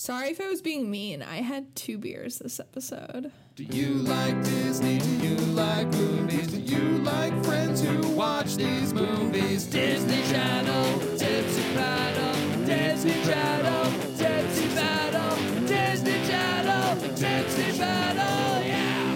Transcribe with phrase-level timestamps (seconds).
[0.00, 1.20] Sorry if I was being mean.
[1.20, 3.30] I had two beers this episode.
[3.54, 4.98] Do you like Disney?
[4.98, 6.46] Do you like movies?
[6.46, 9.66] Do you like friends who watch these movies?
[9.66, 15.36] Disney Channel, Tipsy Paddle, Disney Channel, Tipsy Paddle,
[15.66, 19.14] Disney Channel, Tipsy Paddle, yeah!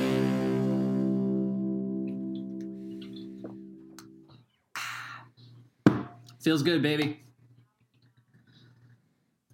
[6.42, 7.20] Feels good, baby.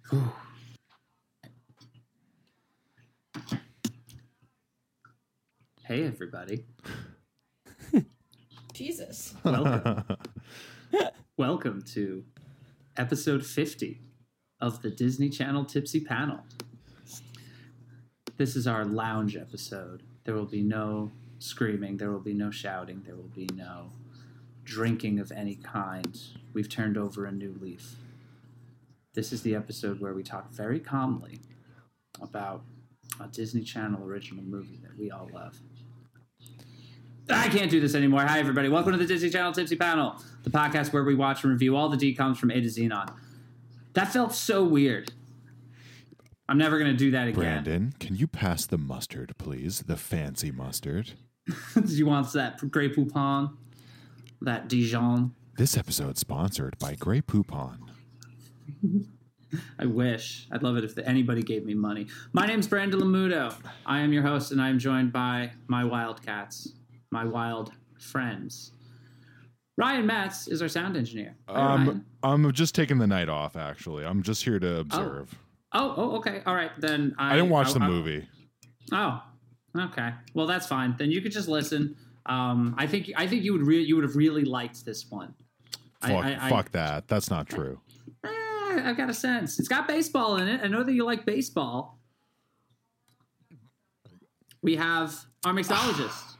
[0.09, 0.29] Whew.
[5.91, 6.63] Hey, everybody.
[8.73, 9.33] Jesus.
[9.43, 10.05] Welcome.
[11.37, 12.23] Welcome to
[12.95, 13.99] episode 50
[14.61, 16.45] of the Disney Channel Tipsy Panel.
[18.37, 20.03] This is our lounge episode.
[20.23, 23.91] There will be no screaming, there will be no shouting, there will be no
[24.63, 26.17] drinking of any kind.
[26.53, 27.97] We've turned over a new leaf.
[29.13, 31.41] This is the episode where we talk very calmly
[32.21, 32.63] about
[33.19, 35.59] a Disney Channel original movie that we all love.
[37.29, 38.21] I can't do this anymore.
[38.21, 38.69] Hi, everybody.
[38.69, 41.89] Welcome to the Disney Channel Tipsy Panel, the podcast where we watch and review all
[41.89, 43.13] the DCOMs from A to Xenon.
[43.93, 45.11] That felt so weird.
[46.49, 47.33] I'm never going to do that again.
[47.63, 49.83] Brandon, can you pass the mustard, please?
[49.83, 51.13] The fancy mustard.
[51.75, 53.53] Do you want that Grey Poupon?
[54.41, 55.33] That Dijon?
[55.57, 57.77] This episode sponsored by Grey Poupon.
[59.79, 60.47] I wish.
[60.51, 62.07] I'd love it if anybody gave me money.
[62.33, 63.53] My name's Brandon Lamuto.
[63.85, 66.73] I am your host, and I am joined by my wildcats,
[67.11, 68.71] my wild friends.
[69.77, 71.35] Ryan Metz is our sound engineer.
[71.47, 71.89] Hi, Ryan.
[72.23, 73.55] Um, I'm just taking the night off.
[73.55, 75.33] Actually, I'm just here to observe.
[75.73, 76.41] Oh, oh, okay.
[76.45, 76.71] All right.
[76.79, 78.27] Then I, I, didn't watch I- the I- movie.
[78.91, 79.21] Oh,
[79.77, 80.09] okay.
[80.33, 80.95] Well, that's fine.
[80.97, 81.95] Then you could just listen.
[82.25, 85.33] Um, I think I think you would re- you would have really liked this one.
[86.01, 87.07] Fuck, fuck that.
[87.07, 87.79] That's not true.
[88.25, 88.29] Eh,
[88.83, 89.59] I've got a sense.
[89.59, 90.61] It's got baseball in it.
[90.63, 91.99] I know that you like baseball.
[94.61, 96.30] We have our mixologist,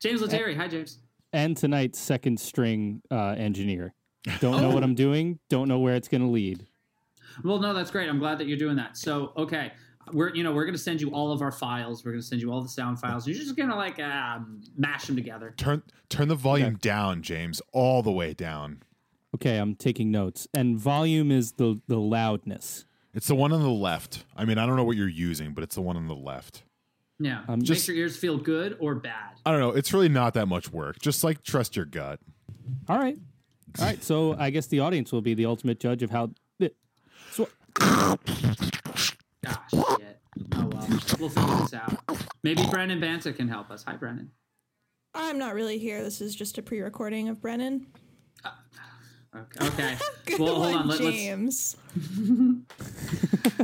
[0.00, 0.54] James Letary.
[0.54, 0.98] Hi, James.
[1.32, 3.94] and tonight's second string uh, engineer.
[4.40, 5.38] Don't know what I'm doing.
[5.48, 6.66] Don't know where it's going to lead.
[7.44, 8.08] Well, no, that's great.
[8.08, 8.96] I'm glad that you're doing that.
[8.96, 9.72] So, okay,
[10.12, 12.04] we're you know we're gonna send you all of our files.
[12.04, 13.26] We're gonna send you all the sound files.
[13.28, 15.54] You're just gonna like um, mash them together.
[15.56, 18.82] Turn turn the volume down, James, all the way down.
[19.34, 20.48] Okay, I'm taking notes.
[20.54, 22.86] And volume is the the loudness.
[23.14, 24.24] It's the one on the left.
[24.36, 26.62] I mean, I don't know what you're using, but it's the one on the left.
[27.20, 29.40] Yeah, Um, make just- your ears feel good or bad.
[29.44, 29.70] I don't know.
[29.70, 30.98] It's really not that much work.
[31.00, 32.20] Just like trust your gut.
[32.88, 33.18] All right,
[33.78, 34.02] all right.
[34.02, 36.30] So I guess the audience will be the ultimate judge of how.
[37.32, 37.48] So
[37.80, 38.16] Ah,
[39.70, 40.20] shit.
[40.52, 41.96] Oh well, we'll figure this out.
[42.42, 43.82] Maybe Brennan Banta can help us.
[43.84, 44.30] Hi, Brennan.
[45.14, 46.02] I'm not really here.
[46.02, 47.86] This is just a pre recording of Brennan.
[49.36, 49.66] Okay.
[49.66, 49.96] okay.
[50.26, 50.88] Good well, hold one, on.
[50.88, 51.76] Let, let's James.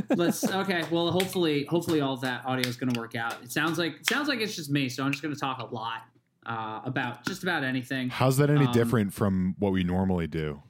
[0.15, 3.77] let's okay well hopefully hopefully all that audio is going to work out it sounds
[3.77, 6.01] like it sounds like it's just me so i'm just going to talk a lot
[6.45, 10.61] uh, about just about anything How's that any Um, different from what we normally do?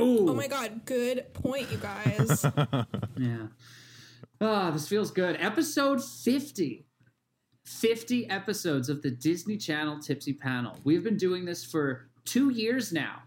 [0.00, 2.44] Ooh, Oh my god, good point, you guys.
[3.16, 3.46] yeah
[4.40, 6.86] ah this feels good episode 50
[7.64, 12.92] 50 episodes of the disney channel tipsy panel we've been doing this for two years
[12.92, 13.22] now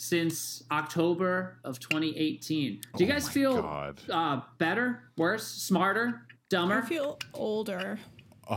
[0.00, 6.76] since october of 2018 do you Oh guys feel uh, better worse smarter dumber?
[6.82, 7.98] I feel older.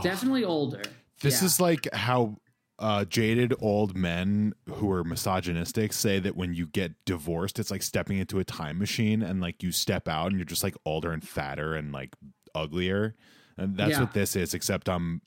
[0.02, 0.82] definitely older
[1.20, 1.46] This Yeah.
[1.46, 2.38] is like how
[2.78, 7.82] uh, jaded old men who are misogynistic say that when you get divorced, it's like
[7.82, 11.12] stepping into a time machine and like you step out and you're just like older
[11.12, 12.16] and fatter and like
[12.52, 13.14] uglier.
[13.56, 14.00] And that's Yeah.
[14.00, 15.22] what this is, except I'm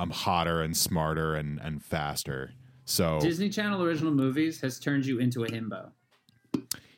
[0.00, 2.52] I'm hotter and smarter and and faster.
[2.88, 5.90] So Disney Channel original movies has turned you into a himbo.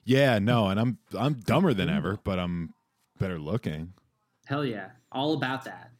[0.04, 2.72] yeah, no, and I'm I'm dumber than ever, but I'm
[3.18, 3.92] better looking.
[4.46, 4.90] Hell yeah.
[5.10, 5.90] All about that.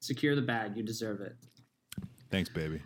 [0.00, 0.76] Secure the bag.
[0.76, 1.36] You deserve it.
[2.30, 2.82] Thanks, baby.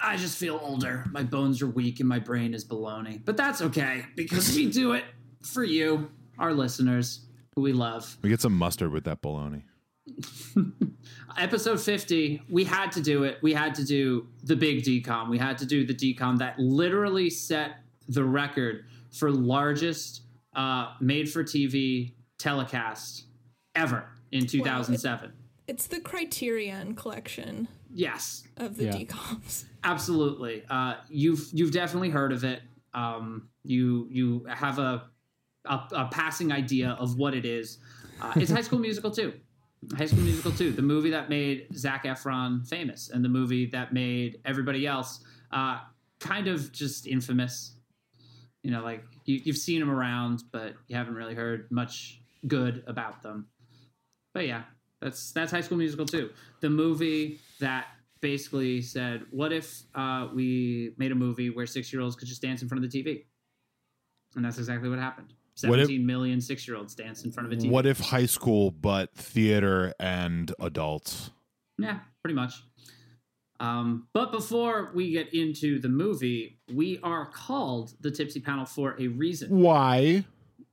[0.00, 1.04] I just feel older.
[1.10, 3.20] My bones are weak and my brain is baloney.
[3.24, 5.04] But that's okay because we do it
[5.42, 8.16] for you, our listeners, who we love.
[8.22, 9.64] We get some mustard with that bologna.
[11.36, 13.38] Episode 50, we had to do it.
[13.42, 15.28] We had to do the big DCOM.
[15.28, 17.76] We had to do the DCOM that literally set
[18.08, 20.22] the record for largest
[20.56, 23.24] uh, made for TV telecast
[23.76, 25.32] ever in 2007.
[25.68, 28.92] It's the Criterion collection Yes, of the Yeah.
[28.92, 29.64] DCOMs.
[29.84, 30.62] absolutely.
[30.68, 32.62] Uh, you've you've definitely heard of it.
[32.94, 35.04] Um, you you have a,
[35.66, 37.78] a a passing idea of what it is.
[38.20, 39.32] Uh, it's High School Musical 2.
[39.96, 43.92] High School Musical 2, the movie that made Zac Efron famous, and the movie that
[43.92, 45.20] made everybody else
[45.52, 45.80] uh,
[46.20, 47.74] kind of just infamous.
[48.62, 52.82] You know, like you, you've seen them around, but you haven't really heard much good
[52.86, 53.46] about them.
[54.34, 54.64] But yeah,
[55.00, 56.30] that's that's High School Musical 2.
[56.60, 57.86] The movie that
[58.20, 62.42] basically said, "What if uh, we made a movie where six year olds could just
[62.42, 63.24] dance in front of the TV?"
[64.34, 65.32] And that's exactly what happened.
[65.64, 67.70] What if- Seventeen million six year olds dance in front of a TV.
[67.70, 71.30] What if high school but theater and adults?
[71.78, 72.62] Yeah, pretty much.
[73.60, 78.94] Um, but before we get into the movie, we are called the Tipsy Panel for
[79.00, 79.50] a reason.
[79.58, 80.24] Why?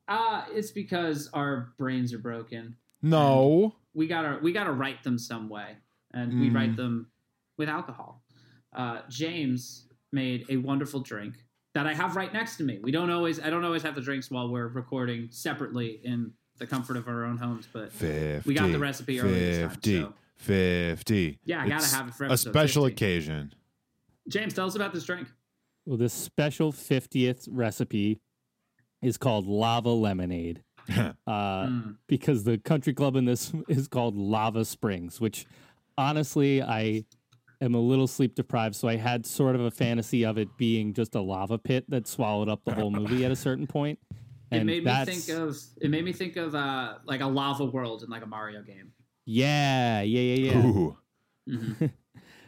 [0.07, 2.75] Uh, it's because our brains are broken.
[3.01, 3.75] No.
[3.95, 5.77] We gotta we gotta write them some way,
[6.13, 6.55] and we Mm.
[6.55, 7.07] write them
[7.57, 8.23] with alcohol.
[8.75, 11.43] Uh, James made a wonderful drink
[11.75, 12.79] that I have right next to me.
[12.81, 16.65] We don't always I don't always have the drinks while we're recording separately in the
[16.65, 18.47] comfort of our own homes, but 50.
[18.49, 20.01] We got the recipe early this time, 50.
[20.01, 21.39] so- 50.
[21.45, 22.93] Yeah, I gotta have it for A special 50.
[22.93, 23.53] occasion.
[24.27, 25.27] James, tell us about this drink.
[25.85, 28.19] Well, this special 50th recipe
[29.01, 30.63] is called lava lemonade.
[30.89, 31.95] uh, Mm.
[32.07, 35.45] because the country club in this is called Lava Springs, which
[35.97, 37.03] honestly I
[37.61, 40.93] am a little sleep deprived, so I had sort of a fantasy of it being
[40.93, 43.99] just a lava pit that swallowed up the whole movie at a certain point.
[44.51, 47.27] It And made me that's think of it made me think of uh, like a
[47.27, 48.91] lava world in like a Mario game.
[49.25, 50.65] yeah, yeah, yeah, yeah.
[50.65, 50.97] Ooh.
[51.49, 51.91] Mhm.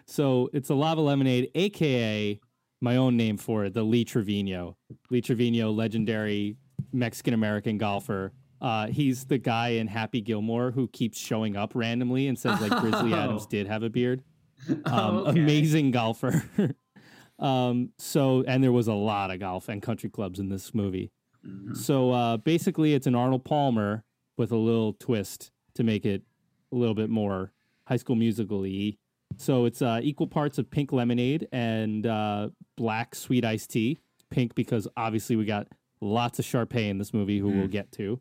[0.09, 2.39] So it's a lava lemonade, aka
[2.79, 4.77] my own name for it, the Lee Trevino.
[5.09, 6.55] Lee Trevino, legendary
[6.93, 8.31] Mexican American golfer.
[8.61, 12.71] Uh, he's the guy in Happy Gilmore who keeps showing up randomly and says like
[12.79, 13.17] Grizzly Oh.
[13.17, 14.23] Adams did have a beard.
[14.69, 15.39] Um, Oh, okay.
[15.39, 16.43] Amazing golfer.
[17.39, 21.11] um, so and there was a lot of golf and country clubs in this movie.
[21.45, 21.75] Mhm.
[21.77, 24.03] So uh, basically, it's an Arnold Palmer
[24.37, 26.23] with a little twist to make it
[26.71, 27.51] a little bit more
[27.87, 28.97] High School Musical-y.
[29.37, 33.99] So it's uh, equal parts of pink lemonade and uh, black sweet iced tea.
[34.29, 35.67] Pink because obviously we got
[36.01, 38.19] lots of Sharpay in this movie, who we'll get to,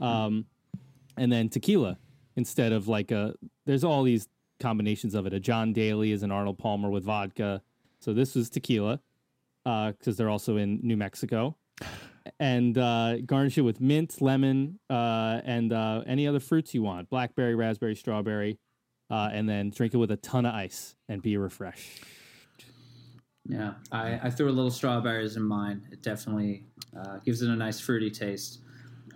[0.00, 0.44] um,
[1.16, 1.96] and then tequila
[2.36, 3.34] instead of like a.
[3.64, 4.28] There's all these
[4.60, 5.32] combinations of it.
[5.32, 7.62] A John Daly is an Arnold Palmer with vodka.
[8.00, 9.00] So this was tequila
[9.64, 11.56] because they're also in New Mexico
[12.38, 17.08] and uh, garnish it with mint, lemon, uh, and uh, any other fruits you want
[17.10, 18.58] blackberry, raspberry, strawberry.
[19.08, 22.02] Uh, and then drink it with a ton of ice and be refreshed.
[23.48, 25.86] Yeah, I, I threw a little strawberries in mine.
[25.92, 26.64] It definitely
[26.98, 28.62] uh, gives it a nice fruity taste.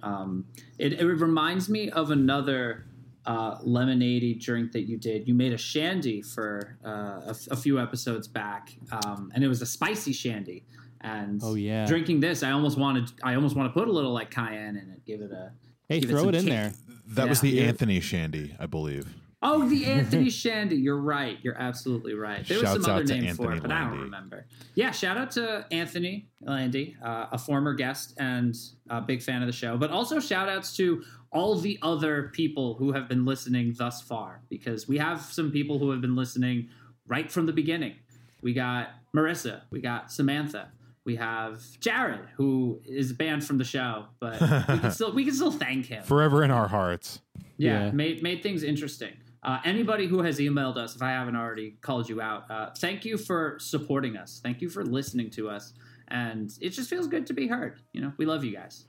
[0.04, 0.44] Um,
[0.78, 2.86] it, it reminds me of another
[3.26, 5.28] uh, lemonade drink that you did.
[5.28, 6.88] You made a shandy for uh,
[7.26, 10.64] a, f- a few episodes back, um, and it was a spicy shandy.
[11.02, 11.86] And Oh, yeah.
[11.86, 14.90] drinking this, I almost wanted I almost want to put a little like cayenne in
[14.90, 15.52] it, give it a
[15.88, 16.50] Hey, Give it throw it in kick.
[16.50, 16.72] there.
[17.08, 17.64] That was the Yeah.
[17.64, 19.14] Anthony Shandy, I believe.
[19.42, 20.76] Oh, the Anthony Shandy.
[20.76, 21.38] You're right.
[21.42, 22.46] You're absolutely right.
[22.46, 24.46] There was some other out to name for it, but I don't remember.
[24.74, 28.54] Yeah, shout out to Anthony Landy, uh, a former guest and
[28.90, 29.78] a big fan of the show.
[29.78, 34.42] But also shout outs to all the other people who have been listening thus far,
[34.48, 36.68] because we have some people who have been listening
[37.06, 37.94] right from the beginning.
[38.42, 40.68] We got Marissa, we got Samantha,
[41.04, 45.34] we have Jared, who is banned from the show, but we can still we can
[45.34, 47.20] still thank him Forever in our hearts.
[47.58, 47.90] yeah, Yeah.
[47.92, 49.12] made made things interesting.
[49.42, 53.06] Uh, anybody who has emailed us, if I haven't already called you out, uh, thank
[53.06, 54.38] you for supporting us.
[54.42, 55.72] Thank you for listening to us,
[56.08, 57.80] and it just feels good to be heard.
[57.94, 58.84] You know, we love you guys.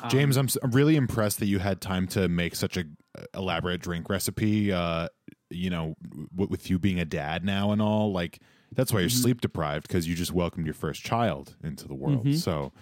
[0.00, 2.84] Um, James, I'm, s- I'm really impressed that you had time to make such a
[3.18, 4.72] uh, elaborate drink recipe.
[4.72, 5.08] Uh,
[5.50, 5.94] you know,
[6.34, 8.38] w- with you being a dad now and all, like
[8.72, 9.22] that's why you're Mm-hmm.
[9.22, 12.26] sleep deprived because you just welcomed your first child into the world.
[12.26, 12.36] Mhm.
[12.36, 12.72] So,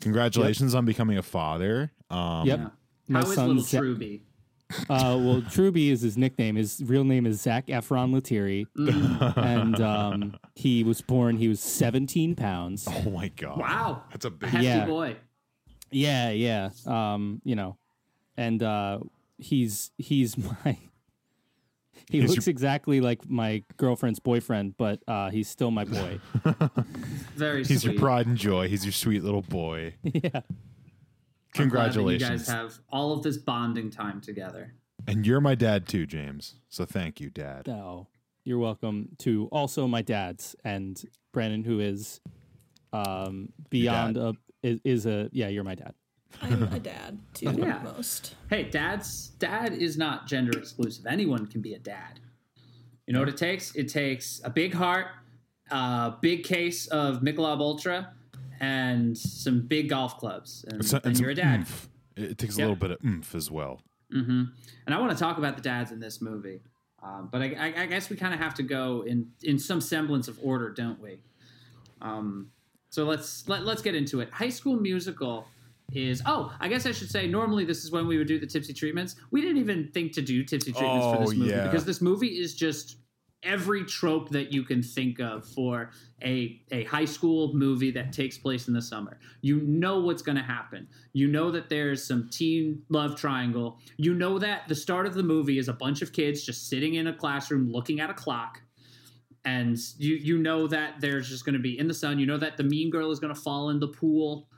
[0.00, 1.92] congratulations on becoming a father.
[2.10, 2.58] Um, Yep.
[2.58, 2.68] yeah.
[3.08, 4.22] My How is son little Za- Truby?
[4.88, 6.56] Uh, well, Truby is his nickname.
[6.56, 9.36] His real name is Zac Efron Lettieri, Mm.
[9.36, 11.36] and um, he was born.
[11.36, 12.88] He was 17 pounds.
[13.06, 13.58] Oh my god!
[13.58, 14.54] Wow, that's a big.
[14.54, 14.86] Yeah.
[14.86, 15.16] boy.
[15.90, 16.70] Yeah, yeah.
[16.86, 17.76] Um, you know,
[18.36, 18.98] and uh,
[19.38, 20.78] he's he's my.
[22.10, 26.18] He He's looks exactly like my girlfriend's boyfriend, but uh, he's still my boy.
[27.34, 27.92] Very He's sweet.
[27.92, 28.68] your pride and joy.
[28.68, 29.94] He's your sweet little boy.
[30.02, 30.12] yeah.
[30.12, 30.44] I'm glad that
[31.54, 32.30] Congratulations.
[32.30, 34.74] You guys have all of this bonding time together.
[35.06, 36.56] and you're my dad too, James.
[36.68, 37.68] So thank you, Dad.
[37.68, 38.08] No,
[38.44, 41.00] you're welcome to also my dad's and
[41.32, 42.20] Brandon, who is
[42.92, 45.48] um, beyond a is, is a yeah.
[45.48, 45.94] You're my dad.
[46.42, 47.80] I'm a dad to Yeah.
[47.84, 48.34] most.
[48.50, 51.06] Hey, dad's dad is not gender exclusive.
[51.06, 52.18] Anyone can be a dad.
[53.06, 53.74] You know what it takes?
[53.76, 55.06] It takes a big heart,
[55.70, 58.14] a big case of Michelob Ultra,
[58.60, 61.60] and some big golf clubs, and, So- and some you're a dad.
[61.60, 61.88] oomph.
[62.16, 63.80] It, it takes a little bit of oomph as well.
[64.10, 64.44] hmm
[64.86, 66.62] And I want to talk about the dads in this movie,
[67.02, 69.80] um, but I, I, I guess we kind of have to go in in some
[69.80, 71.20] semblance of order, don't we?
[72.00, 72.50] Um,
[72.94, 74.30] so let's let, let's get into it.
[74.30, 75.48] High School Musical
[75.92, 78.46] is oh, I guess I should say normally this is when we would do the
[78.46, 79.16] tipsy treatments.
[79.32, 81.64] We didn't even think to do tipsy treatments for Oh, this movie yeah.
[81.64, 82.98] because this movie is just
[83.42, 85.90] every trope that you can think of for
[86.22, 89.18] a a high school movie that takes place in the summer.
[89.42, 90.86] You know what's going to happen.
[91.14, 93.78] You know that there's some teen love triangle.
[93.96, 96.94] You know that the start of the movie is a bunch of kids just sitting
[96.94, 98.60] in a classroom looking at a clock
[99.44, 102.18] and you you know that there's just going to be in the sun.
[102.18, 104.48] You know that the mean girl is going to fall in the pool.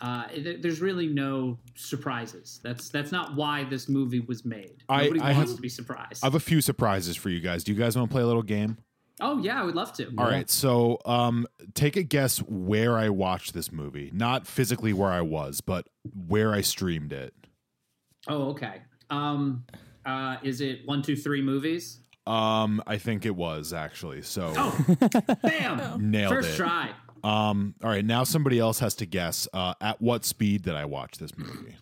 [0.00, 2.60] Uh, there- there's really no surprises.
[2.62, 4.82] That's that's not why this movie was made.
[4.88, 6.22] I- Nobody I wants have- to be surprised.
[6.22, 7.64] I have a few surprises for you guys.
[7.64, 8.76] Do you guys want to play a little game?
[9.22, 10.12] oh yeah, I would love to.
[10.18, 14.10] All right, so um, take a guess where I watched this movie.
[14.12, 15.86] Not physically where I was, but
[16.28, 17.32] where I streamed it.
[18.28, 18.82] Oh okay.
[19.08, 19.64] Um,
[20.04, 22.00] uh, is it one two three movies?
[22.26, 24.22] Um, I think it was actually.
[24.22, 24.86] So Oh,
[25.42, 25.98] bam!
[26.10, 26.56] nailed First it.
[26.56, 26.90] try.
[27.24, 30.84] Um, all right, now somebody else has to guess uh, at what speed did I
[30.84, 31.74] watch this movie?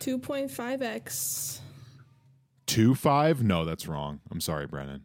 [0.00, 1.58] 2.5x.
[2.66, 3.42] Two five?
[3.42, 4.20] No, that's wrong.
[4.30, 5.04] I'm sorry, Brennan.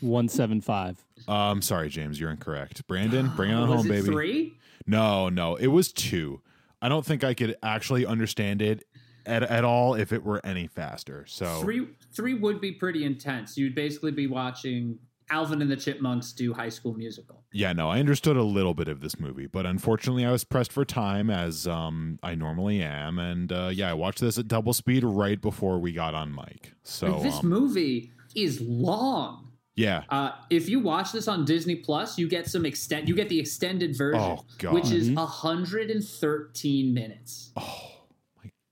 [0.00, 1.04] One seven five.
[1.26, 2.20] Uh, I'm sorry, James.
[2.20, 2.86] You're incorrect.
[2.86, 4.06] Brandon, bring it on Was home, it baby.
[4.06, 4.54] three?
[4.86, 6.40] No, no, it was two.
[6.80, 8.84] I don't think I could actually understand it
[9.26, 11.24] at, at all if it were any faster.
[11.28, 13.56] So Three three would be pretty intense.
[13.56, 17.42] You'd basically be watching Alvin and the Chipmunks do High School Musical.
[17.52, 20.70] yeah, no, I understood a little bit of this movie, but unfortunately, I was pressed
[20.70, 24.72] for time as um, I normally am, and uh, yeah, I watched this at double
[24.72, 26.74] speed right before we got on mic.
[26.84, 29.50] So Like, this um, movie is long.
[29.74, 33.08] yeah, Uh, if you watch this on Disney Plus, you get some extent.
[33.08, 37.50] You get the extended version, Oh, which is 113 minutes.
[37.56, 37.62] my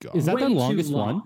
[0.05, 0.15] God.
[0.15, 1.13] Is that the longest long.
[1.15, 1.23] one?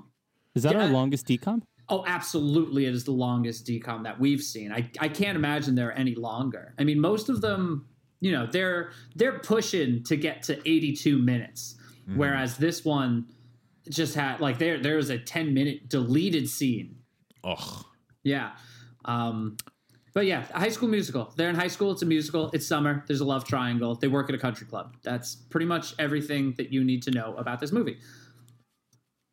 [0.56, 0.84] Is that Yeah.
[0.86, 1.62] our longest DCOM?
[1.90, 2.86] Oh, absolutely!
[2.86, 4.72] It is the longest DCOM that we've seen.
[4.72, 6.74] I I can't imagine they're any longer.
[6.78, 7.88] I mean, most of them,
[8.20, 11.76] you know, they're they're pushing to get to 82 minutes,
[12.16, 13.26] whereas this one
[13.90, 16.96] just had like there there was a 10 minute deleted scene
[17.44, 17.86] Ugh.
[18.24, 18.52] Yeah.
[19.06, 19.58] Um,
[20.14, 21.32] but yeah, high school musical.
[21.38, 21.92] They're in high school.
[21.92, 22.50] It's a musical.
[22.54, 23.04] It's summer.
[23.08, 23.96] There's a love triangle.
[23.96, 24.96] They work at a country club.
[25.04, 27.98] That's pretty much everything that you need to know about this movie.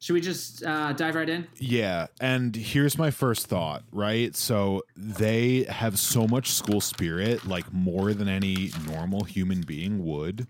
[0.06, 1.48] Should we just uh, dive right in?
[1.58, 4.36] Yeah, and here's my first thought, right?
[4.36, 10.46] So they have so much school spirit, like more than any normal human being would,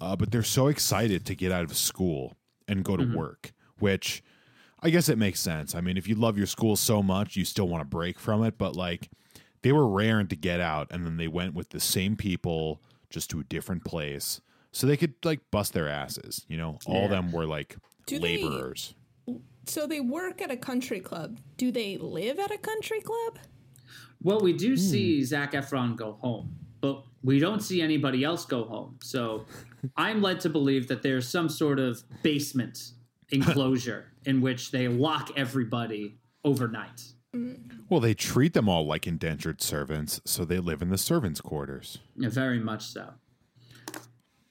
[0.00, 2.34] uh, but they're so excited to get out of school
[2.66, 4.20] and go to work, which
[4.82, 5.76] I guess it makes sense.
[5.76, 8.42] I mean, if you love your school so much, you still want to break from
[8.42, 9.10] it, but like
[9.62, 13.30] they were raring to get out, and then they went with the same people just
[13.30, 14.40] to a different place
[14.72, 16.44] so they could like bust their asses.
[16.48, 17.76] You know, all of them were like
[18.08, 18.94] Do they- laborers.
[19.66, 21.38] So they work at a country club.
[21.58, 23.38] Do they live at a country club?
[24.22, 25.24] Well, we do see hmm.
[25.24, 28.98] Zac Efron go home, but we don't see anybody else go home.
[29.02, 29.44] So
[29.96, 32.92] I'm led to believe that there's some sort of basement
[33.30, 37.02] enclosure in which they lock everybody overnight.
[37.36, 37.82] Mm.
[37.90, 41.98] Well, they treat them all like indentured servants, so they live in the servants' quarters.
[42.16, 43.10] Yeah, very much so.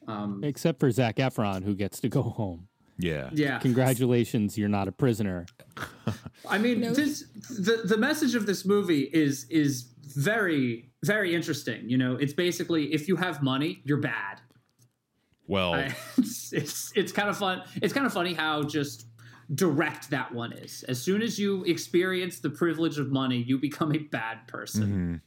[0.07, 2.67] Um, Except for Zac Efron, who gets to go home.
[2.99, 3.29] Yeah.
[3.33, 3.59] Yeah.
[3.59, 5.45] Congratulations, you're not a prisoner.
[6.49, 6.93] I mean, No.
[6.93, 11.89] this the the message of this movie is is very very interesting.
[11.89, 14.41] You know, it's basically if you have money, you're bad.
[15.47, 17.61] Well, I, it's, it's it's kind of fun.
[17.81, 19.05] It's kind of funny how just
[19.53, 20.83] direct that one is.
[20.87, 25.21] As soon as you experience the privilege of money, you become a bad person.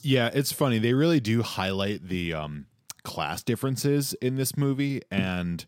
[0.00, 0.78] yeah, it's funny.
[0.78, 2.66] They really do highlight the um,
[3.02, 5.64] class differences in this movie, and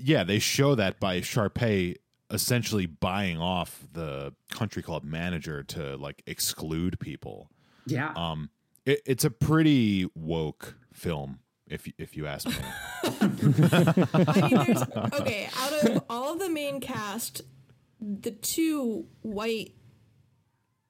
[0.00, 1.96] yeah, they show that by Sharpay
[2.30, 7.50] essentially buying off the country club manager to like exclude people.
[7.86, 8.12] Yeah.
[8.16, 8.50] Um,
[8.84, 12.54] it, it's a pretty woke film, if if you ask me.
[13.04, 14.82] I mean, there's
[15.20, 15.48] okay.
[15.58, 17.42] Out of all of the main cast,
[18.00, 19.74] the two white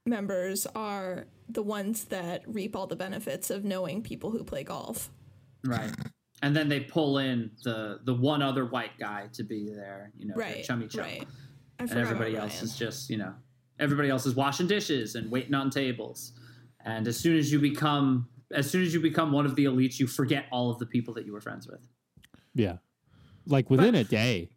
[0.06, 5.10] members are the ones that reap all the benefits of knowing people who play golf.
[5.64, 5.92] right.
[6.44, 10.12] And then they pull in the the one other white guy to be there.
[10.18, 10.64] You know, their Right.
[10.64, 11.00] chummy chum.
[11.04, 11.26] Right.
[11.78, 12.64] And everybody else Ryan.
[12.64, 13.34] is just you know
[13.80, 16.32] everybody else is washing dishes and waiting on tables
[16.84, 19.98] and as soon as you become as soon as you become one of the elites
[19.98, 21.80] you forget all of the people that you were friends with
[22.54, 22.76] Yeah.
[23.46, 24.50] Like within a day.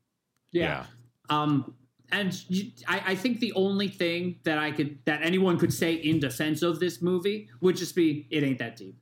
[0.51, 0.85] yeah,
[1.29, 1.73] um
[2.11, 5.91] and you, I, I think the only thing that i could that anyone could say
[5.95, 8.97] in defense of this movie would just be it ain't that deep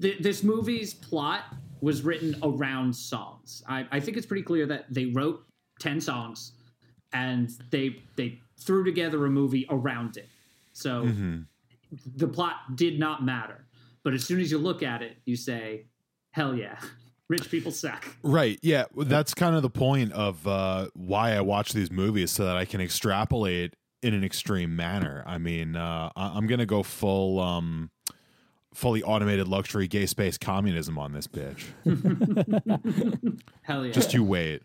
[0.00, 1.42] Th- this movie's plot
[1.80, 5.44] was written around songs I, I think it's pretty clear that they wrote
[5.80, 6.52] 10 songs
[7.12, 10.28] and they they threw together a movie around it.
[10.72, 11.08] So
[12.16, 13.64] the plot did not matter.
[14.04, 15.86] But as soon as you look at it, you say,
[16.32, 16.78] "Hell yeah!"
[17.28, 18.04] Rich people suck.
[18.22, 18.58] Right.
[18.62, 18.84] Yeah.
[18.96, 22.64] That's kind of the point of uh, why I watch these movies so that I
[22.64, 25.22] can extrapolate in an extreme manner.
[25.26, 27.90] I mean, uh, I- I'm going to go full, um,
[28.74, 31.64] fully automated luxury gay space communism on this bitch.
[33.62, 33.92] Hell yeah.
[33.92, 34.62] Just you wait.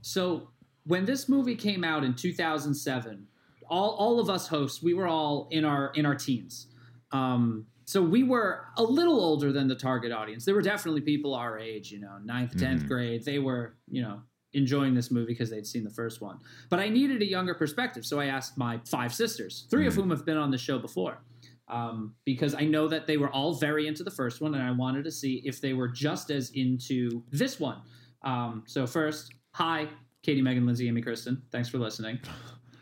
[0.00, 0.48] So
[0.84, 3.26] when this movie came out in 2007,
[3.68, 6.68] all all of us hosts, we were all in our in our teens.
[7.10, 10.44] Um, so we were a little older than the target audience.
[10.44, 13.24] There were definitely people our age, you know, ninth, 10th grade.
[13.24, 14.22] They were, you know,
[14.54, 16.38] enjoying this movie because they'd seen the first one.
[16.70, 20.10] But I needed a younger perspective, so I asked my five sisters, three of whom
[20.10, 21.22] have been on the show before.
[21.72, 24.70] Um, because I know that they were all very into the first one, and I
[24.72, 27.78] wanted to see if they were just as into this one.
[28.22, 29.88] Um, so first, hi,
[30.22, 31.40] Katie, Megan, Lindsay, Amy, Kristen.
[31.50, 32.20] Thanks for listening.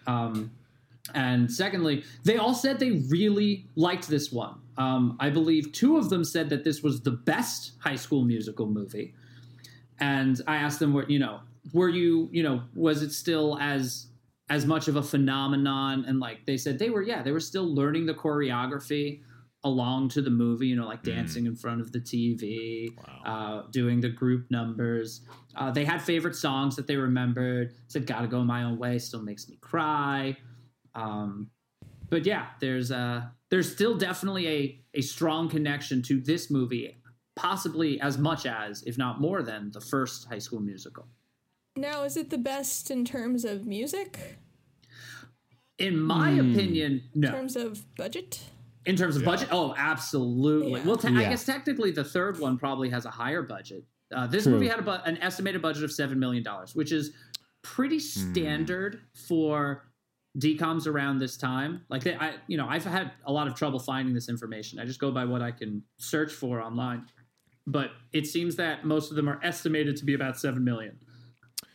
[0.08, 0.50] Um,
[1.14, 4.56] and secondly, they all said they really liked this one.
[4.76, 8.66] Um, I believe two of them said that this was the best High School Musical
[8.66, 9.14] movie.
[10.00, 11.40] And I asked them, what you know,
[11.72, 14.06] were you, you know, was it still as
[14.50, 16.04] as much of a phenomenon?
[16.06, 19.22] And like they said, they were, yeah, they were still learning the choreography
[19.62, 20.66] along to the movie.
[20.66, 22.88] You know, like dancing in front of the TV,
[23.24, 25.22] uh, doing the group numbers.
[25.56, 27.74] Uh, they had favorite songs that they remembered.
[27.88, 30.36] Said "Gotta Go My Own Way" still makes me cry.
[30.94, 31.50] Um,
[32.08, 36.96] but yeah, there's uh there's still definitely a a strong connection to this movie,
[37.36, 41.06] possibly as much as, if not more than, the first High School Musical.
[41.76, 44.39] Now, is it the best in terms of music?
[45.80, 47.28] In my opinion, no.
[47.28, 48.40] In terms of budget?
[48.86, 50.80] In terms of budget, oh, absolutely.
[50.80, 50.86] Yeah.
[50.86, 53.84] Well, te- I guess technically the third one probably has a higher budget.
[54.14, 54.52] Uh, this True.
[54.54, 57.12] movie had a bu- an estimated budget of seven million dollars, which is
[57.62, 59.90] pretty standard for
[60.38, 61.82] DCOMs around this time.
[61.88, 64.78] Like, they, I, you know, I've had a lot of trouble finding this information.
[64.78, 67.06] I just go by what I can search for online,
[67.66, 70.98] but it seems that most of them are estimated to be about seven million.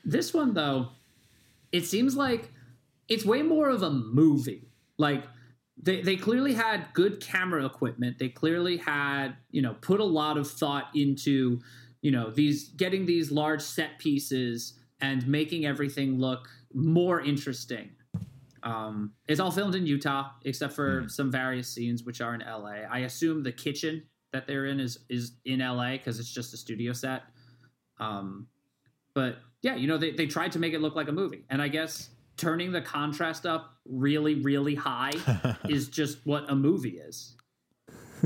[0.04, 0.90] This one, though,
[1.72, 2.52] it seems like
[3.08, 4.70] it's way more of a movie.
[4.98, 5.24] Like
[5.82, 8.18] they they clearly had good camera equipment.
[8.20, 11.60] They clearly had, you know, put a lot of thought into,
[12.02, 17.92] you know, these getting these large set pieces and making everything look more interesting.
[18.64, 22.88] Um, it's all filmed in Utah, except for some various scenes which are in LA.
[22.90, 26.58] I assume the kitchen that they're in is is in LA because it's just a
[26.58, 27.24] studio set.
[28.00, 28.48] Um,
[29.14, 31.44] but yeah, you know, they, they tried to make it look like a movie.
[31.50, 35.14] And I guess turning the contrast up really, really high
[35.70, 37.36] is just what a movie is.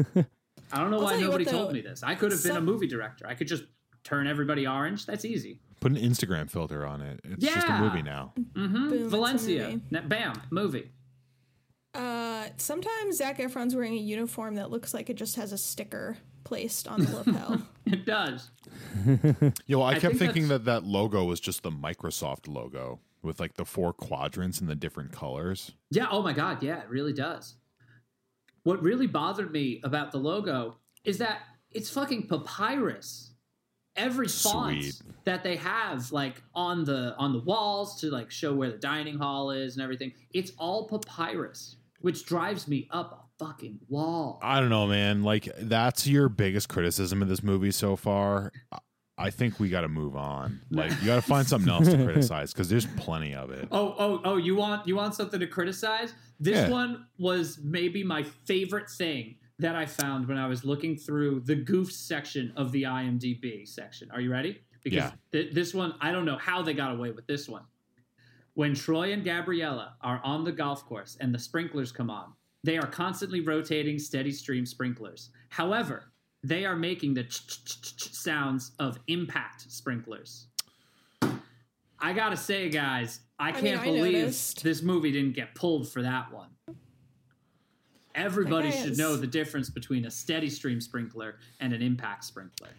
[0.72, 2.04] I don't know I'll why nobody what, told me this.
[2.04, 3.26] I could have been a movie director.
[3.28, 3.63] I could just
[4.04, 5.06] turn everybody orange.
[5.06, 5.60] That's easy.
[5.82, 7.19] Put an Instagram filter on it.
[7.24, 8.34] It's just a movie now.
[8.56, 9.80] hmm Boom, Valencia.
[9.91, 10.08] movie.
[10.08, 10.34] Bam.
[10.52, 10.91] Movie.
[11.93, 16.17] Uh, sometimes Zac Efron's wearing a uniform that looks like it just has a sticker
[16.43, 17.62] placed on the lapel.
[17.86, 18.52] It does.
[19.65, 22.48] Yeah, well, I, I kept think thinking that's- that that logo was just the Microsoft
[22.48, 25.71] logo with like the four quadrants and the different colors.
[25.91, 26.08] Yeah.
[26.10, 26.63] Oh my God.
[26.63, 27.55] Yeah, it really does.
[28.63, 33.32] What really bothered me about the logo is that it's fucking papyrus.
[33.95, 35.01] Every font Sweet.
[35.25, 39.17] that they have, like on the on the walls to like show where the dining
[39.17, 44.39] hall is and everything, it's all papyrus, which drives me up a fucking wall.
[44.41, 45.23] I don't know, man.
[45.23, 48.53] Like that's your biggest criticism of this movie so far.
[49.25, 50.60] I- think we got to move on.
[50.71, 53.67] Like you got to find something else to criticize because there's plenty of it.
[53.71, 54.38] Oh, oh, oh!
[54.38, 56.13] You want you want something to criticize?
[56.39, 56.69] This Yeah.
[56.69, 61.55] one was maybe my favorite thing that I found when I was looking through the
[61.55, 64.10] goof section of the IMDb section.
[64.12, 64.62] Are you ready?
[64.84, 65.12] Because Yeah.
[65.34, 67.63] th- this one, I don't know how they got away with this one.
[68.53, 72.77] When Troy and Gabriella are on the golf course and the sprinklers come on, they
[72.77, 75.29] are constantly rotating steady stream sprinklers.
[75.49, 76.12] However,
[76.43, 80.47] they are making the ch- ch- ch- ch- sounds of impact sprinklers.
[82.02, 84.63] I gotta say, guys, I mean, can't I believe noticed.
[84.63, 86.49] this movie didn't get pulled for that one.
[88.15, 92.69] Everybody should know the difference between a steady stream sprinkler and an impact sprinkler.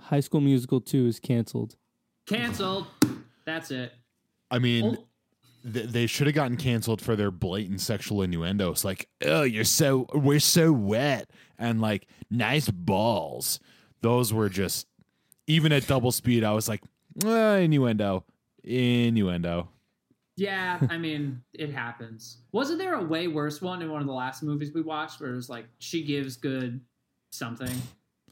[0.00, 1.76] High School Musical 2 is canceled.
[2.26, 2.86] Canceled.
[3.44, 3.92] That's it.
[4.50, 4.96] I mean,
[5.72, 10.06] th- they should have gotten canceled for their blatant sexual innuendos, like "Oh, you're so
[10.14, 13.60] we're so wet," and like "nice balls."
[14.02, 14.86] Those were just
[15.46, 16.44] even at double speed.
[16.44, 16.82] I was like,
[17.24, 18.24] eh, innuendo,
[18.64, 19.68] innuendo.
[20.36, 22.38] yeah, I mean, it happens.
[22.52, 25.32] Wasn't there a way worse one in one of the last movies we watched where
[25.32, 26.80] it was like she gives good
[27.30, 27.74] something?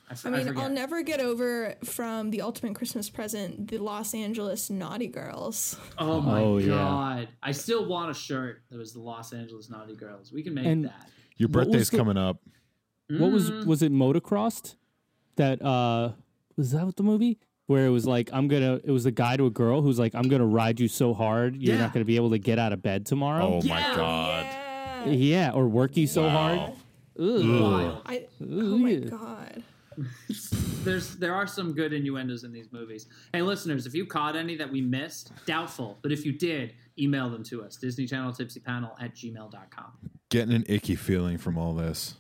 [0.09, 0.63] I, f- I I mean, forget.
[0.63, 5.79] I'll never get over from the ultimate Christmas present the Los Angeles Naughty Girls.
[5.99, 6.69] oh my Oh, yeah.
[6.69, 7.29] god!
[7.43, 10.33] I still want a shirt that was the Los Angeles Naughty Girls.
[10.33, 11.09] We can make And- that.
[11.37, 12.39] Your birthday's the- coming up.
[13.09, 13.67] What was Mm.
[13.67, 14.77] was it motocrossed
[15.37, 16.13] that uh
[16.57, 19.37] was that what the movie where it was like I'm gonna it was a guy
[19.37, 21.81] to a girl who's like I'm gonna ride you so hard you're Yeah.
[21.83, 23.61] not gonna be able to get out of bed tomorrow.
[23.63, 24.45] Oh my god.
[25.07, 25.13] Yeah.
[25.13, 26.61] Yeah, or work you so hard.
[27.19, 27.49] Ugh.
[27.61, 28.03] Wild.
[28.07, 29.63] I, oh my god.
[30.85, 33.07] There's there are some good innuendos in these movies.
[33.33, 37.31] Hey, listeners, if you caught any that we missed, doubtful, but if you did, email
[37.31, 37.77] them to us.
[37.77, 40.11] Disney Channel Tipsy Panel at gmail.com.
[40.29, 42.15] Getting an icky feeling from all this.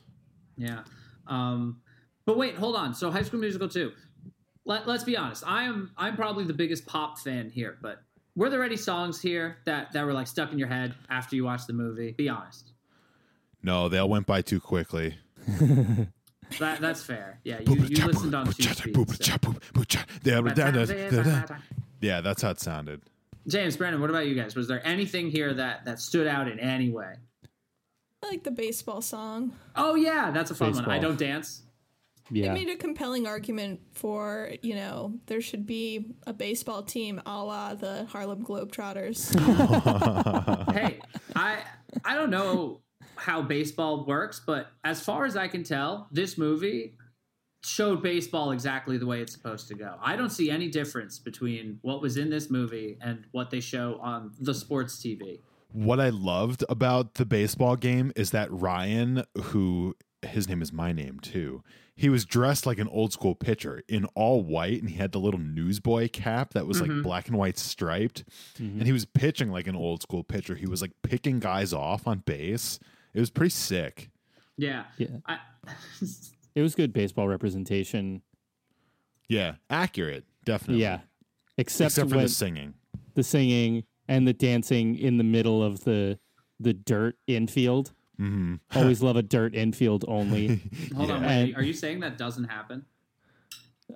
[0.56, 0.84] Yeah.
[1.26, 1.80] Um,
[2.26, 2.94] but wait, hold on.
[2.94, 3.92] So High School Musical 2.
[4.64, 5.44] Let, let's be honest.
[5.46, 8.00] I am I'm probably the biggest pop fan here, but
[8.34, 11.44] were there any songs here that, that were like stuck in your head after you
[11.44, 12.12] watched the movie?
[12.12, 12.72] Be honest.
[13.62, 15.16] No, they all went by too quickly.
[16.58, 17.40] That that's fair.
[17.44, 19.26] Yeah, you, you listened on two speeds.
[19.26, 19.54] so.
[22.00, 23.00] Yeah, that's how it sounded.
[23.46, 24.54] James, Brandon, what about you guys?
[24.56, 27.14] Was there anything here that that stood out in any way?
[28.22, 29.52] I like the baseball song.
[29.76, 30.88] Oh yeah, that's a fun one.
[30.88, 31.62] I don't dance.
[32.30, 32.54] They Yeah.
[32.54, 37.74] made a compelling argument for, you know, there should be a baseball team a la
[37.74, 39.34] the Harlem Globetrotters.
[40.72, 41.00] hey,
[41.36, 41.58] I
[42.02, 42.80] I don't know
[43.16, 46.96] how baseball works, but as far as I can tell, this movie
[47.64, 49.94] showed baseball exactly the way it's supposed to go.
[50.02, 53.98] I don't see any difference between what was in this movie and what they show
[54.02, 55.40] on the sports TV.
[55.72, 60.92] What I loved about the baseball game is that Ryan, who his name is my
[60.92, 61.62] name too,
[61.96, 65.20] he was dressed like an old school pitcher in all white and he had the
[65.20, 67.02] little newsboy cap that was like mm-hmm.
[67.02, 68.24] black and white striped.
[68.58, 68.78] Mm-hmm.
[68.78, 70.56] And he was pitching like an old school pitcher.
[70.56, 72.80] He was like picking guys off on base.
[73.14, 74.10] It was pretty sick.
[74.56, 74.84] Yeah.
[74.98, 75.08] Yeah.
[75.26, 75.38] I,
[76.54, 78.22] It was good baseball representation.
[79.28, 80.82] Yeah, accurate, definitely.
[80.82, 81.00] Yeah.
[81.56, 82.74] Except, except for when the singing.
[83.14, 86.18] the singing and the dancing in the middle of the
[86.60, 87.92] the dirt infield.
[88.18, 90.60] hmm Always love a dirt infield only.
[90.94, 92.84] hold on, wait, And- are you saying that doesn't happen?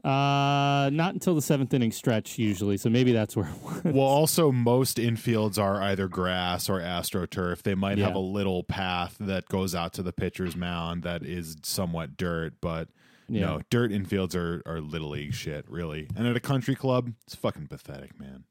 [0.04, 3.82] Uh not until the seventh inning stretch usually, so maybe that's where it was.
[3.84, 7.62] Well, also most infields are either grass or astroturf.
[7.62, 11.56] They might have a little path that goes out to the pitcher's mound that is
[11.62, 12.88] somewhat dirt, but
[13.28, 13.40] Yeah.
[13.46, 16.08] no, dirt infields are are little league shit, really.
[16.16, 18.44] And at a country club, it's fucking pathetic, man.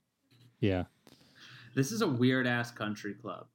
[0.59, 0.85] Yeah.
[1.75, 3.45] This is a weird ass country club.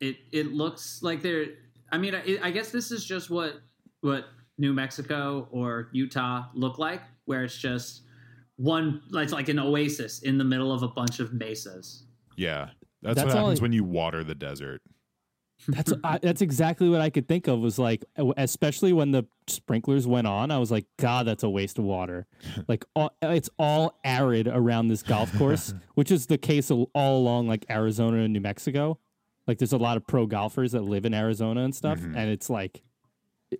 [0.00, 1.46] It it looks like they're.
[1.92, 3.54] I mean, I, I guess this is just what
[4.00, 4.24] what
[4.60, 8.02] New Mexico or Utah look like, where it's just
[8.56, 9.00] one.
[9.14, 12.04] It's like an oasis in the middle of a bunch of mesas.
[12.36, 12.68] Yeah,
[13.02, 14.82] that's, That's what happens I- when you water the desert.
[15.68, 17.60] That's I, that's exactly what I could think of.
[17.60, 21.50] Was like, uh, especially when the sprinklers went on, I was like, God, that's a
[21.50, 22.26] waste of water.
[22.68, 27.18] Like, all, it's all arid around this golf course, which is the case all all
[27.18, 28.98] along like Arizona and New Mexico.
[29.46, 32.16] Like, there's a lot of pro golfers that live in Arizona and stuff, mm-hmm.
[32.16, 32.82] and it's like,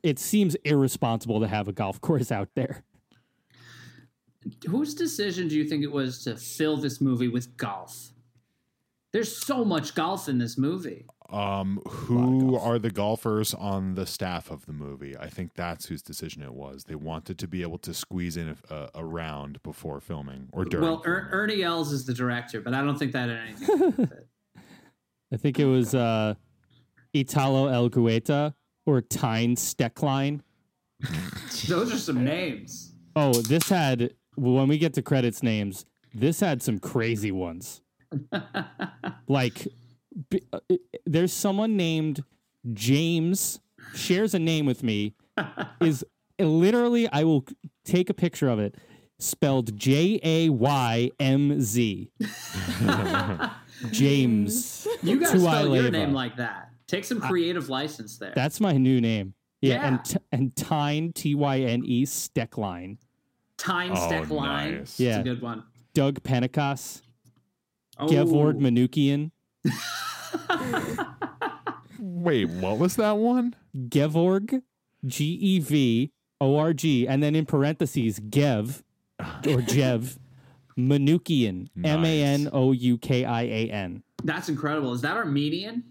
[0.02, 2.84] it seems irresponsible to have a golf course out there.
[4.68, 8.12] Whose decision do you think it was to fill this movie with golf?
[9.12, 11.04] There's so much golf in this movie.
[11.30, 15.16] Um, who are the golfers on the staff of the movie?
[15.16, 16.84] I think that's whose decision it was.
[16.84, 20.86] They wanted to be able to squeeze in a, a round before filming or during.
[20.86, 23.76] Well, er- Ernie Els is the director, but I don't think that had anything to
[23.76, 24.28] do with it.
[25.32, 26.34] I think it was uh,
[27.12, 28.54] Italo El Gueta
[28.86, 30.40] or Tyne Steckline.
[31.66, 32.94] Those are some names.
[33.16, 37.82] Oh, this had when we get to credits names, this had some crazy ones.
[39.28, 39.66] like
[40.30, 40.58] b- uh,
[41.06, 42.24] there's someone named
[42.72, 43.60] James
[43.94, 45.14] shares a name with me
[45.80, 46.04] is
[46.38, 47.44] literally I will
[47.84, 48.74] take a picture of it
[49.18, 52.10] spelled J A Y M Z.
[53.90, 54.86] James.
[55.02, 56.70] You gotta spell your name like that.
[56.90, 58.32] Take some creative license there.
[58.34, 59.34] That's my new name.
[59.60, 59.86] Yeah, Yeah.
[59.88, 62.96] and t- and Tyne T Y N E Steckline.
[63.56, 64.72] Time Oh, Stack Line.
[64.78, 64.80] nice.
[64.80, 65.20] It's Yeah.
[65.20, 65.62] a good one.
[65.94, 67.02] Doug Pentecost,
[67.98, 69.30] Oh, Gevorg Manoukian.
[71.98, 73.54] Wait, what was that one?
[73.76, 74.62] Gevorg,
[75.06, 78.82] G E V O R G, and then in parentheses, Gev
[79.20, 79.24] or
[79.68, 80.18] Jev
[80.78, 84.02] Manoukian, M A N O U K I A N.
[84.24, 84.92] that's incredible.
[84.94, 85.84] Is that Armenian?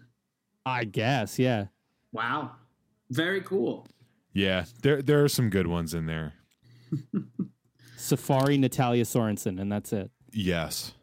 [0.65, 1.65] I guess, yeah.
[2.11, 2.51] Wow.
[3.09, 3.87] Very cool.
[4.33, 6.33] Yeah, there there are some good ones in there.
[7.97, 10.11] Safari Natalia Sorensen, and that's it.
[10.31, 10.93] Yes,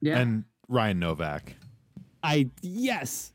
[0.00, 0.18] Yeah.
[0.18, 1.54] and Ryan Novak.
[2.22, 3.32] I yes.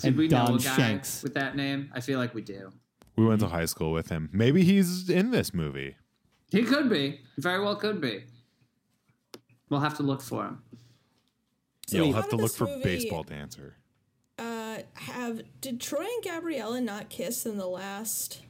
[0.00, 1.22] Did and we know Don a guy Shanks.
[1.22, 1.90] with that name?
[1.94, 2.70] I feel like we do.
[3.16, 4.28] We went to high school with him.
[4.32, 5.94] Maybe he's in this movie.
[6.50, 7.20] He could be.
[7.38, 8.24] Very well could be.
[9.70, 10.62] We'll have to look for him.
[11.92, 13.76] So yeah, we'll have to look for movie, baseball dancer.
[14.38, 18.40] Uh, have did Troy and Gabriella not kiss in the last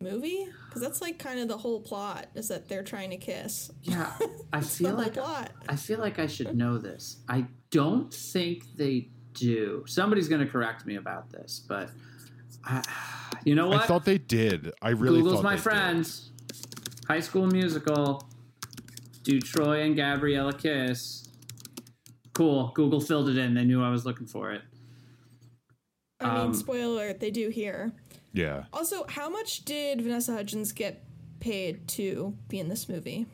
[0.00, 0.48] movie?
[0.66, 3.70] Because that's like kind of the whole plot is that they're trying to kiss.
[3.82, 4.10] Yeah,
[4.54, 5.52] I feel like plot.
[5.68, 7.18] I feel like I should know this.
[7.28, 9.84] I don't think they do.
[9.86, 11.90] Somebody's going to correct me about this, but
[12.64, 12.82] I,
[13.44, 13.82] you know what?
[13.82, 14.72] I thought they did.
[14.80, 16.08] I really Google's thought my they did.
[17.08, 18.26] High School Musical.
[19.22, 21.19] Do Troy and Gabriella kiss?
[22.40, 22.72] Cool.
[22.74, 23.52] Google filled it in.
[23.52, 24.62] They knew I was looking for it.
[26.20, 27.92] I mean, Um, spoiler alert, they do here.
[28.32, 28.64] Yeah.
[28.72, 31.04] Also, how much did Vanessa Hudgens get
[31.40, 33.26] paid to be in this movie?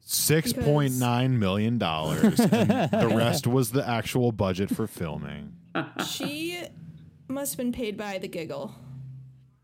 [0.00, 2.36] Six point nine million dollars.
[2.36, 5.56] the rest was the actual budget for filming.
[6.06, 6.60] She
[7.26, 8.74] must have been paid by the giggle.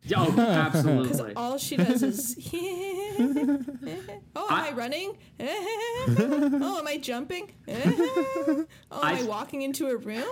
[0.17, 1.09] Oh, absolutely.
[1.09, 2.37] Because all she does is.
[2.55, 5.17] oh, am I, I- running?
[5.41, 7.53] oh, am I jumping?
[7.69, 10.25] oh, am I I- walking into a room?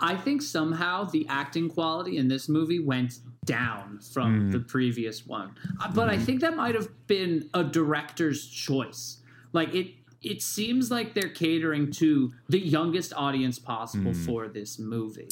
[0.00, 4.50] I think somehow the acting quality in this movie went down from hmm.
[4.50, 5.54] the previous one.
[5.80, 6.24] Uh, But I hmm.
[6.24, 9.18] think that might have been a director's choice.
[9.52, 14.24] Like it it seems like they're catering to the youngest audience possible hmm.
[14.24, 15.28] for this movie,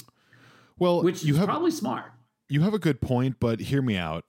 [0.82, 2.06] Well, which you is have probably smart.
[2.48, 4.24] you have a good point, but hear me out.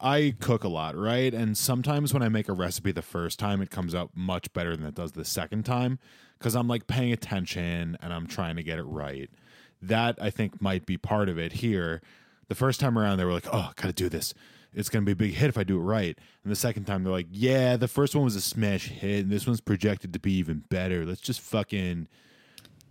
[0.00, 1.32] I cook a lot, right?
[1.32, 4.74] And sometimes when I make a recipe the first time, it comes out much better
[4.76, 5.98] than it does the second time
[6.38, 9.30] because I'm like paying attention and I'm trying to get it right.
[9.80, 12.00] That I think might be part of it here.
[12.48, 14.34] The first time around, they were like, "Oh, gotta do this.
[14.74, 17.04] It's gonna be a big hit if I do it right." And the second time,
[17.04, 20.18] they're like, "Yeah, the first one was a smash hit, and this one's projected to
[20.18, 21.06] be even better.
[21.06, 22.08] Let's just fucking."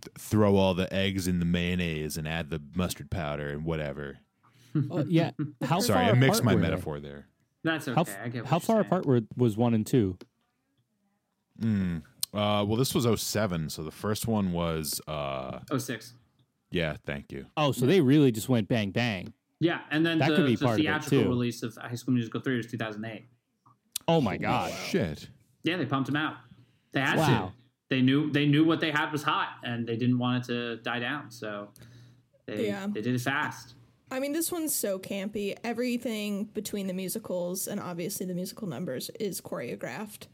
[0.02, 4.18] Th- Throw all the eggs in the mayonnaise and add the mustard powder and whatever.
[4.90, 5.30] Oh, yeah.
[5.64, 6.68] How Sorry, far I mixed apart my were they?
[6.68, 7.26] metaphor there.
[7.64, 7.94] That's okay.
[7.94, 8.86] How, f- I get what how far saying.
[8.86, 10.16] apart were, was one and two?
[11.62, 16.14] Uh, well, this was 07, so the first one was, uh, Oh six.
[16.70, 17.46] yeah, thank you.
[17.56, 19.32] Oh, so they really just went bang bang.
[19.58, 21.28] Yeah, and then That the, could be the part of it, theatrical too.
[21.28, 23.26] release of High School Musical three was two thousand eight.
[24.08, 24.72] Oh my god.
[24.72, 25.28] Shit.
[25.64, 26.36] Yeah, they pumped him out.
[26.92, 27.52] They had Wow.
[27.90, 27.94] To.
[27.96, 30.76] They knew they knew what they had was hot, and they didn't want it to
[30.82, 31.30] die down.
[31.30, 31.68] So
[32.46, 32.86] they Yeah.
[32.92, 33.74] they did it fast.
[34.12, 35.56] I mean, this one's so campy.
[35.62, 40.26] Everything between the musicals and obviously the musical numbers is choreographed.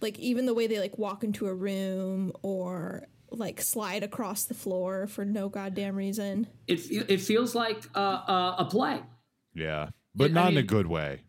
[0.00, 4.54] Like even the way they like walk into a room or like slide across the
[4.54, 6.48] floor for no goddamn reason.
[6.66, 9.02] It it feels like uh, uh, a play.
[9.54, 9.90] Yeah.
[10.16, 11.20] But I not in a good way.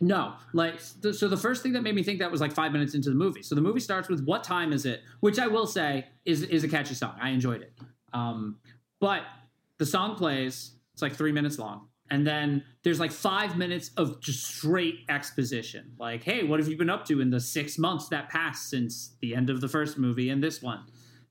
[0.00, 1.28] No, like so.
[1.28, 3.42] The first thing that made me think that was like five minutes into the movie.
[3.42, 6.64] So the movie starts with "What time is it?" Which I will say is is
[6.64, 7.14] a catchy song.
[7.20, 7.72] I enjoyed it.
[8.12, 8.58] Um,
[9.00, 9.22] but
[9.78, 10.72] the song plays.
[10.92, 15.92] It's like three minutes long, and then there's like five minutes of just straight exposition.
[15.98, 19.16] Like, hey, what have you been up to in the six months that passed since
[19.20, 20.84] the end of the first movie and this one?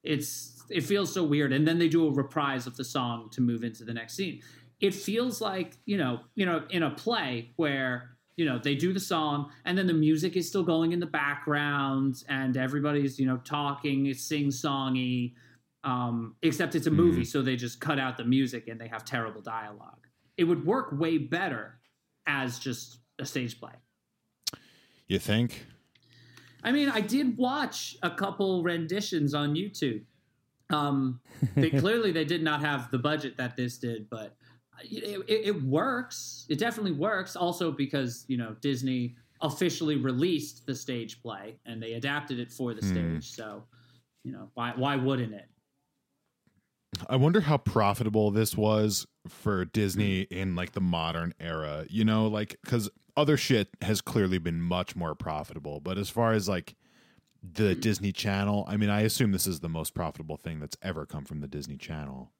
[0.03, 1.51] It's it feels so weird.
[1.51, 4.41] And then they do a reprise of the song to move into the next scene.
[4.79, 8.93] It feels like you know, you know, in a play where you know they do
[8.93, 13.25] the song and then the music is still going in the background and everybody's you
[13.25, 15.33] know talking it's sing songy
[15.83, 19.03] um, except it's a movie so they just cut out the music and they have
[19.03, 20.07] terrible dialogue.
[20.37, 21.79] It would work way better
[22.25, 23.73] as just a stage play.
[25.07, 25.65] You think?
[26.65, 30.03] i mean i did watch a couple renditions on youtube.
[30.69, 31.19] Um,
[31.55, 34.37] they clearly they did not have the budget that this did but
[34.81, 36.45] it, it, it works.
[36.49, 37.35] It definitely works.
[37.35, 42.73] Also because you know disney officially released the stage play and they adapted it for
[42.73, 42.91] the hmm.
[42.91, 43.31] stage.
[43.31, 43.63] So
[44.23, 45.47] you know why why wouldn't it?
[47.09, 51.85] I wonder how profitable this was for Disney in like the modern era.
[51.89, 56.33] You know, like cuz other shit has clearly been much more profitable, but as far
[56.33, 56.75] as like
[57.43, 57.79] the hmm.
[57.81, 61.25] Disney Channel, I mean, I assume this is the most profitable thing that's ever come
[61.25, 62.31] from the Disney Channel.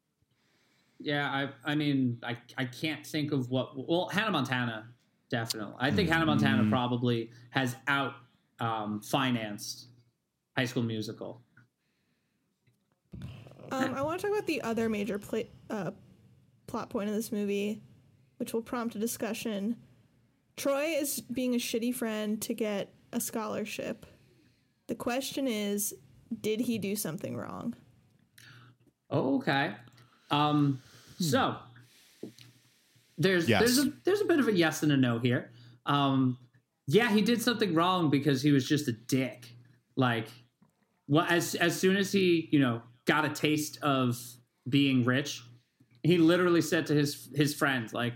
[0.99, 4.87] Yeah, I I mean I I can't think of what well Hannah Montana
[5.29, 5.75] definitely.
[5.79, 8.13] I think Hannah Montana probably has out
[8.59, 9.87] um, financed
[10.55, 11.41] High School Musical.
[13.71, 15.91] Um, I want to talk about the other major pla uh,
[16.67, 17.81] plot point of this movie,
[18.37, 19.77] which will prompt a discussion.
[20.55, 24.05] Troy is being a shitty friend to get a scholarship.
[24.87, 25.95] The question is,
[26.41, 27.75] did he do something wrong?
[29.11, 29.73] Okay.
[30.33, 30.81] Um,
[31.19, 31.55] so
[33.17, 33.61] there's Yes.
[33.61, 35.51] there's a there's a bit of a yes and a no here.
[35.85, 36.37] Um,
[36.87, 39.47] yeah, he did something wrong because he was just a dick.
[39.95, 40.27] Like,
[41.07, 44.17] well, as as soon as he you know got a taste of
[44.67, 45.43] being rich,
[46.01, 48.13] he literally said to his his friends like,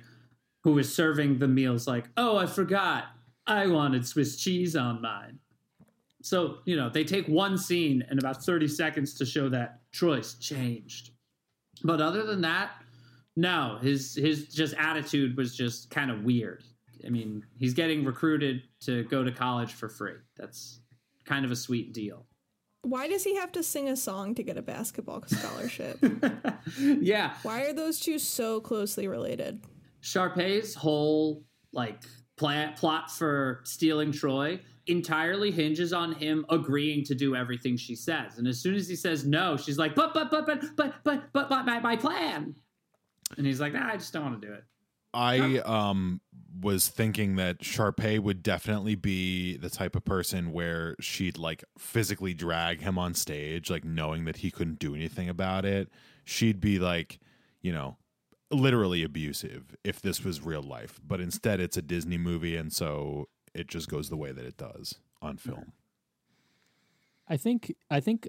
[0.63, 3.05] who was serving the meals, like, "Oh, I forgot,
[3.45, 5.39] I wanted Swiss cheese on mine."
[6.23, 10.33] So you know they take one scene and about thirty seconds to show that Troy's
[10.35, 11.11] changed.
[11.83, 12.71] But other than that,
[13.35, 16.63] No, his his just attitude was just kind of weird.
[17.05, 20.15] I mean, he's getting recruited to go to college for free.
[20.35, 20.81] That's
[21.25, 22.25] kind of a sweet deal.
[22.81, 25.99] Why does he have to sing a song to get a basketball scholarship?
[26.79, 29.63] yeah, Why are those two so closely related?
[30.01, 32.01] Sharpay's whole like
[32.37, 38.37] plan, plot for stealing Troy entirely hinges on him agreeing to do everything she says.
[38.37, 41.33] And as soon as he says no, she's like, "But but but but but but
[41.33, 42.55] but but my, my plan."
[43.37, 44.63] And he's like, "Nah, I just don't want to do it."
[45.13, 46.21] I um
[46.61, 52.33] was thinking that Sharpay would definitely be the type of person where she'd like physically
[52.33, 55.89] drag him on stage, like knowing that he couldn't do anything about it.
[56.25, 57.19] She'd be like,
[57.61, 57.97] you know,
[58.51, 60.99] literally abusive if this was real life.
[61.05, 64.57] But instead it's a Disney movie and so it just goes the way that it
[64.57, 65.71] does on film.
[67.27, 68.27] I think I think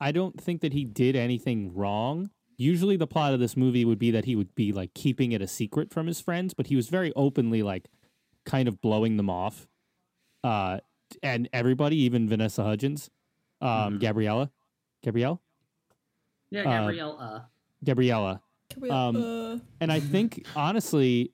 [0.00, 2.30] I don't think that he did anything wrong.
[2.56, 5.42] Usually the plot of this movie would be that he would be like keeping it
[5.42, 7.88] a secret from his friends, but he was very openly like
[8.44, 9.66] kind of blowing them off.
[10.44, 10.78] Uh
[11.22, 13.10] and everybody, even Vanessa Hudgens,
[13.60, 14.50] um Gabriella,
[15.02, 15.40] Gabrielle,
[16.50, 17.18] Yeah, Gabrielle.
[17.20, 17.40] Uh,
[17.84, 18.42] Gabriella.
[18.70, 21.32] Can we, Um, uh, And I think honestly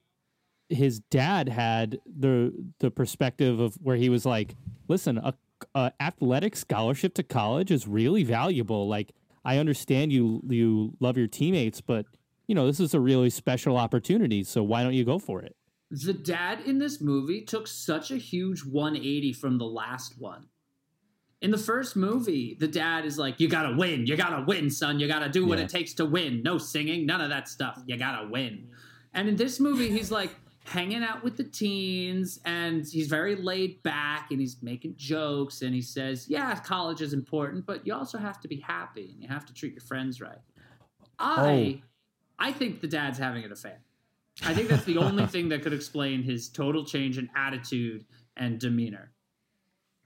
[0.68, 4.54] his dad had the the perspective of where he was like,
[4.88, 5.34] "Listen, a,
[5.74, 8.88] a athletic scholarship to college is really valuable.
[8.88, 9.12] Like,
[9.44, 12.06] I understand you you love your teammates, but
[12.46, 14.42] you know this is a really special opportunity.
[14.44, 15.56] So why don't you go for it?"
[15.88, 20.46] the dad in this movie took such a huge 180 from the last one.
[21.40, 24.04] In the first movie, the dad is like, You gotta win.
[24.04, 24.98] You gotta win, son.
[24.98, 25.64] You gotta do what Yeah.
[25.66, 26.42] it takes to win.
[26.42, 27.80] No singing, none of that stuff.
[27.86, 28.66] You gotta win.
[29.14, 30.34] And in this movie, he's like
[30.66, 35.74] hanging out with the teens and he's very laid back and he's making jokes and
[35.74, 39.28] he says, Yeah, college is important, but you also have to be happy and you
[39.28, 40.38] have to treat your friends right.
[41.18, 41.82] I
[42.38, 43.78] I think the dad's having an affair.
[44.44, 48.04] I think that's the only thing that could explain his total change in attitude
[48.36, 49.12] and demeanor.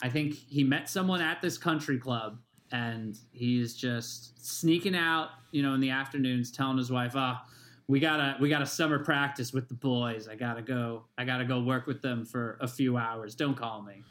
[0.03, 2.39] I think he met someone at this country club
[2.71, 7.45] and he's just sneaking out, you know, in the afternoons telling his wife, "Ah,
[7.91, 10.29] we got to we got a summer practice with the boys.
[10.29, 11.07] I got to go.
[11.19, 13.35] I got to go work with them for a few hours.
[13.35, 14.05] Don't call me."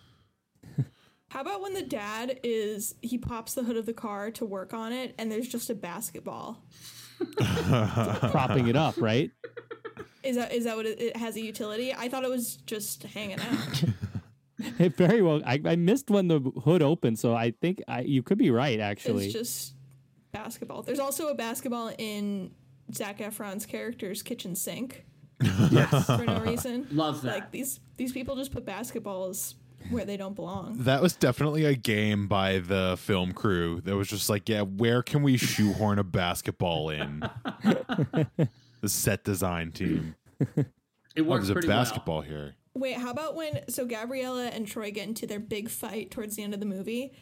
[1.30, 4.74] how about when the dad is he pops the hood of the car to work
[4.74, 6.62] on it and there's just a basketball?
[7.38, 9.32] Propping it up, right?
[10.24, 11.94] Is that is that what it, it has a utility?
[11.94, 13.84] I thought it was just hanging out.
[14.78, 15.42] It very well.
[15.46, 18.78] I, I missed when the hood opened, so I think I, you could be right.
[18.78, 19.74] Actually, It's just
[20.34, 20.82] basketball.
[20.82, 22.52] There's also a basketball in
[22.94, 25.06] Zac Efron's character's kitchen sink.
[25.42, 26.06] Yes.
[26.06, 26.88] for no reason.
[26.92, 27.34] Love that.
[27.34, 29.54] Like these these people just put basketballs
[29.90, 30.76] where they don't belong.
[30.80, 35.02] That was definitely a game by the film crew that was just like, yeah, where
[35.02, 37.22] can we shoehorn a basketball in?
[38.82, 40.16] the set design team.
[40.56, 40.66] It
[41.18, 41.78] Oh, works there's a pretty well.
[41.80, 42.56] basketball here.
[42.76, 46.44] Wait, how about when so Gabriella and Troy get into their big fight towards the
[46.44, 47.14] end of the movie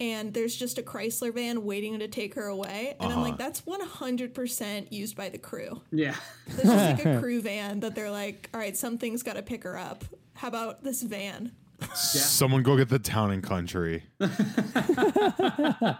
[0.00, 3.60] and there's just a Chrysler van waiting to take her away and I'm like that's
[3.62, 5.82] 100% used by the crew.
[5.92, 6.14] Yeah.
[6.46, 9.64] This is like a crew van that they're like, "All right, something's got to pick
[9.64, 10.04] her up.
[10.34, 11.52] How about this van?"
[11.94, 14.04] Someone go get the town and country.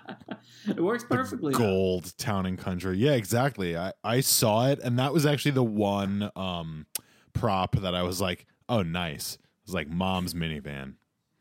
[0.66, 1.52] It works perfectly.
[1.52, 1.58] though.
[1.58, 2.96] Gold town and country.
[2.96, 3.76] Yeah, exactly.
[3.76, 6.86] I, I saw it and that was actually the one um
[7.32, 9.34] prop that I was like, oh nice.
[9.34, 10.94] It was like mom's minivan.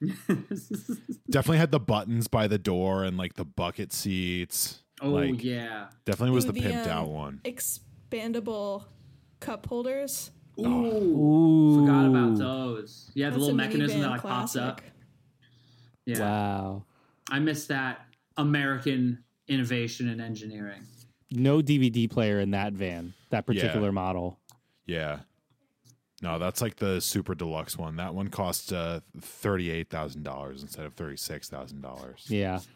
[1.30, 4.84] Definitely had the buttons by the door and like the bucket seats.
[5.02, 5.88] Oh like, yeah.
[6.06, 7.42] Definitely was Ooh, the pimped um, out one.
[7.44, 8.86] Expandable
[9.40, 10.32] cup holders.
[10.60, 10.66] Ooh.
[10.66, 13.12] Ooh, Forgot about those.
[13.14, 14.82] Yeah, the little mechanism that minivan like pops up.
[16.06, 16.20] Yeah.
[16.20, 16.86] Wow.
[17.30, 18.06] I miss that
[18.38, 20.86] American innovation and engineering.
[21.32, 24.40] No DVD player in that van, that particular model.
[24.86, 25.20] Yeah.
[26.24, 27.98] No, that's like the super deluxe one.
[27.98, 32.26] That one costs uh, thirty-eight thousand dollars instead of thirty-six thousand dollars.
[32.28, 32.60] Yeah.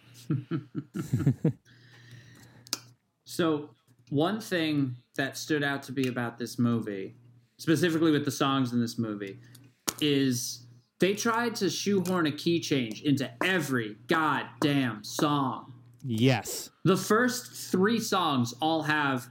[3.29, 3.71] So,
[4.09, 7.17] one thing that stood out to me about this movie,
[7.57, 9.41] specifically with the songs in this movie,
[9.99, 10.65] is
[11.01, 15.73] they tried to shoehorn a key change into every goddamn song.
[16.05, 16.69] Yes.
[16.85, 19.27] The first three songs all have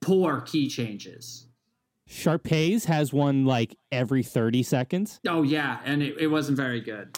[0.00, 1.45] poor key changes.
[2.06, 5.20] Sharpay's has one like every 30 seconds.
[5.26, 7.16] Oh, yeah, and it, it wasn't very good.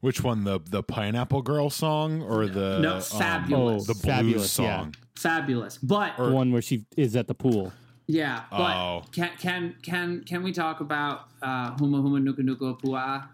[0.00, 0.44] Which one?
[0.44, 3.86] The the Pineapple Girl song or the No, um, Fabulous.
[3.86, 4.78] the blues Fabulous, yeah.
[4.80, 4.94] song?
[5.18, 5.76] Fabulous.
[5.76, 7.72] But The one where she is at the pool.
[8.06, 9.02] Yeah, but Oh.
[9.12, 13.28] can can can can we talk about uh, Huma Huma Nuka Nuka Pua?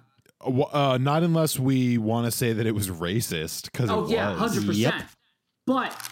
[0.45, 4.11] Uh, Uh, not unless we want to say that it was racist because Oh it
[4.11, 4.41] yeah, was.
[4.57, 4.93] hundred Yep.
[4.93, 5.11] percent.
[5.69, 6.11] But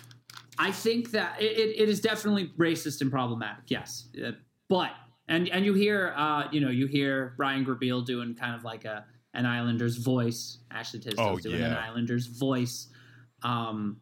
[0.56, 3.64] I think that it, it, it is definitely racist and problematic.
[3.66, 4.30] Yes, Uh,
[4.68, 4.90] but
[5.28, 8.84] and and you hear uh you know you hear Ryan Grabeel doing kind of like
[8.84, 9.04] a
[9.34, 10.58] an Islanders voice.
[10.70, 11.72] Ashley Tisdale's Oh, doing an.
[11.72, 12.88] Islanders voice.
[13.42, 14.00] Um,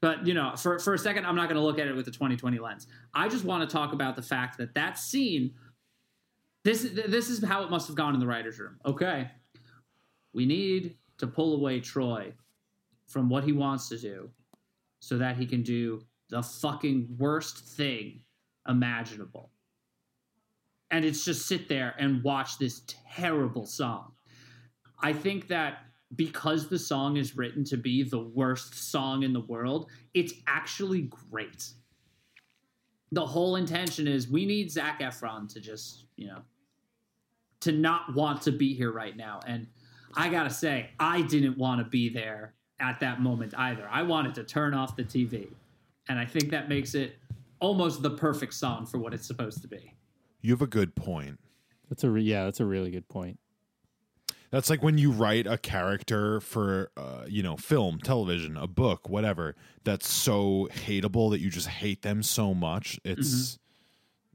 [0.00, 2.06] but you know, for for a second, I'm not going to look at it with
[2.06, 2.88] the 2020 lens.
[3.14, 5.52] I just want to talk about the fact that that scene.
[6.64, 8.78] This this is how it must have gone in the writers' room.
[8.86, 9.30] Okay,
[10.32, 12.32] we need to pull away Troy
[13.06, 14.30] from what he wants to do
[15.00, 18.22] so that he can do the fucking worst thing
[18.68, 19.50] imaginable.
[20.92, 24.12] And it's just sit there and watch this terrible song.
[25.02, 25.78] I think that
[26.14, 31.10] because the song is written to be the worst song in the world, it's actually
[31.30, 31.70] great.
[33.10, 36.42] The whole intention is we need Zac Efron to just, you know,
[37.60, 39.40] to not want to be here right now.
[39.46, 39.66] And
[40.14, 43.88] I gotta say, I didn't want to be there at that moment either.
[43.90, 45.48] I wanted to turn off the TV.
[46.08, 47.16] And I think that makes it
[47.60, 49.94] almost the perfect song for what it's supposed to be.
[50.42, 51.38] You have a good point.
[51.88, 53.38] That's a re- yeah, that's a really good point.
[54.50, 59.08] That's like when you write a character for, uh, you know, film, television, a book,
[59.08, 59.54] whatever.
[59.84, 63.00] That's so hateable that you just hate them so much.
[63.04, 63.58] It's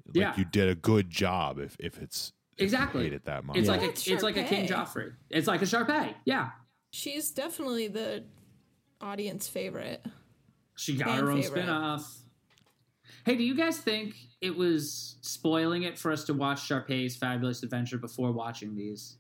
[0.07, 0.33] like Yeah.
[0.37, 3.03] you did a good job if if it's if you Exactly.
[3.03, 3.57] hate it that much.
[3.57, 3.71] It's Yeah.
[3.73, 4.87] like a, It's it's like a King Sharpay.
[4.87, 5.13] Joffrey.
[5.29, 6.15] It's like a Sharpay.
[6.25, 6.49] Yeah.
[6.89, 8.23] She's definitely the
[9.01, 10.03] audience favorite.
[10.75, 11.61] She got Fan her own favorite.
[11.63, 12.17] spin-off.
[13.27, 17.61] Hey, do you guys think it was spoiling it for us to watch Sharpay's Fabulous
[17.61, 19.17] Adventure before watching these?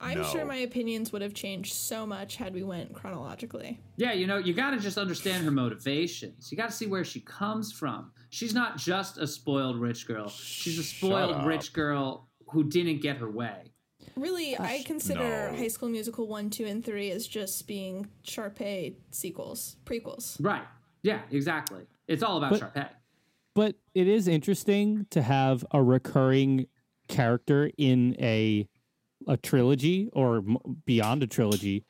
[0.00, 0.24] I'm No.
[0.24, 3.78] sure my opinions would have changed so much had we went chronologically.
[3.98, 6.50] Yeah, you know, you got to just understand her motivations.
[6.50, 8.10] You got to see where she comes from.
[8.30, 10.30] She's not just a spoiled rich girl.
[10.30, 13.74] She's a spoiled rich girl who didn't get her way.
[14.16, 15.58] Really, I consider no.
[15.58, 20.42] High School Musical 1, 2, and 3 as just being Sharpay sequels, prequels.
[20.42, 20.64] Right.
[21.02, 21.82] Yeah, exactly.
[22.08, 22.88] It's all about But- Sharpay.
[23.54, 26.66] But it is interesting to have a recurring
[27.08, 28.68] character in a
[29.28, 30.42] a trilogy or
[30.84, 31.84] beyond a trilogy,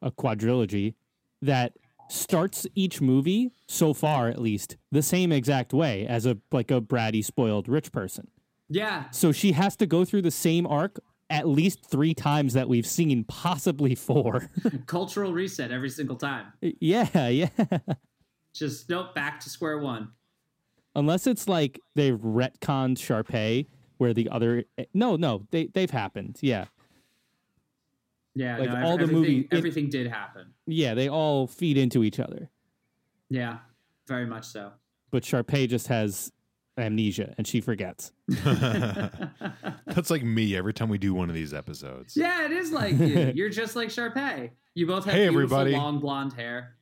[0.00, 0.94] a quadrilogy
[1.42, 1.74] that
[2.08, 6.80] starts each movie so far at least the same exact way as a like a
[6.80, 8.28] bratty spoiled rich person.
[8.72, 12.68] Yeah, So she has to go through the same arc at least 3 times that
[12.68, 14.48] we've seen, possibly 4.
[14.86, 16.46] cultural reset every single time.
[16.60, 17.48] yeah, yeah.
[18.54, 20.10] Just nope, back to square one.
[20.94, 23.66] Unless it's like they've retconned Sharpay
[23.98, 26.38] where the other eh, no, no, they they've happened.
[26.40, 26.66] Yeah.
[28.34, 30.54] Yeah, Like, no, all the everything, movie- it- everything did happen.
[30.66, 32.48] Yeah, they all feed into each other.
[33.28, 33.58] Yeah,
[34.06, 34.72] very much so.
[35.10, 36.30] But Sharpay just has
[36.78, 38.12] amnesia and she forgets.
[39.86, 42.16] That's like me every time we do one of these episodes.
[42.16, 43.32] Yeah, it is like you.
[43.34, 44.50] You're just like Sharpay.
[44.74, 45.72] You both have Hey, beautiful everybody.
[45.72, 46.76] long blonde hair.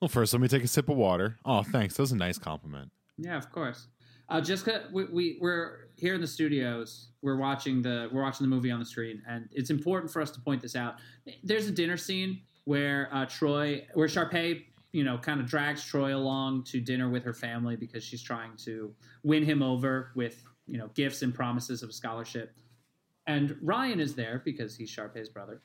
[0.00, 1.38] Well, first let me take a sip of water.
[1.44, 1.96] Oh, thanks.
[1.96, 2.90] That was a nice compliment.
[3.18, 3.88] Yeah, of course.
[4.28, 4.42] Uh,
[4.92, 7.08] we, we we're here in the studios.
[7.22, 10.30] We're watching the we're watching the movie on the screen, and it's important for us
[10.32, 10.94] to point this out.
[11.42, 16.16] There's a dinner scene where uh, Troy, where Sharpay, you know, kind of drags Troy
[16.16, 20.78] along to dinner with her family because she's trying to win him over with you
[20.78, 22.54] know gifts and promises of a scholarship.
[23.26, 25.60] And Ryan is there because he's Sharpay's brother.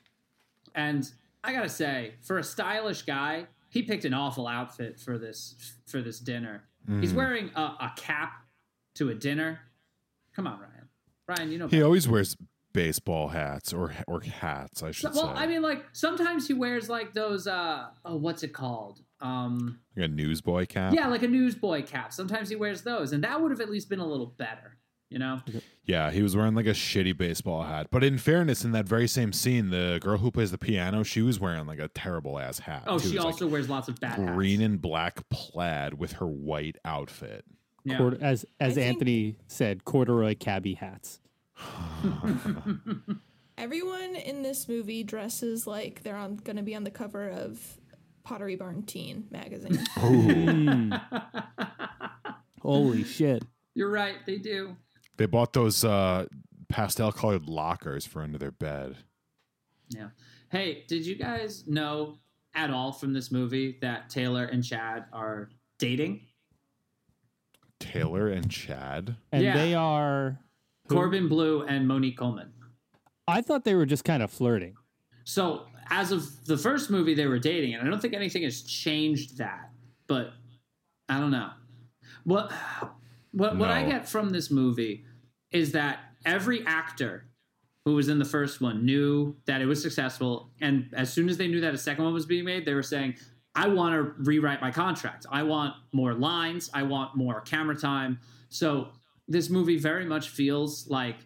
[0.74, 1.10] And
[1.42, 6.02] I gotta say, for a stylish guy, he picked an awful outfit for this for
[6.02, 6.64] this dinner.
[6.98, 8.32] He's wearing a, a cap
[8.96, 9.60] to a dinner.
[10.34, 10.88] Come on, Ryan.
[11.28, 11.66] Ryan, you know.
[11.66, 11.84] He better.
[11.84, 12.36] always wears
[12.72, 15.20] baseball hats or or hats, I should say.
[15.20, 15.42] well, say.
[15.42, 17.46] I mean, like sometimes he wears like those.
[17.46, 19.00] uh Oh, what's it called?
[19.20, 20.94] Um, like a newsboy cap.
[20.94, 22.12] yeah, like a newsboy cap.
[22.12, 24.78] Sometimes he wears those, and that would have at least been a little better.
[25.10, 25.40] You know?
[25.90, 27.88] Yeah, he was wearing like a shitty baseball hat.
[27.90, 31.20] But in fairness, in that very same scene, the girl who plays the piano, she
[31.20, 32.84] was wearing like a terrible ass hat.
[32.86, 33.08] Oh, too.
[33.08, 34.36] she It was, also wears lots of bad like hats.
[34.36, 37.44] green and black plaid with her white outfit.
[37.82, 37.96] Yeah.
[37.96, 41.18] Quarter, as as think- Anthony said, corduroy cabbie hats.
[43.58, 47.78] Everyone in this movie dresses like they're on going to be on the cover of
[48.22, 49.78] Pottery Barn Teen magazine.
[52.62, 53.44] Holy shit.
[53.74, 54.16] You're right.
[54.26, 54.76] They do.
[55.20, 56.24] They bought those uh,
[56.70, 58.96] pastel colored lockers for under their bed.
[59.90, 60.08] Yeah.
[60.48, 62.16] Hey, did you guys know
[62.54, 66.22] at all from this movie that Taylor and Chad are dating?
[67.80, 69.14] Taylor and Chad.
[69.30, 69.52] And Yeah.
[69.52, 70.38] they are
[70.88, 70.94] who?
[70.94, 72.54] Corbin Bleu and Monique Coleman.
[73.28, 74.74] I thought they were just kind of flirting.
[75.24, 78.62] So, as of the first movie, they were dating, and I don't think anything has
[78.62, 79.70] changed that.
[80.06, 80.32] But
[81.10, 81.50] I don't know.
[82.24, 82.50] What
[83.32, 85.04] what what I get from this movie
[85.52, 87.24] is that every actor
[87.84, 91.36] who was in the first one knew that it was successful, and as soon as
[91.36, 93.14] they knew that a second one was being made, they were saying,
[93.54, 95.26] I want to rewrite my contract.
[95.30, 96.70] I want more lines.
[96.72, 98.20] I want more camera time.
[98.48, 98.88] So
[99.26, 101.16] this movie very much feels like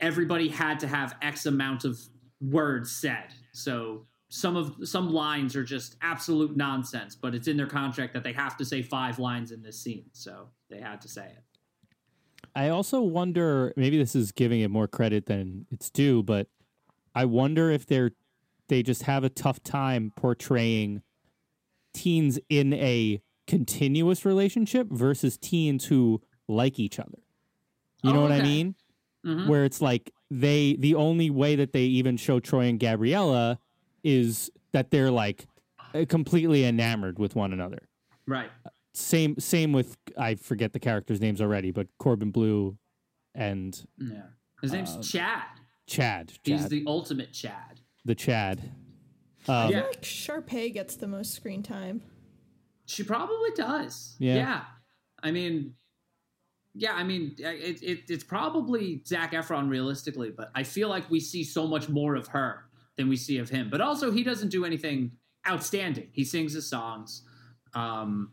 [0.00, 1.98] everybody had to have X amount of
[2.40, 3.34] words said.
[3.52, 8.24] So some of some lines are just absolute nonsense, but it's in their contract that
[8.24, 10.06] they have to say five lines in this scene.
[10.12, 11.42] So they had to say it.
[12.56, 16.48] I also wonder maybe this is giving it more credit than it's due, but
[17.14, 18.12] I wonder if they're
[18.68, 21.02] they just have a tough time portraying
[21.94, 27.18] teens in a continuous relationship versus teens who like each other.
[28.02, 28.42] You know Oh, what I okay.
[28.44, 28.74] mean?
[29.24, 29.46] Mhm.
[29.48, 33.60] Where it's like they the only way that they even show Troy and Gabriella
[34.02, 35.46] is that they're like
[36.08, 37.88] completely enamored with one another.
[38.26, 38.50] Right.
[38.96, 42.78] Same same with I forget the characters' names already, but Corbin Bleu
[43.34, 44.28] and Yeah.
[44.62, 45.42] His name's Uh, Chad.
[45.86, 46.32] Chad.
[46.42, 47.80] He's Chad the ultimate Chad.
[48.06, 48.72] the Chad.
[49.48, 49.80] I Um, Yeah.
[49.82, 52.00] feel like Sharpay gets the most screen time.
[52.86, 54.16] She probably does.
[54.18, 54.64] Yeah.
[55.22, 55.74] I mean,
[56.74, 56.94] yeah.
[56.94, 61.44] I mean, it, it, it's probably Zac Efron realistically, but I feel like we see
[61.44, 63.68] so much more of her than we see of him.
[63.68, 66.08] But also, he doesn't do anything outstanding.
[66.12, 67.22] He sings his songs.
[67.74, 68.32] Um,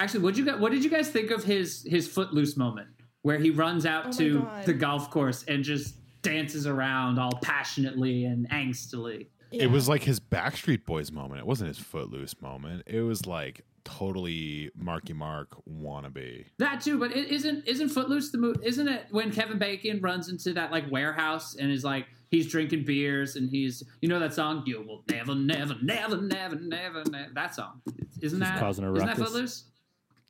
[0.00, 0.58] actually, what you got?
[0.60, 2.88] What did you guys think of his his footloose moment
[3.22, 8.24] where he runs out Oh to the golf course and just dances around all passionately
[8.24, 9.28] and angstily?
[9.50, 9.64] Yeah.
[9.64, 11.40] It was like his Backstreet Boys moment.
[11.40, 12.84] It wasn't his Footloose moment.
[12.86, 16.46] It was like totally Marky Mark wannabe.
[16.58, 18.60] That too, but it isn't isn't Footloose the movie?
[18.64, 22.84] Isn't it when Kevin Bacon runs into that like warehouse and is like he's drinking
[22.84, 27.32] beers and he's you know that song you will never never never never never never
[27.34, 27.80] that song
[28.20, 29.16] isn't that causing a isn't that.
[29.16, 29.64] Footloose?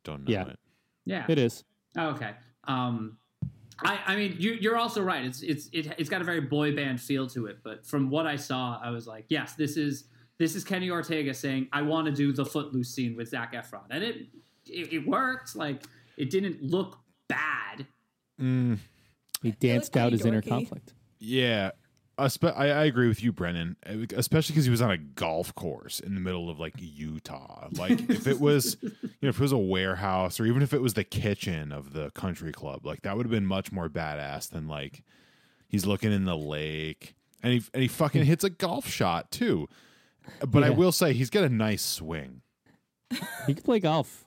[0.04, 0.48] Don't know Yeah.
[0.48, 0.58] it.
[1.04, 1.26] Yeah.
[1.28, 1.64] it is.
[1.96, 2.32] Oh, okay.
[2.64, 3.16] Um,
[3.82, 5.24] I I mean you you're also right.
[5.24, 7.58] It's it's it, it's got a very boy band feel to it.
[7.62, 10.04] But from what I saw, I was like, yes, this is
[10.38, 13.84] this is Kenny Ortega saying I want to do the Footloose scene with Zac Efron,
[13.90, 14.26] and it
[14.66, 15.56] it, it worked.
[15.56, 15.82] Like
[16.16, 16.98] it didn't look
[17.28, 17.86] bad.
[18.40, 18.78] Mm,
[19.42, 20.92] He danced out his inner conflict.
[21.18, 21.70] yeah.
[22.26, 23.76] Espe- I, I agree with you, Brennan.
[23.86, 27.68] Uh, Especially because he was on a golf course in the middle of like Utah.
[27.72, 28.90] Like if it was, you
[29.22, 32.10] know, if it was a warehouse or even if it was the kitchen of the
[32.10, 35.02] country club, like that would have been much more badass than like
[35.68, 39.68] he's looking in the lake and he and he fucking hits a golf shot too.
[40.46, 42.42] But I will say he's got a nice swing.
[43.46, 44.24] He can play golf.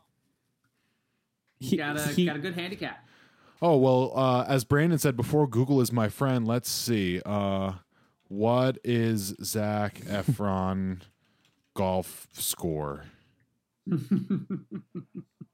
[1.60, 3.06] He got a he- got a good handicap.
[3.62, 6.46] Oh well, uh, as Brandon said before, Google is my friend.
[6.46, 7.22] Let's see.
[7.26, 7.74] Uh,
[8.34, 11.02] what is Zac Efron
[11.76, 13.06] golf score?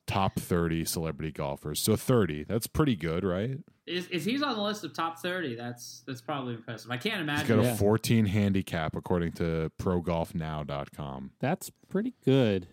[0.08, 1.80] Top thirty celebrity golfers.
[1.80, 2.44] So thirty.
[2.44, 3.60] That's pretty good, right?
[3.86, 6.90] If, if he's on the list of top thirty, that's that's probably impressive.
[6.90, 7.46] I can't imagine.
[7.46, 7.74] He's got Yeah.
[7.74, 11.32] a fourteen handicap according to ProGolfNow.com.
[11.40, 12.68] That's pretty good.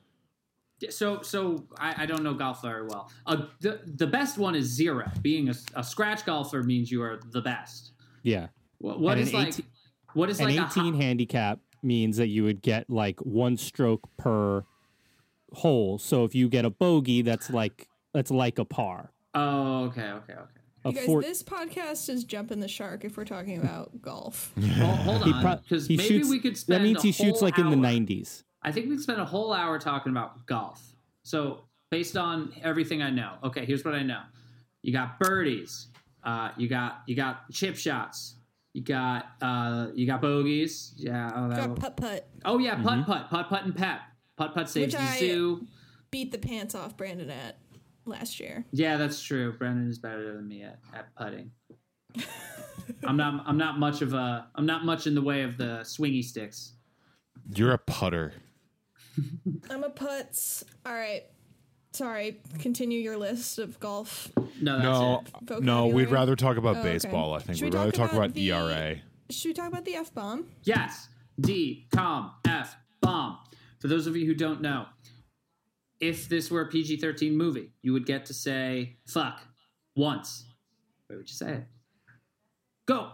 [0.89, 3.11] So so I, I don't know golf very well.
[3.27, 5.11] Uh, the the best one is zero.
[5.21, 7.93] Being a, a scratch golfer means you are the best.
[8.23, 8.47] Yeah.
[8.79, 9.49] What, what And like?
[9.49, 9.67] 18
[10.17, 13.57] what is An like a 18 hot- handicap means that you would get like one
[13.57, 14.65] stroke per
[15.53, 15.99] hole.
[15.99, 19.13] So if you get a bogey, that's like that's like a par.
[19.35, 20.43] Oh, okay, okay, okay.
[20.87, 24.53] You guys, four- this podcast is jumping the shark if we're talking about golf.
[24.57, 26.81] Well, hold on, because he maybe shoots- we could spend.
[26.81, 28.45] that means a he shoots whole like in the 90s.
[28.63, 30.95] I think we could spend a whole hour talking about golf.
[31.23, 34.21] So based on everything I know, okay, here's what I know:
[34.83, 35.89] you got birdies,
[36.25, 38.36] uh, you got you got chip shots,
[38.77, 40.93] you got uh, you got bogeys.
[40.99, 41.33] Yeah.
[41.35, 42.29] Oh, that, Got putt putt.
[42.45, 44.01] oh yeah, putt putt, putt putt, and pep.
[44.37, 45.67] Putt putt saves Which the I- zoo.
[46.11, 47.57] Beat the pants off Brandon at
[48.05, 48.67] last year.
[48.73, 49.55] Yeah, that's true.
[49.55, 51.53] Brendan is better than me at, at putting.
[53.07, 53.45] I'm not.
[53.47, 54.47] I'm not much of a.
[54.55, 56.75] I'm not much in the way of the swingy sticks.
[57.55, 58.35] You're a putter.
[59.71, 60.65] I'm a putts.
[60.85, 61.23] All right.
[61.97, 62.37] Sorry.
[62.59, 64.31] Continue your list of golf.
[64.61, 64.85] No, that's
[65.51, 65.63] No, it.
[65.63, 66.93] no, we'd rather talk about Oh, okay.
[66.93, 67.33] baseball.
[67.33, 69.01] I think Should we we'd rather talk talk about, about the- ERA.
[69.31, 70.47] Should we talk about the F bomb?
[70.65, 71.09] Yes.
[71.41, 73.39] D, com, F, bomb.
[73.81, 74.87] For those of you who don't know,
[76.01, 79.41] if this were a PG 13 movie, you would get to say fuck
[79.95, 80.45] once.
[81.07, 81.65] Where would you say it?
[82.85, 83.13] Go.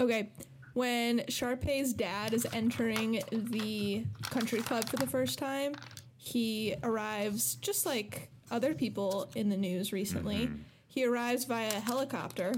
[0.00, 0.30] Okay.
[0.74, 5.74] When Sharpay's dad is entering the country club for the first time,
[6.18, 10.50] he arrives just like other people in the news recently.
[10.86, 12.52] He arrives via helicopter.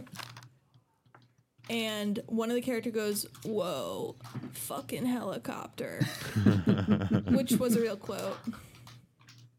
[1.68, 4.16] And one of the character goes, "Whoa,
[4.54, 6.00] fucking helicopter,"
[7.28, 8.38] which was a real quote.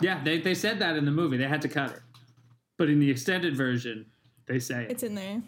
[0.01, 1.37] Yeah, they, they said that in the movie.
[1.37, 2.01] They had to cut it.
[2.77, 4.07] But in the extended version,
[4.47, 4.91] they say it.
[4.91, 5.41] It's in there.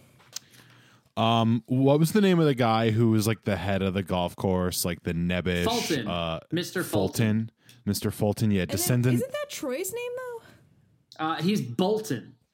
[1.17, 4.03] Um, what was the name of the guy who was like the head of the
[4.03, 6.07] golf course, like the nebbish Fulton.
[6.07, 6.83] uh Mr.
[6.83, 6.85] Fulton.
[6.85, 7.51] Fulton,
[7.87, 8.11] Mr.
[8.11, 9.15] Fulton, yeah, And then, descendant.
[9.15, 11.25] isn't that Troy's name though?
[11.25, 12.35] Uh, he's Bolton.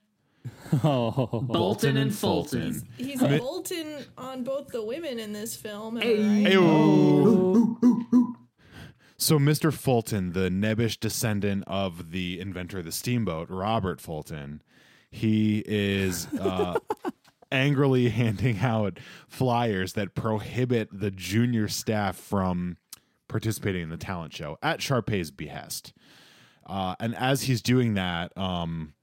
[0.84, 2.73] Oh, Bolton, and and Fulton.
[2.73, 2.89] Fulton.
[2.97, 5.97] He's a Bolton on both the women in this film.
[5.97, 6.43] am I Hey.
[6.43, 6.53] right?
[6.53, 8.36] Ayo.
[9.17, 9.73] So Mr.
[9.73, 14.61] Fulton, the nebbish descendant of the inventor of the steamboat, Robert Fulton,
[15.11, 16.80] he is uh,
[17.51, 22.77] angrily handing out flyers that prohibit the junior staff from
[23.30, 25.93] participating in the talent show at Sharpay's behest.
[26.65, 28.93] Uh, and as he's doing that, um,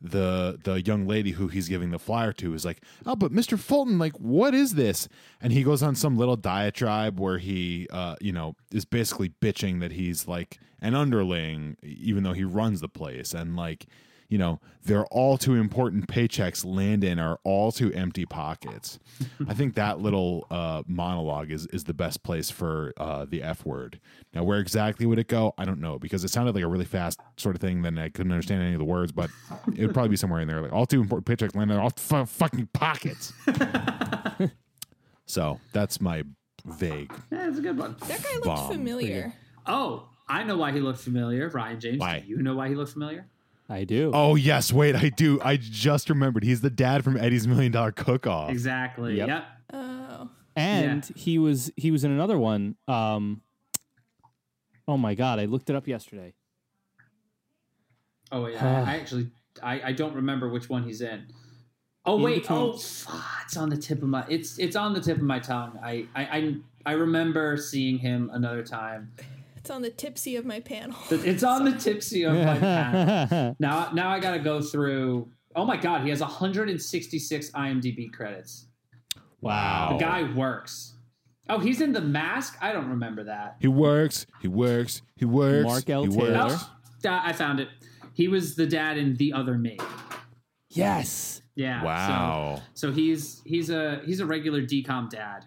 [0.00, 3.58] the the young lady who he's giving the flyer to is like, "Oh, but Mr.
[3.58, 5.08] Fulton, like, what is this?"
[5.40, 9.80] And he goes on some little diatribe where he, uh, you know, is basically bitching
[9.80, 13.86] that he's like an underling, even though he runs the place, and like,
[14.32, 18.98] you know, their all too important paychecks land in our all too empty pockets.
[19.46, 23.66] I think that little uh, monologue is is the best place for uh, the F
[23.66, 24.00] word.
[24.32, 25.52] Now, where exactly would it go?
[25.58, 27.82] I don't know because it sounded like a really fast sort of thing.
[27.82, 29.28] Then I couldn't understand any of the words, but
[29.76, 30.62] it would probably be somewhere in there.
[30.62, 33.34] Like all too important paychecks land in our all fu- fucking pockets.
[35.26, 36.22] so that's my
[36.64, 37.12] vague.
[37.30, 37.96] Yeah, it's a good one.
[38.08, 38.72] That guy looked Bomb.
[38.72, 39.34] familiar.
[39.66, 41.50] Oh, I know why he looked familiar.
[41.50, 41.98] Ryan James.
[42.00, 42.20] Why?
[42.20, 43.26] Do you know why he looked familiar?
[43.72, 44.10] I do.
[44.12, 45.40] Oh yes, wait, I do.
[45.42, 46.44] I just remembered.
[46.44, 48.50] He's the dad from Eddie's Million Dollar Cook Off.
[48.50, 49.16] Exactly.
[49.16, 49.28] Yep.
[49.28, 49.44] Yep.
[49.72, 52.76] Oh, and he was he was in another one.
[52.86, 53.40] Um,
[54.86, 56.34] oh my god, I looked it up yesterday.
[58.30, 58.84] Oh yeah.
[58.86, 59.30] I actually
[59.62, 61.26] I, I don't remember which one he's in.
[62.04, 62.42] Oh In wait.
[62.42, 64.24] between- Oh, fuck, it's on the tip of my.
[64.28, 65.78] It's it's on the tip of my tongue.
[65.82, 66.54] I I I,
[66.86, 69.12] I remember seeing him another time.
[69.62, 70.96] It's on the tipsy of my panel.
[71.10, 73.56] It's on the tipsy of my panel.
[73.60, 75.30] Now, now I got to go through.
[75.54, 78.66] Oh my god, he has 166 IMDb credits.
[79.40, 79.90] Wow.
[79.92, 80.94] The guy works.
[81.48, 82.56] Oh, he's in The Mask.
[82.60, 83.56] I don't remember that.
[83.60, 84.26] He works.
[84.40, 85.02] He works.
[85.16, 85.64] He works.
[85.64, 86.04] Mark L.
[86.06, 86.48] he Taylor.
[86.48, 86.64] works.
[87.04, 87.68] Oh, I found it.
[88.14, 89.78] He was the dad in The Other Me.
[90.70, 91.42] yes.
[91.54, 91.80] Yeah.
[91.82, 92.62] so- Wow.
[92.74, 95.44] So, he's he's a he's a regular DCOM dad.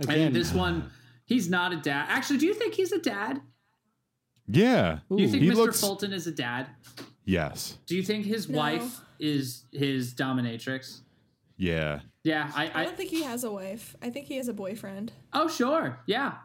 [0.00, 0.90] Again, And this one,
[1.28, 2.06] he's not a dad.
[2.08, 3.40] Actually, do you think he's a dad?
[4.48, 5.00] Yeah.
[5.10, 5.54] Do you think He Mr.
[5.56, 6.68] looks- Fulton is a dad?
[7.24, 7.78] Yes.
[7.86, 8.58] Do you think his No.
[8.58, 11.02] wife is his dominatrix?
[11.58, 12.00] Yeah.
[12.24, 13.94] Yeah, I, I I don't think he has a wife.
[14.02, 15.12] I think he has a boyfriend.
[15.32, 16.38] oh sure, yeah,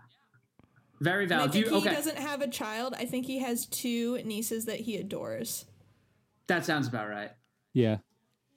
[1.01, 1.51] very And I valid.
[1.51, 2.93] Do think you, he okay, doesn't have a child.
[2.97, 5.65] I think he has two nieces that he adores.
[6.47, 7.31] that sounds about right.
[7.73, 7.97] yeah,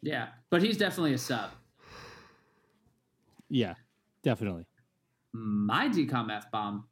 [0.03, 1.51] Yeah, but he's definitely a sub.
[3.49, 3.75] yeah,
[4.23, 4.67] definitely.
[5.39, 6.85] My DCOM f bomb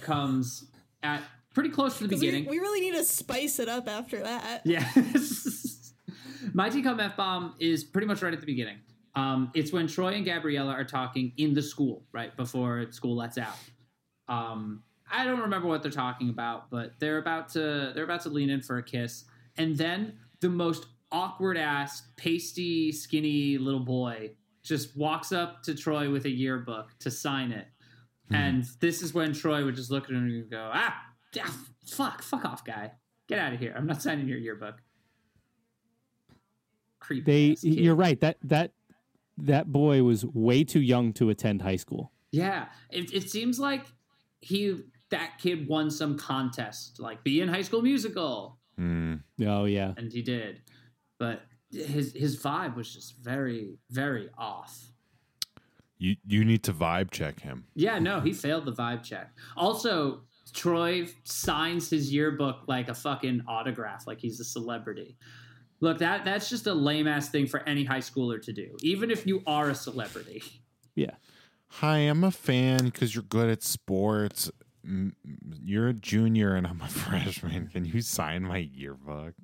[0.00, 0.70] comes
[1.02, 1.22] at
[1.54, 2.48] pretty close to the 'Cause We, beginning.
[2.50, 4.62] we really need to spice it up after that.
[4.66, 4.88] Yeah.
[6.54, 8.78] My DCOM F bomb is pretty much right at the beginning.
[9.14, 13.38] Um, it's when Troy and Gabriella are talking in the school, right before school lets
[13.38, 13.56] out.
[14.28, 18.30] Um, I don't remember what they're talking about, but they're about to they're about to
[18.30, 19.24] lean in for a kiss,
[19.56, 24.30] and then the most awkward ass, pasty, skinny little boy
[24.62, 27.66] just walks up to Troy with a yearbook to sign it,
[28.30, 31.02] and this is when Troy would just look at him and go, "Ah,
[31.40, 32.92] ah fuck, fuck off, guy,
[33.28, 33.74] get out of here!
[33.76, 34.76] I'm not signing your yearbook."
[37.00, 37.56] Creepy.
[37.56, 38.20] They, you're right.
[38.20, 38.72] That that
[39.38, 42.12] that boy was way too young to attend high school.
[42.30, 43.86] Yeah, it, it seems like
[44.40, 49.20] he that kid won some contest, like be in High School Musical, Mm.
[49.46, 50.62] Oh yeah, and he did.
[51.18, 51.42] But
[51.72, 54.88] his his vibe was just very very off.
[55.98, 57.64] You you need to vibe check him.
[57.74, 59.32] Yeah, no, he failed the vibe check.
[59.56, 65.16] Also, Troy signs his yearbook like a fucking autograph, like he's a celebrity.
[65.80, 69.10] Look, that that's just a lame ass thing for any high schooler to do, even
[69.10, 70.42] if you are a celebrity.
[70.94, 71.14] yeah.
[71.76, 74.50] Hi, I'm a fan because you're good at sports.
[74.86, 75.12] Mm,
[75.64, 77.68] You're a junior and I'm a freshman.
[77.68, 79.34] Can you sign my yearbook?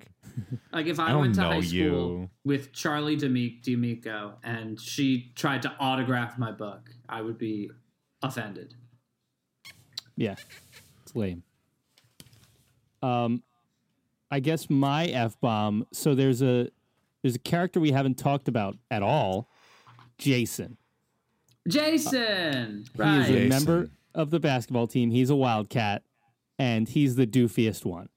[0.71, 2.29] Like if I, I went to know high school you.
[2.45, 7.69] with Charlie D'Ami- D'Amico and she tried to autograph my book, I would be
[8.21, 8.75] offended.
[10.15, 10.35] Yeah,
[11.03, 11.43] it's lame.
[13.01, 13.43] Um,
[14.31, 15.85] I guess my f bomb.
[15.93, 16.69] So there's a
[17.21, 19.49] there's a character we haven't talked about at all,
[20.17, 20.77] Jason.
[21.67, 23.19] Jason, He right?
[23.21, 23.49] is a Jason.
[23.49, 25.11] member of the basketball team.
[25.11, 26.03] He's a wildcat,
[26.57, 28.09] and he's the doofiest one.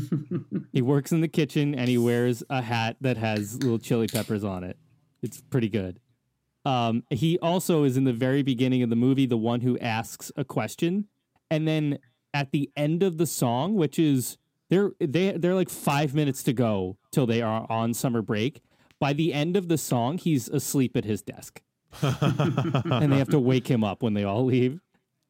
[0.72, 4.44] he works in the kitchen and he wears a hat that has little chili peppers
[4.44, 4.76] on it.
[5.22, 6.00] It's pretty good.
[6.64, 10.30] Um, he also is in the very beginning of the movie the one who asks
[10.36, 11.08] a question,
[11.50, 11.98] and then
[12.32, 14.38] at the end of the song, which is
[14.70, 18.62] they're they they're like five minutes to go till they are on summer break.
[19.00, 21.60] By the end of the song, he's asleep at his desk.
[22.00, 24.80] and they have to wake him up when they all leave.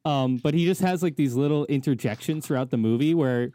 [0.04, 3.52] Um, but he just has like these little interjections throughout the movie where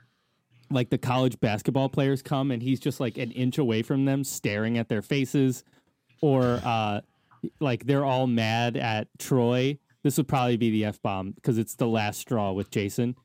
[0.70, 4.24] like the college basketball players come and he's just like an inch away from them
[4.24, 5.63] staring at their faces
[6.22, 7.01] or uh
[7.59, 9.78] like they're all mad at Troy.
[10.03, 13.15] This would probably be the F bomb because it's the last straw with Jason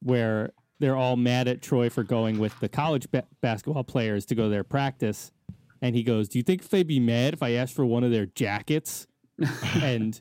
[0.00, 4.34] where they're all mad at Troy for going with the college ba- basketball players to
[4.34, 5.32] go to their practice
[5.80, 8.10] and he goes, "Do you think they'd be mad if I asked for one of
[8.10, 9.06] their jackets?"
[9.82, 10.20] and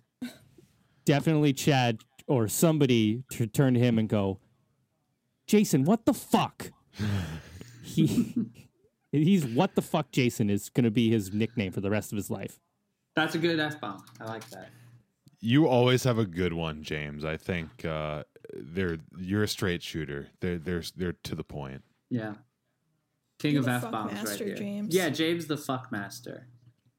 [1.06, 4.40] definitely Chad or somebody to turn to him and go,
[5.54, 6.72] Jason, what the fuck?
[7.84, 8.34] he
[9.12, 12.16] he's what the fuck Jason is going to be his nickname for the rest of
[12.16, 12.60] his life.
[13.16, 14.04] That's a good f bomb.
[14.20, 14.70] I like that.
[15.42, 17.24] You always have a good one, James.
[17.24, 18.24] I think uh,
[18.56, 20.30] they're you're a straight shooter.
[20.40, 21.84] They're they're they're to the point.
[22.10, 22.34] Yeah.
[23.38, 24.56] King You're of F bombs, right here.
[24.56, 24.96] James.
[24.96, 26.48] Yeah, James the fuck master.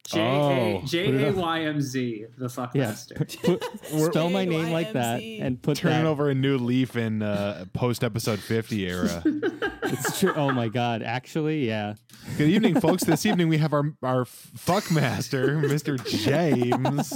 [0.07, 1.35] J Oh, A put J it A up.
[1.37, 3.15] Y M Z the fuck Yeah, master.
[3.15, 3.65] put, put-
[4.13, 6.09] spell my name like that and put Turning that.
[6.11, 9.23] over a new leaf in uh, post episode fifty era.
[9.87, 10.33] It's true.
[10.35, 11.03] Oh my god!
[11.03, 11.95] Actually, yeah.
[12.39, 13.05] Good evening, folks.
[13.05, 16.03] This evening we have our our fuck master, Mr.
[16.25, 17.13] James.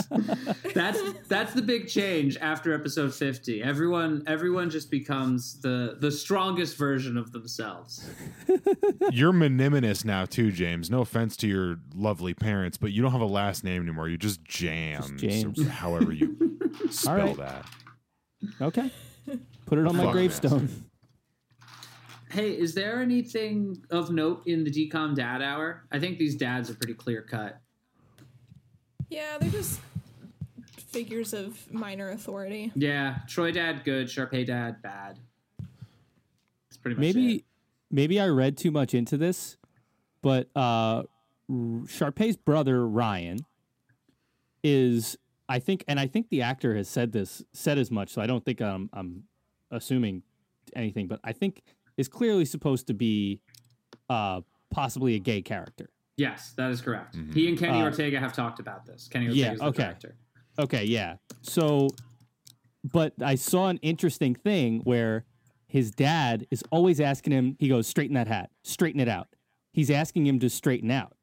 [0.74, 6.76] that's that's the big change after episode 50 everyone everyone just becomes the the strongest
[6.76, 8.06] version of themselves
[9.12, 10.90] You're monimous now too, James.
[10.90, 14.08] No offense to your lovely parents, but you don't have a last name anymore.
[14.08, 15.58] You're just Jams, James.
[15.60, 16.58] or however you
[16.90, 17.36] spell right.
[17.36, 17.66] that.
[18.60, 18.90] Okay.
[19.66, 20.68] Put it on my Fuck gravestone.
[22.30, 26.68] hey is there anything of note in the DCOM dad hour i think these dads
[26.70, 27.60] are pretty clear cut
[29.10, 29.80] Yeah, they're just
[30.88, 32.70] figures of minor authority.
[32.74, 35.18] yeah troy dad good sharpay dad bad
[35.58, 37.44] that's pretty much Maybe, it.
[37.90, 39.56] maybe I read too much into this,
[40.22, 41.04] but uh, R-
[41.86, 43.38] Sharpay's brother Ryan
[44.62, 45.16] is,
[45.48, 48.10] I think, and I think the actor has said this, said as much.
[48.10, 49.24] So I don't think I'm, I'm
[49.70, 50.22] assuming
[50.76, 51.62] anything, but I think
[51.96, 53.40] is clearly supposed to be
[54.10, 54.40] uh,
[54.70, 55.88] possibly a gay character.
[56.16, 59.50] yes that is correct he and kenny Uh, ortega have talked about this kenny yeah,
[59.50, 59.82] ortega's the okay.
[59.82, 60.14] director
[60.60, 61.14] Okay, yeah.
[61.40, 61.88] So,
[62.82, 65.24] but I saw an interesting thing where
[65.68, 69.28] his dad is always asking him, he goes, straighten that hat, straighten it out.
[69.72, 71.14] He's asking him to straighten out.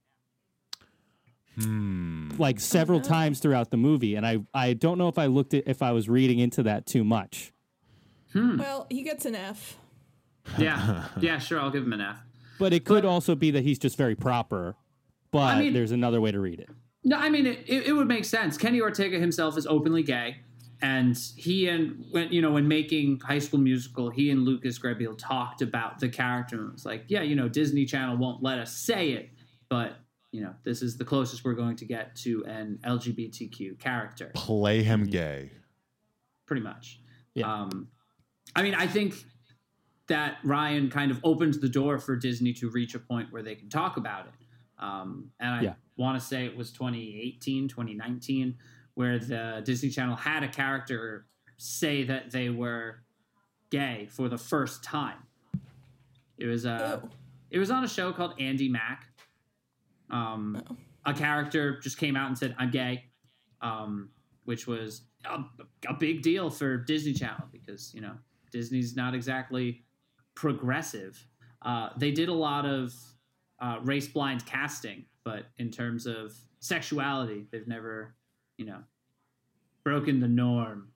[1.58, 2.32] Hmm.
[2.38, 4.16] Like several times throughout the movie.
[4.16, 6.86] And I, I don't know if I looked at, if I was reading into that
[6.86, 7.53] too much.
[8.34, 9.78] Well, he gets an F.
[10.60, 12.20] yeah yeah sure i'll give him an f
[12.60, 14.76] But it could also be that he's just very proper.
[15.32, 16.70] But I mean- there's another way to read it.
[17.03, 18.58] No, I mean it, it, it would make sense.
[18.58, 20.38] Kenny Ortega himself is openly gay,
[20.82, 25.18] and he and when you know when making High School Musical, he and Lucas Grabeel
[25.18, 28.60] talked about the character and it was like, yeah, you know, Disney Channel won't let
[28.60, 29.30] us say it,
[29.70, 29.97] but
[30.36, 34.83] you know, this is the closest we're going to get to an LGBTQ character, Play
[34.83, 35.49] him gay.
[36.45, 36.99] pretty much.
[37.33, 37.51] Yeah.
[37.51, 37.88] Um,
[38.53, 39.15] I mean, I think
[40.07, 43.55] that Ryan kind of opened the door for Disney to reach a point where they
[43.55, 44.33] can talk about it.
[44.83, 45.73] Um, and I Yeah.
[45.95, 48.57] want to say it was 2018, 2019,
[48.95, 51.27] where the Disney Channel had a character
[51.57, 53.03] say that they were
[53.69, 55.19] gay for the first time.
[56.38, 57.09] It was uh, Ew.
[57.51, 59.07] it was on a show called Andi Mack.
[60.10, 60.64] Um,
[61.06, 63.06] A character just came out and said, "I'm gay,"
[63.62, 64.10] um,
[64.45, 65.43] which was a,
[65.88, 68.14] a big deal for Disney Channel because you know
[68.51, 69.84] Disney's not exactly
[70.36, 71.28] progressive.
[71.62, 72.93] Uh, they did a lot of
[73.60, 78.16] uh, race blind casting, but in terms of sexuality, they've never,
[78.58, 78.80] you know,
[79.84, 80.89] broken the norm.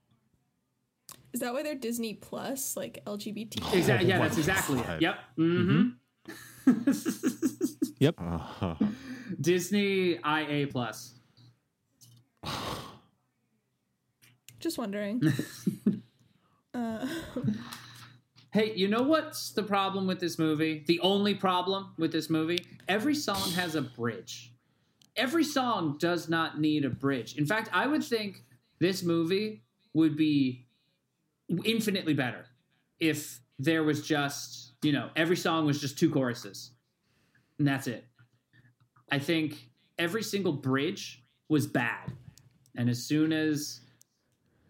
[1.34, 3.74] Is that why they're Disney Plus, like LGBT?
[3.74, 4.10] Exactly.
[4.10, 5.02] Yeah, that's exactly it.
[5.02, 5.16] Yep.
[5.38, 5.90] Mm-hmm.
[8.00, 8.16] Yep.
[8.18, 8.76] Uh-huh.
[9.42, 11.14] Disney IA plus.
[14.60, 15.22] Just wondering.
[16.74, 17.08] uh,
[18.52, 20.84] Hey, you know what's the problem with this movie?
[20.88, 22.66] The only problem with this movie?
[22.88, 24.52] Every song has a bridge.
[25.16, 27.38] Every song does not need a bridge.
[27.38, 28.44] In fact, I would think
[28.80, 29.62] this movie
[29.94, 30.66] would be
[31.64, 32.48] infinitely better
[33.00, 36.72] if there was just, you know, every song was just two choruses.
[37.58, 38.06] And that's it.
[39.12, 42.14] I think every single bridge was bad.
[42.78, 43.82] And as soon as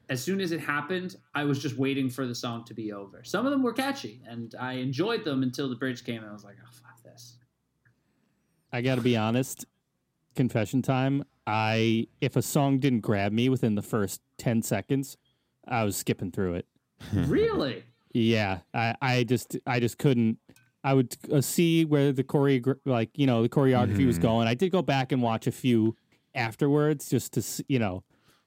[0.10, 3.24] as soon as it happened, I was just waiting for the song to be over.
[3.24, 6.34] Some of them were catchy, and I enjoyed them until the bridge came, and I
[6.34, 7.38] was like, "Oh fuck this!"
[8.74, 9.66] I got to be honest.
[10.36, 11.24] Confession time.
[11.46, 15.18] I if a song didn't grab me within the first ten seconds,
[15.68, 16.68] I was skipping through it.
[17.14, 17.84] really?
[18.12, 20.38] Yeah, I, I just I just couldn't.
[20.84, 24.48] I would uh, see where the choreo like you know the choreography was going.
[24.48, 25.96] I did go back and watch a few
[26.34, 28.04] afterwards just to you know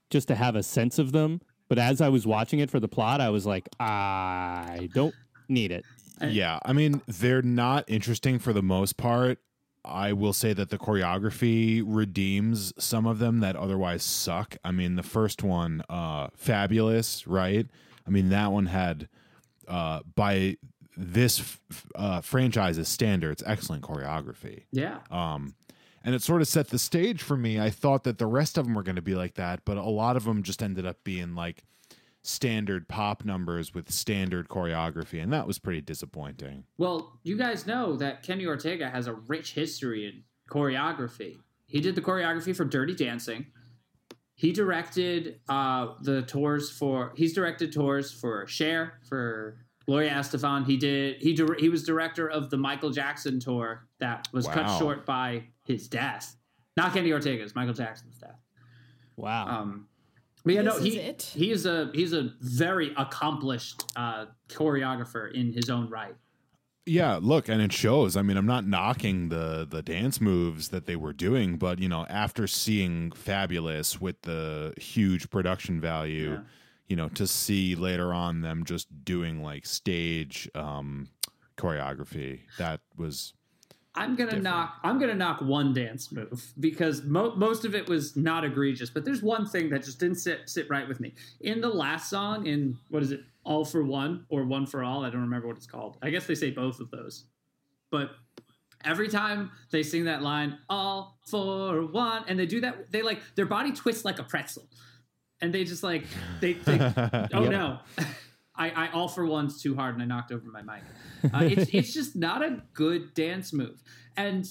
[0.09, 1.41] just to have a sense of them.
[1.69, 5.15] But as I was watching it for the plot, I was like, I don't
[5.47, 5.85] need it.
[6.21, 9.39] Yeah, I mean, they're not interesting for the most part.
[9.85, 14.55] I will say that the choreography redeems some of them that otherwise suck.
[14.63, 17.67] I mean, the first one, uh, fabulous, right?
[18.07, 19.09] I mean, that one had,
[19.67, 20.57] uh, by
[20.95, 24.63] this f- uh, franchise's standards, excellent choreography.
[24.71, 24.99] Yeah.
[25.09, 25.55] Um,
[26.03, 27.59] and it sort of set the stage for me.
[27.59, 29.83] I thought that the rest of them were going to be like that, but a
[29.83, 31.63] lot of them just ended up being like
[32.23, 36.65] standard pop numbers with standard choreography, and that was pretty disappointing.
[36.77, 41.37] Well, you guys know that Kenny Ortega has a rich history in choreography.
[41.65, 43.47] He did the choreography for Dirty Dancing.
[44.35, 47.13] He directed uh, the tours for.
[47.15, 50.65] He's directed tours for Cher, for Gloria Estefan.
[50.65, 51.21] He did.
[51.21, 55.43] He dir- he was director of the Michael Jackson tour that was cut short by
[55.65, 56.35] his death.
[56.75, 58.39] Not Kenny Ortega's, Michael Jackson's death.
[59.15, 59.47] Wow.
[59.47, 59.87] Um,
[60.43, 61.31] but yeah, no, This is he it?
[61.35, 66.15] he is a he's a very accomplished uh, choreographer in his own right.
[66.85, 68.17] Yeah, look, and it shows.
[68.17, 71.87] I mean, I'm not knocking the the dance moves that they were doing, but you
[71.87, 76.41] know, after seeing Fabulous with the huge production value, Yeah.
[76.87, 81.07] you know, to see later on them just doing like stage um
[81.57, 83.33] choreography, that was
[83.95, 84.43] I'm gonna different.
[84.43, 84.79] knock.
[84.83, 88.89] I'm gonna knock one dance move because mo- most of it was not egregious.
[88.89, 91.13] But there's one thing that just didn't sit sit right with me.
[91.41, 95.05] In the last song, in what is it, All for One or One for All?
[95.05, 95.97] I don't remember what it's called.
[96.01, 97.25] I guess they say both of those.
[97.91, 98.11] But
[98.83, 103.21] every time they sing that line, All for One, and they do that, they like
[103.35, 104.67] their body twists like a pretzel,
[105.39, 106.05] and they just like
[106.41, 106.53] they.
[106.53, 106.79] they
[107.33, 107.79] oh no.
[108.55, 110.83] I, I all for one's too hard and I knocked over my mic.
[111.33, 113.81] Uh, it's it's just not a good dance move,
[114.15, 114.47] and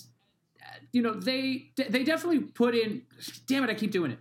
[0.92, 3.02] you know they they definitely put in.
[3.46, 4.18] Damn it, I keep doing it.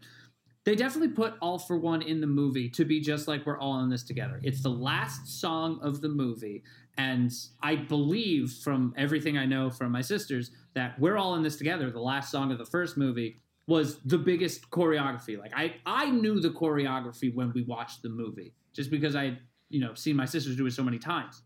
[0.64, 3.80] They definitely put all for one in the movie to be just like we're all
[3.80, 4.40] in this together.
[4.44, 6.64] It's the last song of the movie,
[6.98, 7.32] and
[7.64, 11.90] I believe from everything I know from my sisters that we're all in this together.
[11.90, 15.40] The last song of the first movie was the biggest choreography.
[15.40, 19.40] Like I I knew the choreography when we watched the movie, just because I
[19.72, 21.42] you know seen my sisters do it so many times.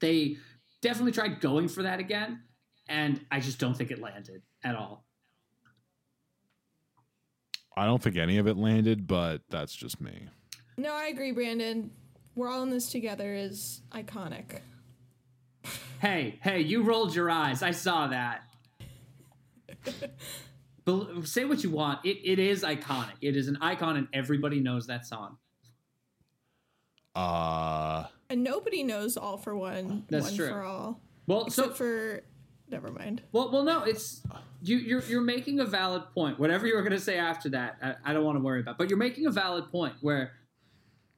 [0.00, 0.36] They
[0.80, 2.42] definitely tried going for that again,
[2.88, 5.04] and I just don't think it landed at all.
[7.76, 10.28] I don't think any of it landed, but that's just me.
[10.76, 11.90] No, I agree, Brandon.
[12.34, 14.60] We're all in this together is iconic.
[16.00, 17.62] Hey, hey, you rolled your eyes.
[17.62, 18.42] I saw that.
[20.84, 22.04] Bel say what you want.
[22.04, 23.14] It, it is iconic.
[23.20, 25.36] It is an icon, and everybody knows that song.
[27.18, 30.48] Uh And nobody knows all for one, That's one true.
[30.48, 31.00] for all.
[31.26, 32.22] Well, Except so for
[32.70, 33.22] never mind.
[33.32, 34.22] well, well, no, it's
[34.62, 34.76] you.
[34.76, 36.38] You're you're making a valid point.
[36.38, 38.78] Whatever you were going to say after that, I, I don't want to worry about.
[38.78, 40.32] But you're making a valid point where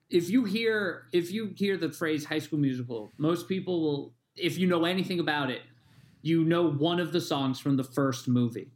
[0.08, 4.14] if you hear if you hear the phrase High School Musical, most people will.
[4.36, 5.62] If you know anything about it,
[6.22, 8.70] you know one of the songs from the first movie.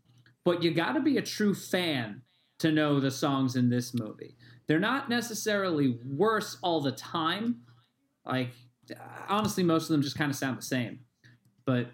[0.45, 2.23] But you got to be a true fan
[2.59, 4.37] to know the songs in this movie.
[4.67, 7.63] They're not necessarily worse all the time.
[8.25, 8.51] Like
[9.29, 11.01] honestly, most of them just kind of sound the same.
[11.65, 11.89] But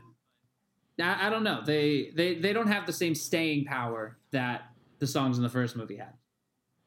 [1.00, 1.62] I, I don't know.
[1.64, 5.76] They, they they don't have the same staying power that the songs in the first
[5.76, 6.14] movie had.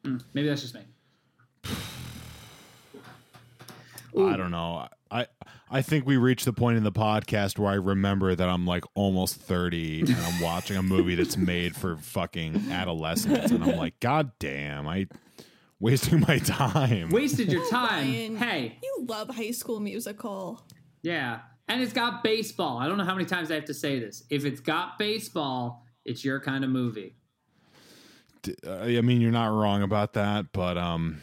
[0.04, 0.82] Hmm, maybe that's just me.
[4.16, 4.88] I don't know.
[5.10, 5.26] I
[5.70, 8.84] I think we reached the point in the podcast where I remember that I'm like
[8.94, 13.98] almost 30 and I'm watching a movie that's made for fucking adolescents and I'm like
[14.00, 15.08] god damn, I
[15.80, 17.10] wasting my time.
[17.10, 18.06] Wasted your time.
[18.08, 20.62] Ryan, hey, You love High School Musical.
[21.02, 21.40] yeah.
[21.66, 22.76] And it's got baseball.
[22.76, 24.22] I don't know how many times I have to say this.
[24.28, 27.16] If it's got baseball, it's your kind of movie.
[28.42, 31.22] D- uh, I mean, you're not wrong about that, but um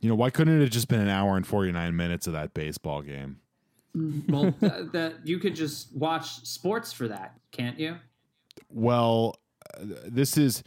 [0.00, 2.54] you know, why couldn't it have just been an hour and 49 minutes of that
[2.54, 3.36] baseball game?
[3.94, 7.98] Well, th- that you could just watch sports for that, can't you?
[8.68, 9.36] Well,
[9.78, 10.64] uh, this is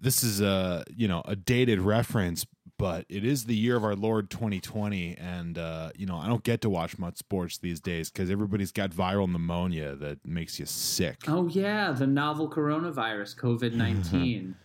[0.00, 2.46] this is a you know a dated reference,
[2.78, 6.42] but it is the year of our Lord 2020, and uh, you know I don't
[6.44, 10.66] get to watch much sports these days because everybody's got viral pneumonia that makes you
[10.66, 11.24] sick.
[11.28, 14.54] Oh yeah, the novel coronavirus, COVID nineteen.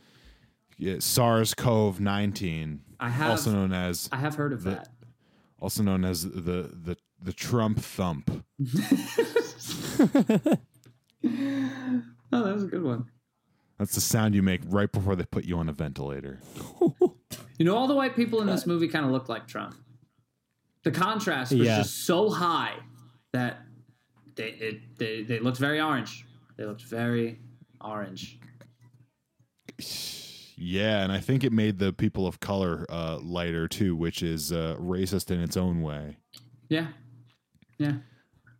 [0.79, 4.89] Yeah, SARS-CoV-19, I have also known as I have heard of the- that.
[5.59, 8.43] also known as the the the Trump thump.
[12.35, 13.05] Oh, that was a good one.
[13.83, 16.39] That's the sound you make right before they put you on a ventilator.
[17.59, 19.75] You know, all the white people in this movie kind of look like Trump.
[20.83, 21.77] The contrast was Yeah.
[21.77, 22.77] just so high
[23.31, 23.59] that
[24.35, 26.25] they it, they they looked very orange.
[26.57, 27.39] They looked very
[27.79, 28.39] orange.
[30.57, 34.51] Yeah, and I think it made the people of color uh, lighter too, which is
[34.51, 36.17] uh, racist in its own way.
[36.69, 36.87] Yeah.
[37.77, 37.93] Yeah.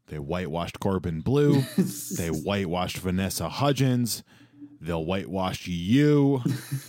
[0.08, 1.64] They whitewashed Corbin Bleu.
[2.18, 4.24] they whitewashed Vanessa Hudgens.
[4.84, 6.42] They'll whitewash you.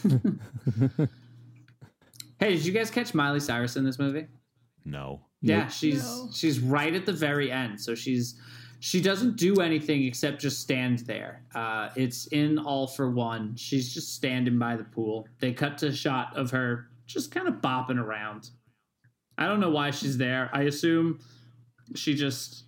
[2.40, 4.26] Hey, did you guys catch Miley Cyrus in this movie?
[4.84, 5.22] No.
[5.40, 6.28] Yeah, she's No.
[6.34, 7.80] she's right at the very end.
[7.80, 8.38] So she's
[8.80, 11.44] she doesn't do anything except just stand there.
[11.54, 13.54] Uh, it's in All for One.
[13.56, 15.26] She's just standing by the pool.
[15.38, 18.50] They cut to a shot of her just kind of bopping around.
[19.38, 20.50] I don't know why she's there.
[20.52, 21.20] I assume
[21.94, 22.64] she just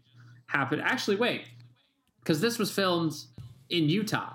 [0.47, 0.81] happened.
[0.83, 1.43] Actually, wait,
[2.21, 3.15] because this was filmed
[3.69, 4.33] in Utah.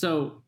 [0.00, 0.42] So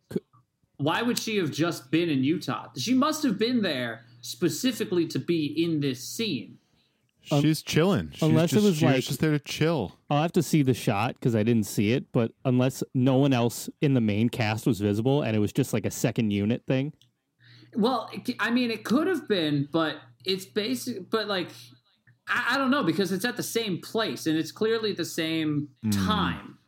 [0.78, 2.68] why would she have just been in Utah?
[2.76, 6.59] She must have been there specifically to be in this scene.
[7.30, 8.11] Um, She's chilling.
[8.12, 9.96] She's unless it just, was she like- just there to chill.
[10.11, 12.07] I'll have to see the shot because I didn't see it.
[12.12, 15.72] But unless no one else in the main cast was visible and it was just
[15.72, 16.92] like a second unit thing,
[17.74, 21.11] Well, it c- I mean, it could have been, but it's basic.
[21.11, 21.50] But like,
[22.26, 25.68] I, I don't know because it's at the same place and it's clearly the same
[25.84, 26.07] mm.
[26.07, 26.59] time.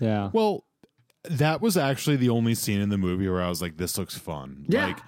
[0.00, 0.30] yeah.
[0.32, 0.64] Well,
[1.28, 4.16] that was actually the only scene in the movie where I was like, this looks
[4.16, 4.66] fun.
[4.68, 4.88] Yeah.
[4.88, 4.98] Like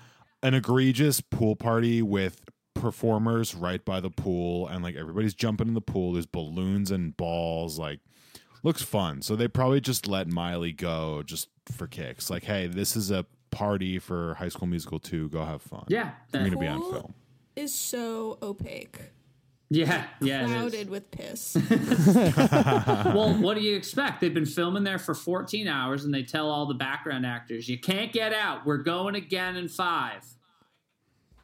[0.43, 2.43] an egregious pool party with
[2.75, 6.13] performers right by the pool and like everybody's jumping in the pool.
[6.13, 7.79] There's balloons and balls.
[7.79, 8.01] Like,
[8.63, 9.23] looks fun.
[9.23, 12.31] So they probably just let Miley go just for kicks.
[12.31, 15.29] Like, hey, this is a party for High School Musical 2.
[15.31, 15.85] Go have fun.
[15.89, 17.15] Yeah, I'm that, going to be on film.
[17.57, 19.01] Is so opaque,
[19.71, 20.41] yeah, yeah.
[20.43, 20.51] it is.
[20.51, 21.57] clouded with piss.
[23.15, 24.21] Well, what do you expect?
[24.21, 27.79] They've been filming there for 14 hours, and they tell all the background actors, "You
[27.79, 28.67] can't get out.
[28.67, 30.25] We're going again in five.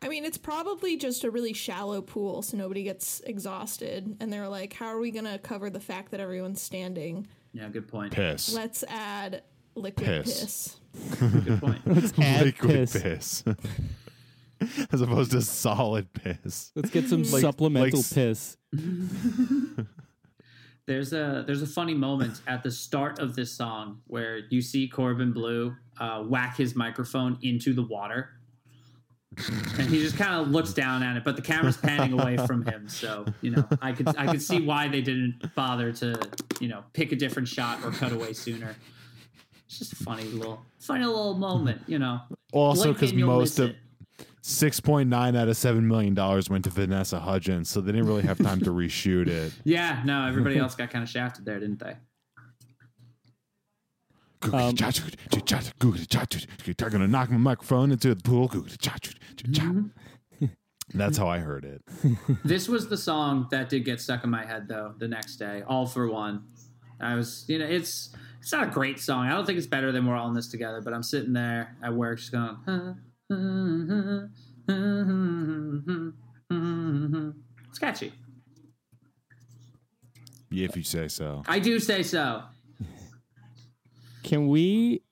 [0.02, 4.16] I mean, it's probably just a really shallow pool, so nobody gets exhausted.
[4.20, 7.26] And they're like, "How are we gonna cover the fact that everyone's standing?
[7.52, 8.12] Yeah, good point.
[8.12, 8.52] Piss.
[8.54, 9.42] Let's add
[9.74, 10.40] liquid Piss.
[10.40, 10.76] piss."
[11.20, 11.80] Good point.
[11.86, 13.02] Let's Add Liquid piss.
[13.42, 13.44] piss.
[14.92, 16.72] As opposed to solid piss.
[16.74, 18.56] Let's get some Like- supplemental like piss.
[20.86, 24.86] There's a there's a funny moment at the start of this song where you see
[24.86, 28.30] Corbin Bleu uh, whack his microphone into the water,
[29.36, 32.64] and he just kind of looks down at it, but the camera's panning away from
[32.64, 32.88] him.
[32.88, 36.20] So you know, I could I could see why they didn't bother to
[36.60, 38.76] you know pick a different shot or cut away sooner.
[39.66, 42.20] It's just a funny little funny little moment, you know.
[42.52, 43.76] Also, because most of it.
[44.46, 48.06] Six point nine out of seven million dollars went to Vanessa Hudgens, so they didn't
[48.06, 49.52] really have time to reshoot it.
[49.64, 51.96] yeah, no, everybody else got kind of shafted there, didn't they?
[54.52, 54.76] Um,
[56.76, 58.50] They're gonna knock my microphone into the pool.
[60.94, 61.82] That's how I heard it.
[62.44, 64.94] This was the song that did get stuck in my head though.
[64.96, 66.44] The next day, all for one.
[67.00, 69.26] I was, you know, it's it's not a great song.
[69.26, 70.80] I don't think it's better than we're all in this together.
[70.80, 72.58] But I'm sitting there at work, just going.
[77.68, 78.12] It's catchy.
[80.50, 81.42] Yeah, if you say so.
[81.48, 82.42] I do say so.
[84.22, 85.02] Can we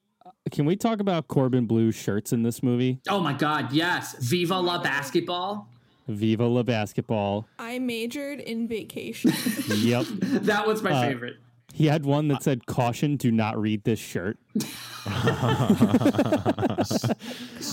[0.50, 3.00] can we talk about Corbin Bleu shirts in this movie?
[3.08, 4.16] Oh my God, yes!
[4.18, 5.68] Viva la basketball.
[6.08, 7.46] Viva la basketball.
[7.58, 9.32] I majored in vacation.
[9.74, 10.06] Yep.
[10.44, 11.36] That was my Uh, favorite.
[11.72, 14.38] He had one that said caution, do not read this shirt.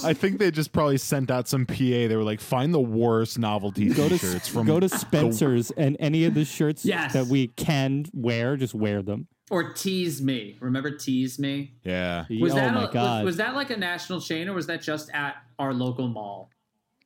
[0.04, 1.76] I think they just probably sent out some PA.
[1.76, 5.98] They were like, find the worst novelty Go to t-shirts from go to Spencer's and
[6.00, 7.14] any of the shirts Yes.
[7.14, 9.28] that we can wear, just wear them.
[9.50, 10.58] Or tease me.
[10.62, 11.74] Remember tease me?
[11.84, 12.26] Yeah.
[12.40, 13.26] Was oh that my a- god.
[13.26, 16.50] Was, was that like a national chain or was that just at our local mall?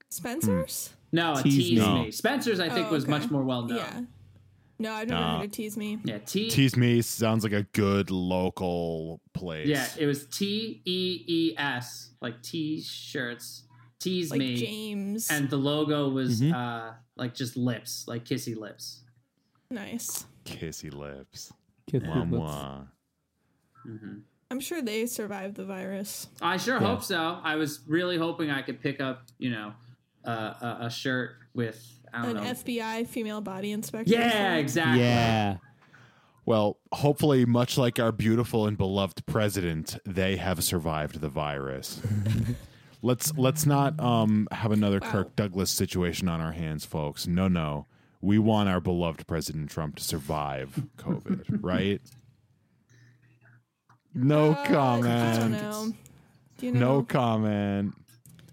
[0.09, 0.89] Spencer's?
[0.89, 0.95] Hmm.
[1.17, 2.03] No, a Tease tease, Me.
[2.05, 2.11] me.
[2.11, 3.77] Spencer's, I think, Oh, was much more well known.
[3.77, 4.01] Yeah.
[4.77, 5.37] No, I've never Nah.
[5.39, 5.99] heard of tease me.
[6.03, 6.49] Yeah, T.
[6.49, 9.67] Tease Me sounds like a good local place.
[9.67, 13.63] yeah, it was T E E S, like T-shirts.
[13.99, 15.29] Tease Like me, James.
[15.31, 16.53] and the logo was Mhm.
[16.53, 19.01] uh like just lips, like kissy lips.
[19.71, 20.25] nice.
[20.45, 21.51] Kissy lips.
[21.87, 22.43] Kid Mwah, Lips.
[22.43, 22.87] mwah.
[24.51, 26.27] I'm sure they survived the virus.
[26.41, 26.87] I sure Yeah.
[26.87, 27.39] hope so.
[27.43, 29.73] I was really hoping I could pick up, you know,
[30.23, 32.41] uh, a, a shirt with I don't An know.
[32.41, 34.11] FBI female body inspector.
[34.13, 35.01] yeah, exactly.
[35.03, 35.57] Yeah.
[36.45, 41.99] Well, hopefully, much like our beautiful and beloved president, they have survived the virus.
[43.01, 45.11] let's let's not um, have another Wow.
[45.11, 47.25] Kirk Douglas situation on our hands, folks.
[47.25, 47.87] No, no,
[48.21, 51.99] we want our beloved President Trump to survive COVID, right?
[54.13, 55.07] No Uh, comment.
[55.07, 55.93] I don't know.
[56.61, 56.79] You know?
[56.79, 57.93] No comment.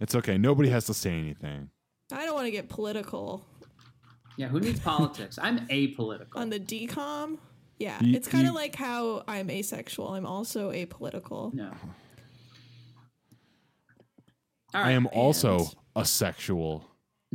[0.00, 0.36] It's okay.
[0.38, 1.70] Nobody has to say anything.
[2.10, 3.44] I don't want to get political
[4.36, 5.38] Yeah, who needs politics?
[5.40, 6.36] I'm apolitical.
[6.36, 7.38] on the DCOM.
[7.78, 10.08] Yeah, You- it's kind of like how I'm asexual.
[10.14, 11.52] I'm also apolitical.
[11.52, 11.72] no.
[14.74, 16.84] All I am also and- a sexual.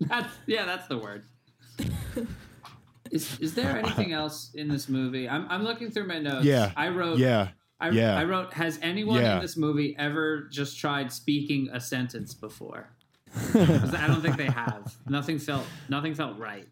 [0.00, 1.24] That's, yeah, that's the word.
[3.10, 5.28] Is, is there anything else in this movie?
[5.28, 6.46] I'm, I'm looking through my notes.
[6.46, 6.72] Yeah.
[6.74, 7.18] I wrote.
[7.18, 7.48] Yeah.
[7.78, 8.16] I, yeah.
[8.18, 8.54] I wrote.
[8.54, 9.36] Has anyone Yeah.
[9.36, 12.88] in this movie ever just tried speaking a sentence before?
[13.32, 14.94] 'Cause I don't think they have.
[15.08, 15.66] Nothing felt.
[15.88, 16.66] Nothing felt right.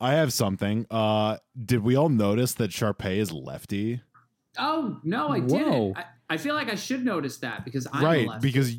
[0.00, 0.86] I have something.
[0.90, 4.00] Uh, did we all notice that Sharpay is lefty?
[4.58, 5.46] Oh no, I Whoa.
[5.48, 5.98] didn't.
[5.98, 8.48] I, I feel like I should notice that because I'm a right, lefty.
[8.48, 8.76] because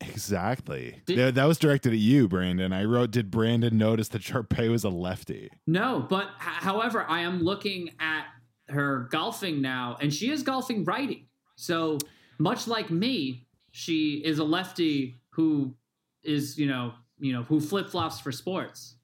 [0.00, 2.72] exactly Did- That- that was directed at you, Brandon.
[2.72, 7.42] I wrote, "Did Brandon notice that Sharpay was a lefty?" No, but however, I am
[7.42, 8.26] looking at
[8.68, 11.28] her golfing now, and she is golfing righty.
[11.56, 11.98] So
[12.38, 13.43] much like me,
[13.76, 15.74] she is a lefty who
[16.22, 18.94] is you know you know who flip flops for sports.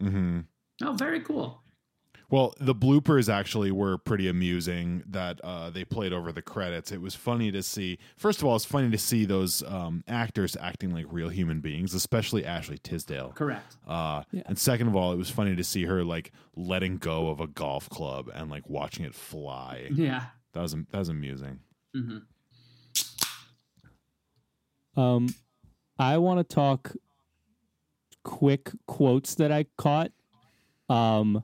[0.00, 0.40] Mm-hmm.
[0.82, 1.62] Oh, very cool.
[2.28, 6.90] Well, the bloopers actually were pretty amusing that uh, they played over the credits.
[6.92, 7.98] It was funny to see.
[8.16, 11.92] First of all, it's funny to see those um, actors acting like real human beings,
[11.94, 13.32] especially Ashley Tisdale.
[13.34, 13.76] Correct.
[13.86, 14.42] Uh, Yeah.
[14.46, 17.46] And second of all, it was funny to see her like letting go of a
[17.48, 19.88] golf club and like watching it fly.
[19.92, 20.26] Yeah.
[20.52, 21.60] That was that was amusing.
[21.94, 22.18] hmm
[25.00, 25.34] Um,
[25.98, 26.92] I want to talk
[28.22, 30.12] quick quotes that I caught.
[30.88, 31.42] Um,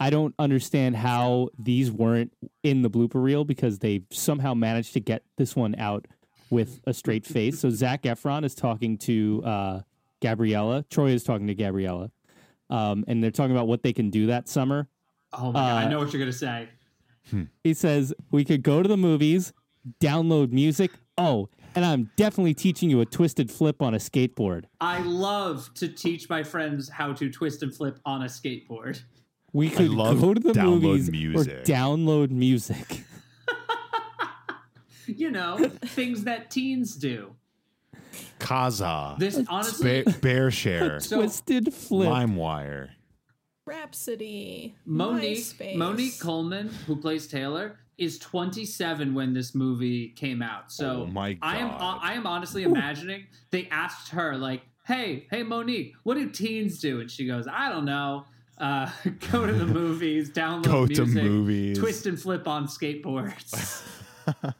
[0.00, 2.32] I don't understand how these weren't
[2.64, 6.06] in the blooper reel because they somehow managed to get this one out
[6.50, 7.60] with a straight face.
[7.60, 9.80] So Zac Efron is talking to uh,
[10.20, 10.84] Gabriella.
[10.90, 12.10] Troy is talking to Gabriella,
[12.68, 14.88] um, and they're talking about what they can do that summer.
[15.32, 16.68] Oh my god, I Uh, know what you're gonna say.
[17.62, 19.52] He says we could go to the movies,
[20.00, 20.90] download music.
[21.16, 24.64] Oh, and I'm definitely teaching you a twisted flip on a skateboard.
[24.80, 29.02] I love to teach my friends how to twist and flip on a skateboard.
[29.52, 31.52] We could love go to the download movies music.
[31.60, 33.02] or download music.
[35.06, 37.34] You know, things that teens do.
[38.38, 40.04] Kazaa, This honestly, Bear,
[40.48, 42.08] BearShare, so Twisted flip.
[42.08, 42.90] LimeWire.
[43.66, 44.74] Rhapsody.
[44.86, 45.76] Monique MySpace.
[45.76, 50.72] Monique Coleman, who plays Taylor, is 27 when this movie came out.
[50.72, 55.42] So Oh my I am I am honestly imagining they asked her like, "Hey, hey
[55.42, 58.24] Monique, what do teens do?" And she goes, "I don't know.
[58.58, 58.90] Uh,
[59.30, 61.78] go to the movies, download Go to music, movies.
[61.78, 63.86] twist and flip on skateboards."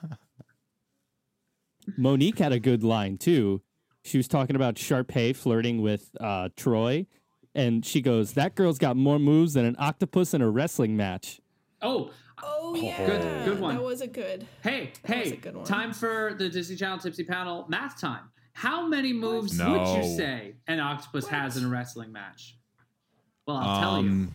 [1.96, 3.62] Monique had a good line too.
[4.04, 7.06] She was talking about Sharpay flirting with uh, Troy,
[7.54, 11.40] and she goes, "That girl's got more moves than an octopus in a wrestling match."
[11.84, 12.10] oh,
[12.42, 13.76] Oh yeah, Good- good one.
[13.76, 14.46] That was a good.
[14.62, 15.64] hey, That was hey, a good one.
[15.64, 18.30] time for the Disney Channel Tipsy Panel math time.
[18.54, 22.56] How many moves would you say an octopus has in a wrestling match?
[23.46, 24.10] Well, I'll tell you.
[24.10, 24.34] Um,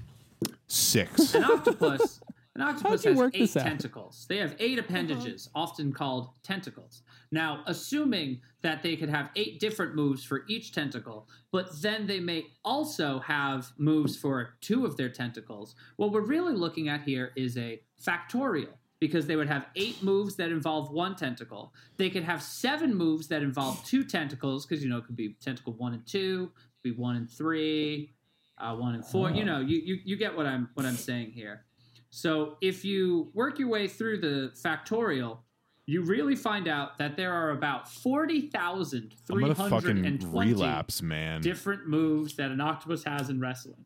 [0.67, 1.35] six.
[1.35, 2.19] An octopus,
[2.57, 4.25] an octopus has eight tentacles.
[4.27, 7.03] They have eight appendages, often called tentacles.
[7.31, 12.19] Now, assuming that they could have eight different moves for each tentacle, but then they
[12.19, 17.31] may also have moves for two of their tentacles, what we're really looking at here
[17.35, 18.73] is a factorial.
[18.99, 21.71] Because they would have eight moves that involve one tentacle.
[21.97, 25.35] They could have seven moves that involve two tentacles, because you know it could be
[25.39, 28.15] tentacle one and two, it could be one and three,
[28.57, 29.29] uh, one and four.
[29.29, 31.63] You know, you, you you get what I'm what I'm saying here.
[32.09, 35.39] So if you work your way through the factorial,
[35.85, 40.05] you really find out that there are about forty thousand I'm three gonna hundred and
[40.21, 41.41] fucking twenty relapse, man.
[41.41, 43.85] different moves that an octopus has in wrestling.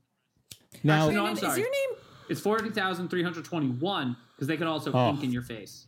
[0.84, 1.90] Now, Actually, no, I'm Brandon, is your name?
[2.30, 5.10] It's forty thousand three hundred twenty-one because they could also Oh.
[5.12, 5.88] ink in your face.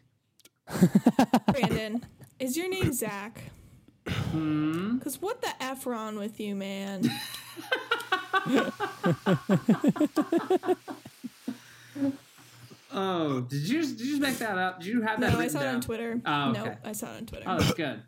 [1.47, 2.03] Brandon,
[2.39, 3.41] is your name Zach?
[4.07, 4.97] Hmm?
[4.97, 7.03] Because what the f wrong with you, man?
[12.93, 14.79] Oh, did you did you just make that up?
[14.79, 16.21] Did you have that no, I written saw it on Twitter.
[16.25, 16.75] Oh, No.
[16.83, 17.43] I saw it on Twitter.
[17.47, 18.01] Oh, that's good.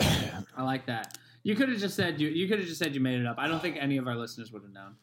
[0.00, 1.16] I like that.
[1.42, 3.36] You could have just said you you could have just said you made it up.
[3.38, 4.96] I don't think any of our listeners would have known.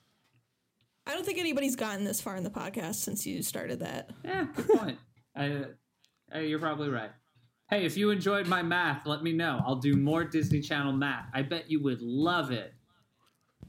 [1.07, 4.11] I don't think anybody's gotten this far in the podcast since you started that.
[4.23, 4.98] Yeah, good point.
[5.36, 5.65] I,
[6.34, 7.10] uh, you're probably right.
[7.69, 9.61] Hey, if you enjoyed my math, let me know.
[9.65, 11.26] I'll do more Disney Channel math.
[11.34, 12.73] I bet you would love it.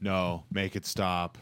[0.00, 1.38] no, make it stop.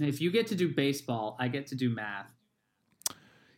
[0.00, 2.30] If you get to do baseball, I get to do math.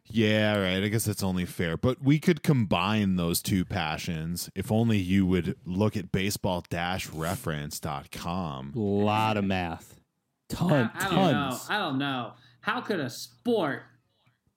[0.08, 0.84] Yeah, right.
[0.84, 1.76] I guess that's only fair.
[1.76, 8.72] But we could combine those two passions if only you would look at baseball-reference.com.
[8.74, 10.00] A lot of math,
[10.48, 11.32] ton, I, I don't know.
[11.50, 11.66] tons.
[11.68, 12.32] I don't know.
[12.60, 13.82] How could a sport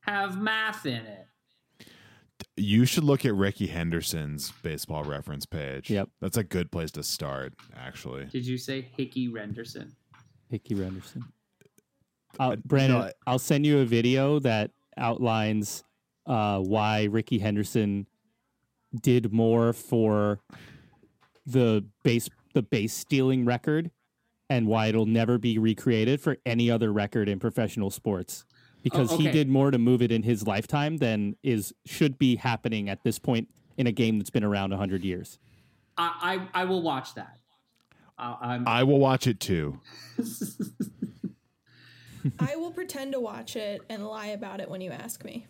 [0.02, 1.26] have math in it?
[2.56, 5.90] You should look at Rickey Henderson's baseball reference page.
[5.90, 6.10] Yep.
[6.22, 8.26] That's a good place to start, actually.
[8.26, 9.94] Did you say Hickey Renderson?
[10.50, 11.24] Hickey Renderson.
[12.38, 15.84] Uh, Brandon, no, I- I'll send you a video that outlines
[16.26, 18.06] uh, why Rickey Henderson
[19.02, 20.40] did more for
[21.46, 23.92] the base the base stealing record
[24.50, 28.46] and why it'll never be recreated for any other record in professional sports
[28.84, 32.36] because Oh, he did more to move it in his lifetime than is should be
[32.36, 33.48] happening at this point
[33.78, 35.38] in a game that's been around 100 years.
[35.98, 37.38] I I, I will watch that.
[38.18, 39.80] Uh, I'm, I will watch it too.
[42.40, 45.48] I will pretend to watch it and lie about it when you ask me.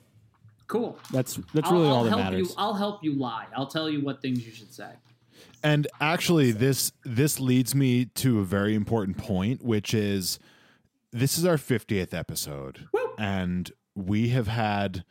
[0.68, 0.98] cool.
[1.12, 2.50] That's that's I'll, really I'll all that help matters.
[2.50, 2.56] you.
[2.58, 3.46] I'll help you lie.
[3.56, 4.92] I'll tell you what things you should say.
[5.64, 10.40] And actually, this this leads me to a very important point, which is
[11.12, 12.88] this is our 50th episode,
[13.18, 15.04] and we have had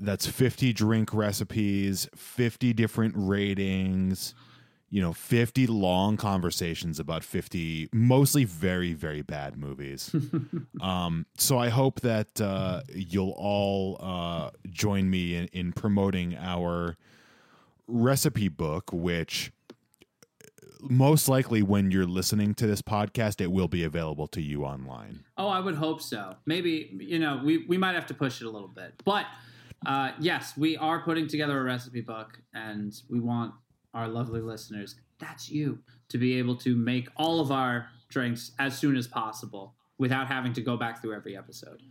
[0.00, 4.34] that's 50 drink recipes, 50 different ratings,
[4.90, 10.14] you know, 50 long conversations about 50 mostly very very bad movies.
[10.80, 16.96] um, so I hope that uh, you'll all uh, join me in, in promoting our
[17.86, 19.52] recipe book, which
[20.80, 25.24] most likely when you're listening to this podcast, it will be available to you online.
[25.36, 26.36] Oh, I would hope so.
[26.46, 29.26] Maybe you know we we might have to push it a little bit, but
[29.86, 33.54] uh, yes, we are putting together a recipe book, and we want
[33.94, 34.96] our lovely listeners.
[35.18, 39.74] That's you to be able to make all of our drinks as soon as possible
[39.98, 41.82] without having to go back through every episode.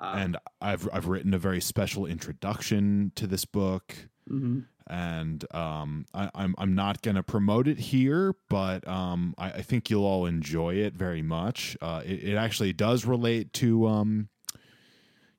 [0.00, 3.94] Uh, and I've I've written a very special introduction to this book.
[4.30, 4.66] mhm.
[4.88, 9.90] And um, I, I'm I'm not gonna promote it here, but um, I, I think
[9.90, 11.76] you'll all enjoy it very much.
[11.82, 14.28] Uh, it, it actually does relate to um,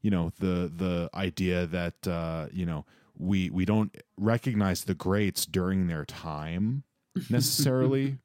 [0.02, 2.86] you know the the idea that uh, you know
[3.18, 6.84] we we don't recognize the greats during their time
[7.30, 8.18] necessarily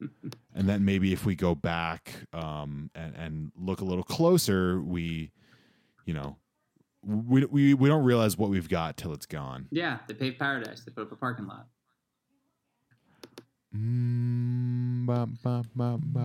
[0.53, 5.31] and then maybe if we go back um, and, and look a little closer we
[6.05, 6.37] you know
[7.05, 10.83] we, we we don't realize what we've got till it's gone Yeah, they paved paradise.
[10.85, 11.67] They put up a parking lot.
[13.75, 15.05] Mm,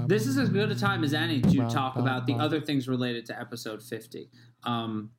[0.06, 3.24] This is as good a time as any to talk about the other things related
[3.26, 4.30] to episode 50.
[4.64, 5.10] Um,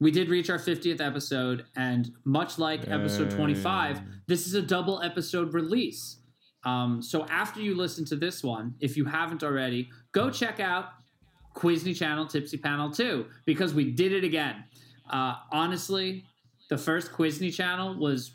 [0.00, 5.02] we did reach our 50th episode, and much like episode 25, this is a double
[5.02, 6.18] episode release.
[6.64, 10.90] Um, so after you listen to this one, if you haven't already, go check out
[11.54, 14.64] Quizney Channel Tipsy Panel 2 because we did it again.
[15.10, 16.24] Uh, honestly,
[16.68, 18.32] the first Quizney Channel was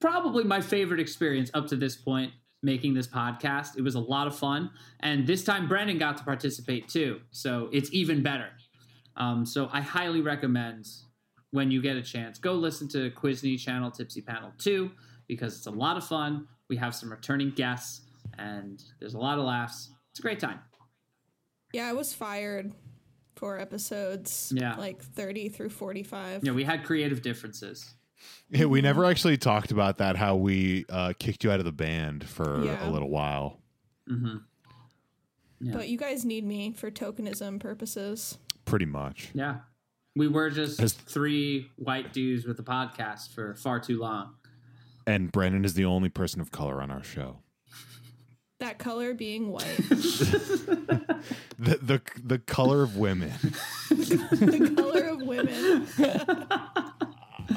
[0.00, 2.32] probably my favorite experience up to this point
[2.62, 3.76] making this podcast.
[3.76, 4.70] It was a lot of fun.
[5.00, 7.20] And this time, Brendan got to participate too.
[7.30, 8.48] So it's even better.
[9.16, 10.86] Um, so I highly recommend
[11.50, 14.90] when you get a chance, go listen to Quizney Channel Tipsy Panel 2
[15.28, 16.48] because it's a lot of fun.
[16.68, 18.02] We have some returning guests
[18.38, 19.90] and there's a lot of laughs.
[20.10, 20.58] It's a great time.
[21.72, 22.72] Yeah, I was fired
[23.36, 24.74] for episodes Yeah.
[24.76, 26.44] like 30 through 45.
[26.44, 27.94] Yeah, we had creative differences.
[28.48, 31.72] Yeah, we never actually talked about that how we uh, kicked you out of the
[31.72, 32.88] band for Yeah.
[32.88, 33.60] a little while
[34.08, 34.36] hmm
[35.60, 35.72] Yeah.
[35.74, 38.38] But you guys need me for tokenism purposes.
[38.64, 39.56] Pretty much Yeah.
[40.16, 44.34] We were just Has- three white dudes with a podcast for far too long.
[45.06, 47.38] and Brandon is the only person of color on our show
[48.60, 49.76] That color being white.
[49.88, 51.18] the
[51.58, 53.32] the, the color of women
[53.90, 55.86] the color of women.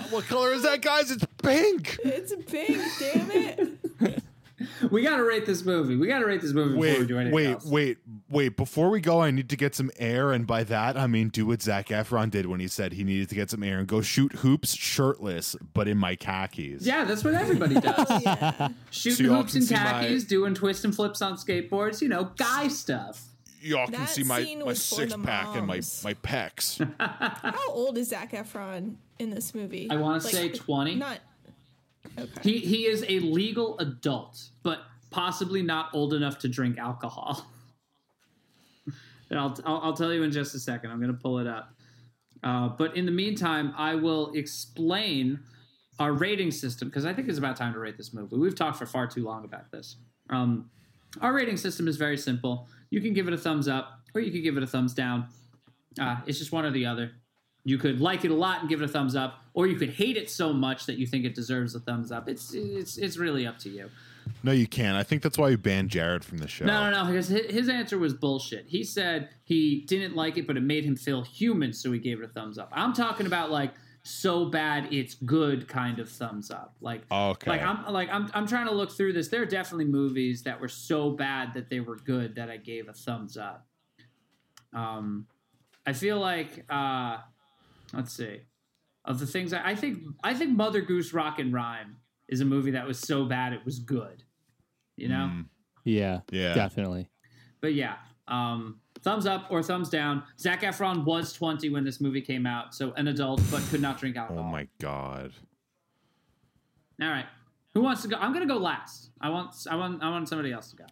[0.09, 4.23] what color is that guys it's pink It's pink, damn it.
[4.91, 5.95] We got to rate this movie.
[5.95, 7.65] We got to rate this movie before we Wait, do anything wait, else.
[7.65, 7.97] wait,
[8.29, 8.57] wait.
[8.57, 10.31] Before we go, I need to get some air.
[10.31, 13.29] And by that, I mean do what Zac Efron did when he said he needed
[13.29, 16.85] to get some air and go shoot hoops shirtless, but in my khakis.
[16.85, 18.23] Yeah, that's what everybody does.
[18.23, 18.69] Yeah.
[18.89, 22.09] Shooting y'all hoops in and see my- khakis, doing twists and flips on skateboards, you
[22.09, 23.23] know, guy stuff.
[23.61, 26.88] Y'all can That see my, my six pack and my, my pecs.
[26.99, 29.88] How old is Zac Efron in this movie?
[29.89, 30.95] I want to say 20.
[30.95, 31.19] Not.
[32.18, 32.30] Okay.
[32.44, 34.80] He he is a legal adult, but
[35.11, 37.45] possibly not old enough to drink alcohol.
[39.30, 40.91] and I'll, I'll I'll tell you in just a second.
[40.91, 41.73] I'm going to pull it up.
[42.44, 45.39] Uh, but in the meantime, I will explain
[45.99, 48.35] our rating system because I think it's about time to rate this movie.
[48.35, 49.98] We've talked for far too long about this.
[50.30, 50.69] Um,
[51.22, 52.68] our rating system is very simple.
[52.89, 55.27] You can give it a thumbs up, or you can give it a thumbs down.
[55.99, 57.11] Uh, it's just one or the other.
[57.68, 59.89] You could like it a lot and give it a thumbs up, or you could
[59.89, 62.30] hate it so much that you think it deserves a thumbs up.
[62.30, 63.89] It's it's it's really up to you.
[64.41, 64.95] no, you can't.
[64.95, 66.64] I think that's why you banned Jared from the show.
[66.65, 67.11] No, no, no.
[67.11, 68.65] Because his, his answer was bullshit.
[68.68, 72.19] He said he didn't like it, but it made him feel human, so he gave
[72.22, 72.69] it a thumbs up.
[72.72, 73.73] I'm talking about like
[74.03, 76.73] so bad it's good kind of thumbs up.
[76.80, 77.52] Like Okay.
[77.52, 79.27] like I'm like I'm I'm trying to look through this.
[79.27, 82.88] There are definitely movies that were so bad that they were good that I gave
[82.88, 83.68] a thumbs up.
[84.73, 85.27] Um,
[85.85, 87.18] I feel like uh,
[87.93, 88.41] let's see.
[89.05, 91.97] of the things I, I think I think Mother Goose Rock and Rhyme
[92.27, 94.23] is a movie that was so bad it was good.
[94.97, 95.30] You know?
[95.31, 95.45] Mm,
[95.85, 96.53] Yeah, yeah.
[96.53, 97.07] definitely.
[97.61, 97.95] But yeah,
[98.27, 100.23] um, thumbs up or thumbs down.
[100.39, 103.97] Zac Efron was 20 when this movie came out, so an adult, but could not
[103.99, 104.43] drink alcohol.
[104.47, 105.31] Oh my god.
[107.01, 107.26] All right,
[107.73, 108.18] who wants to go?
[108.18, 109.11] I'm gonna go last.
[109.22, 110.85] I want, I want, I want somebody else to go.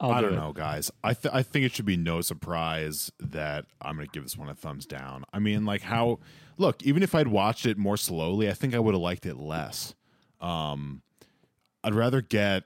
[0.00, 0.40] I'll I do don't it.
[0.40, 0.90] know, guys.
[1.04, 4.48] I th- I think it should be no surprise that I'm gonna give this one
[4.48, 5.24] a thumbs down.
[5.32, 6.18] I mean, like how
[6.58, 9.36] look, even if I'd watched it more slowly, I think I would have liked it
[9.36, 9.94] less.
[10.40, 11.02] Um,
[11.84, 12.64] I'd rather get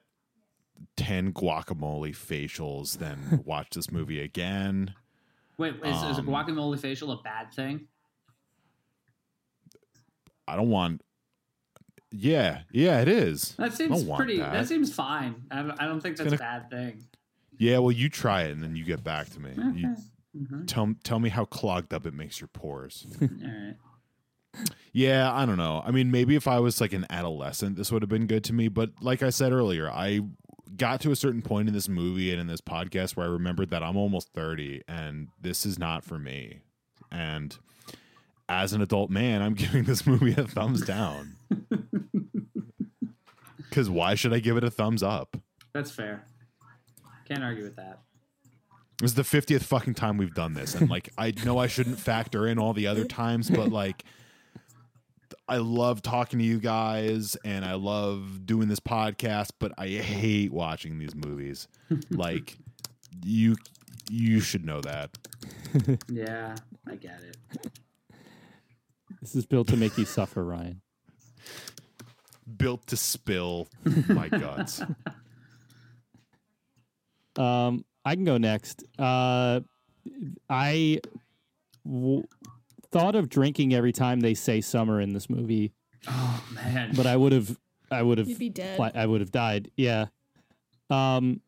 [0.97, 4.95] ten guacamole facials than watch this movie again.
[5.59, 7.87] Wait, is, is a Um, guacamole facial a bad thing?
[10.49, 11.03] I don't want.
[12.13, 13.55] Yeah, yeah, it is.
[13.57, 14.39] That seems pretty.
[14.39, 14.53] That.
[14.53, 14.67] that.
[14.69, 15.45] seems fine.
[15.51, 17.05] I don't, I don't think that's gonna- a bad thing.
[17.61, 19.51] Yeah, well, you try it and then you get back to me.
[19.75, 19.95] You,
[20.37, 20.67] Mhm.
[20.67, 23.07] tell tell me how clogged up it makes your pores.
[23.23, 23.75] All right.
[24.93, 25.83] Yeah, I don't know.
[25.85, 28.53] I mean, maybe if I was like an adolescent, this would have been good to
[28.53, 28.69] me.
[28.69, 30.21] But like I said earlier, I
[30.77, 33.71] got to a certain point in this movie and in this podcast where I remembered
[33.71, 36.61] that I'm almost 30 and this is not for me.
[37.13, 37.57] And
[38.49, 41.37] as an adult man, I'm giving this movie a thumbs down.
[43.69, 45.37] Because why should I give it a thumbs up?
[45.73, 46.25] That's fair.
[47.31, 48.01] Can't argue with that.
[49.01, 50.75] This is the 50th fucking time we've done this.
[50.75, 54.05] And like, I know I shouldn't factor in all the other times, but like,
[55.49, 60.53] I love talking to you guys and I love doing this podcast, but I hate
[60.53, 61.69] watching these movies.
[62.11, 62.59] like,
[63.25, 63.57] you
[64.11, 65.17] you should know that.
[66.09, 66.57] Yeah,
[66.89, 67.37] I get it.
[69.21, 70.81] This is built to make you suffer, Ryan.
[72.57, 73.69] Built to spill
[74.09, 74.83] my guts.
[77.37, 78.85] Um, I can go next.
[78.99, 79.61] Uh,
[80.49, 81.01] I
[81.85, 82.25] w-
[82.91, 85.73] thought of drinking every time they say summer in this movie,
[86.09, 86.93] Oh man.
[86.97, 87.57] but I would have,
[87.91, 88.77] I would have, You'd be dead.
[88.77, 89.71] pla- I would have died.
[89.77, 90.07] Yeah.
[90.89, 91.41] Um,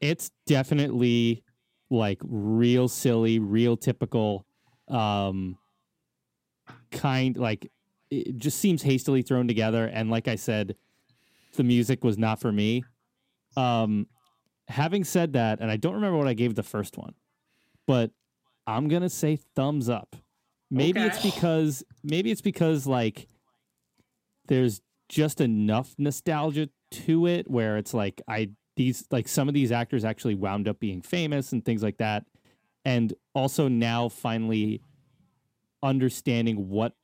[0.00, 1.42] it's definitely
[1.90, 4.46] like real silly, real typical,
[4.88, 5.56] um,
[6.90, 7.70] kind like
[8.10, 9.86] it just seems hastily thrown together.
[9.86, 10.76] And like I said,
[11.56, 12.84] the music was not for me.
[13.56, 14.06] Um,
[14.68, 17.14] having said that, and I don't remember what I gave the first one,
[17.86, 18.10] but
[18.66, 20.16] I'm gonna say thumbs up.
[20.70, 23.28] Maybe it's because maybe it's because like
[24.48, 29.72] there's just enough nostalgia to it where it's like I these like some of these
[29.72, 32.24] actors actually wound up being famous and things like that.
[32.84, 34.82] And also now finally
[35.82, 36.94] understanding what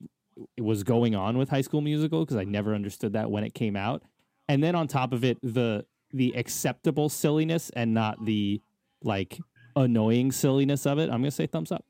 [0.59, 3.77] was going on with High School Musical because I never understood that when it came
[3.77, 4.03] out.
[4.49, 8.61] And then on top of it, the the acceptable silliness and not the
[9.03, 9.39] like
[9.77, 11.05] annoying silliness of it.
[11.05, 11.85] I'm gonna say thumbs up.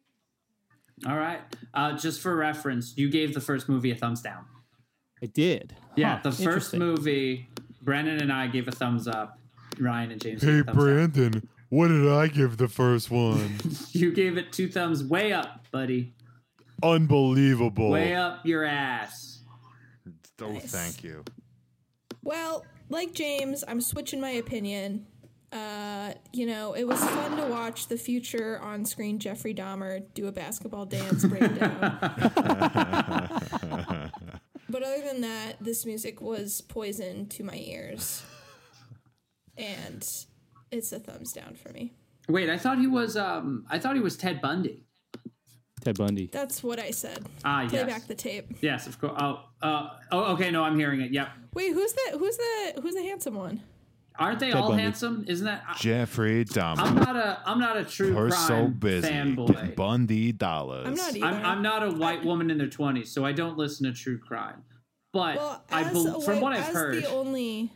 [1.07, 1.41] All right.
[1.73, 4.45] Uh, just for reference, you gave the first movie a thumbs down.
[5.23, 5.75] I did.
[5.97, 7.49] Yeah, Huh, the first movie,
[7.83, 9.39] Brennan and I gave a thumbs up.
[9.79, 10.43] Ryan and James.
[10.43, 10.85] Hey, gave a thumbs down.
[10.85, 13.55] Brandon, what did I give the first one?
[13.93, 16.15] You gave it two thumbs way up, buddy.
[16.83, 17.91] Unbelievable.
[17.91, 19.41] Way up your ass.
[20.43, 20.71] Oh, Nice.
[20.73, 21.23] thank you.
[22.23, 25.07] Well, like James, I'm switching my opinion.
[25.53, 30.29] Uh, you know, it was fun to watch the future on screen Jeffrey Dahmer do
[30.29, 31.89] a basketball dance breakdown.
[34.69, 38.23] but other than that, this music was poison to my ears.
[39.57, 40.07] And
[40.71, 41.93] it's a thumbs down for me.
[42.29, 43.17] Wait, I thought he was.
[43.17, 44.85] Um, I thought he was Ted Bundy.
[45.81, 46.27] Ted Bundy.
[46.27, 47.27] That's what I said.
[47.45, 47.89] Ah, Play yes.
[47.89, 48.47] back the tape.
[48.61, 49.13] Yes, of course.
[49.21, 50.51] Oh, uh, oh, okay.
[50.51, 51.13] No, I'm hearing it.
[51.13, 51.29] Yep.
[51.55, 53.63] Wait, who's the who's the who's the handsome one?
[54.19, 54.83] Aren't they Ted all Bundy.
[54.83, 55.25] handsome?
[55.29, 55.63] Isn't that?
[55.67, 56.79] I, Jeffrey Dahmer?
[56.81, 57.41] I'm not a.
[57.47, 59.75] I'm not a true We're crime so busy fanboy.
[59.77, 60.87] Bundy dollars.
[60.87, 61.27] I'm not either.
[61.27, 64.19] I'm, I'm not a white woman in their 20s, so I don't listen to true
[64.19, 64.63] crime.
[65.13, 67.73] But Well, I as bel a from what I've as heard, the only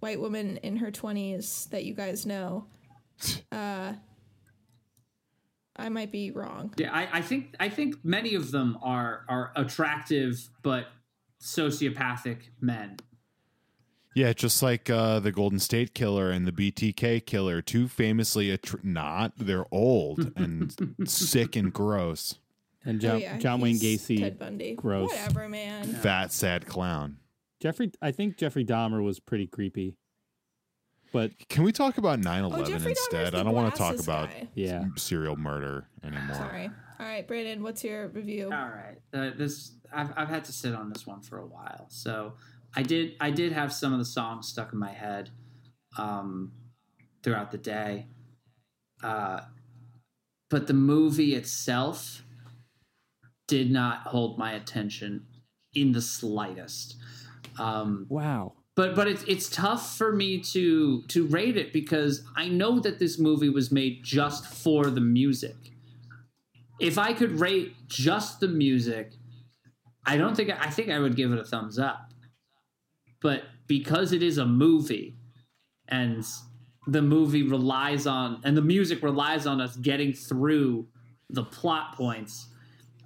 [0.00, 2.66] white woman in her twenties that you guys know,
[3.52, 3.92] uh,
[5.78, 6.72] I might be wrong.
[6.76, 10.86] yeah, I, I think I think many of them are are attractive but
[11.40, 12.96] sociopathic men.
[14.14, 18.82] Yeah, just like uh, the Golden State Killer and the BTK Killer, two famously attr-
[18.82, 19.32] not.
[19.36, 20.74] They're old and
[21.06, 22.38] sick and gross.
[22.82, 24.18] And Oh, John, yeah, John Wayne Gacy.
[24.20, 24.74] Ted Bundy.
[24.74, 25.10] gross.
[25.10, 25.84] Whatever, man.
[25.92, 27.18] Fat, sad clown.
[27.60, 29.96] Jeffrey, I think Jeffrey Dahmer was pretty creepy.
[31.16, 33.32] But Can we talk about 9 Oh, 11 Jeffrey Dahmer's instead?
[33.32, 34.48] the I don't want to talk glasses about guy.
[34.54, 36.36] yeah, serial murder anymore.
[36.36, 36.70] Sorry.
[37.00, 38.44] All right, Brandon, what's your review?
[38.52, 41.86] All right, uh, this I've I've had to sit on this one for a while,
[41.88, 42.34] so
[42.74, 45.30] I did I did have some of the songs stuck in my head
[45.96, 46.52] um,
[47.22, 48.06] throughout the day,
[49.02, 49.40] uh,
[50.50, 52.22] but the movie itself
[53.48, 55.24] did not hold my attention
[55.74, 56.96] in the slightest.
[57.58, 58.52] Um, Wow.
[58.76, 62.98] But but it's it's tough for me to to rate it because I know that
[62.98, 65.56] this movie was made just for the music.
[66.78, 69.12] If I could rate just the music,
[70.04, 72.12] I don't think I think I would give it a thumbs up.
[73.22, 75.16] But because it is a movie
[75.88, 76.22] and
[76.86, 80.86] the movie relies on and the music relies on us getting through
[81.30, 82.48] the plot points,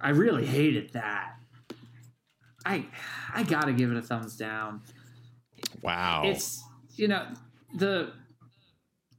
[0.01, 1.37] I really hated that.
[2.65, 2.87] I
[3.33, 4.81] I got to give it a thumbs down
[5.83, 6.23] Wow.
[6.25, 6.63] it's
[6.95, 7.27] you know
[7.77, 8.13] the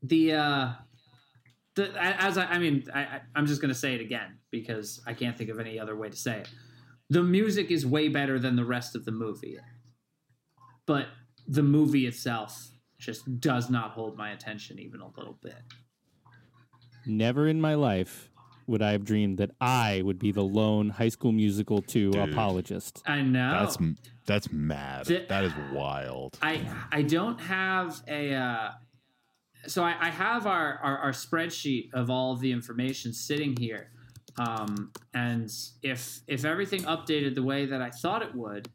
[0.02, 0.72] the uh
[1.74, 5.14] the as I, I mean I, I I'm just gonna say it again because I
[5.14, 6.48] can't think of any other way to say it.
[7.10, 9.58] The music is way better than the rest of the movie,
[10.86, 11.06] but
[11.46, 12.68] the movie itself
[12.98, 15.60] just does not hold my attention even a little bit.
[17.04, 18.31] Never in my life
[18.66, 22.28] would I have dreamed that I would be the lone High School Musical 2 Dude.
[22.30, 23.02] apologist.
[23.06, 23.78] I know that's
[24.26, 25.06] that's mad.
[25.06, 26.38] The- that is wild.
[26.42, 28.70] I I don't have a uh,
[29.66, 33.90] so I, I have our, our our spreadsheet of all of the information sitting here,
[34.38, 35.50] um, and
[35.82, 38.68] if if everything updated the way that I thought it would,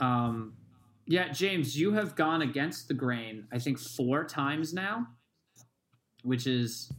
[0.00, 0.54] um,
[1.06, 3.46] yeah, James, you have gone against the grain.
[3.52, 5.06] I think four times now,
[6.22, 6.90] which is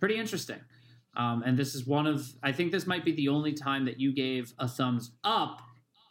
[0.00, 0.58] pretty interesting.
[1.16, 3.98] Um, and this is one of I think this might be the only time that
[3.98, 5.60] you gave a thumbs up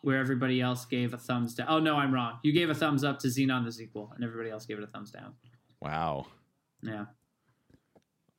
[0.01, 1.67] where everybody else gave a thumbs down.
[1.69, 2.39] Oh no, I'm wrong.
[2.43, 4.88] You gave a thumbs up to Zenon the sequel, and everybody else gave it a
[4.88, 5.34] thumbs down.
[5.81, 6.27] Wow.
[6.84, 7.05] Yeah.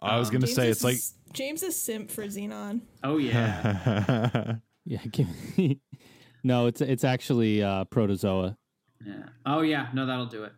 [0.02, 2.80] I was Um, gonna James say is it's like James is simp for Zenon.
[3.02, 4.56] Oh yeah.
[4.86, 5.28] Yeah, give
[5.58, 5.78] me-
[6.42, 8.56] no, it's it's actually uh, Protozoa.
[9.06, 9.24] yeah.
[9.46, 9.88] Oh yeah.
[9.94, 10.52] No, that'll do it.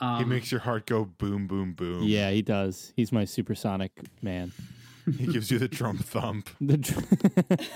[0.00, 2.02] Um, he makes your heart go boom, boom, boom.
[2.04, 2.92] Yeah, he does.
[2.96, 3.92] He's my supersonic
[4.22, 4.52] man.
[5.18, 6.50] He gives you the drum thump.
[6.60, 7.60] The dr-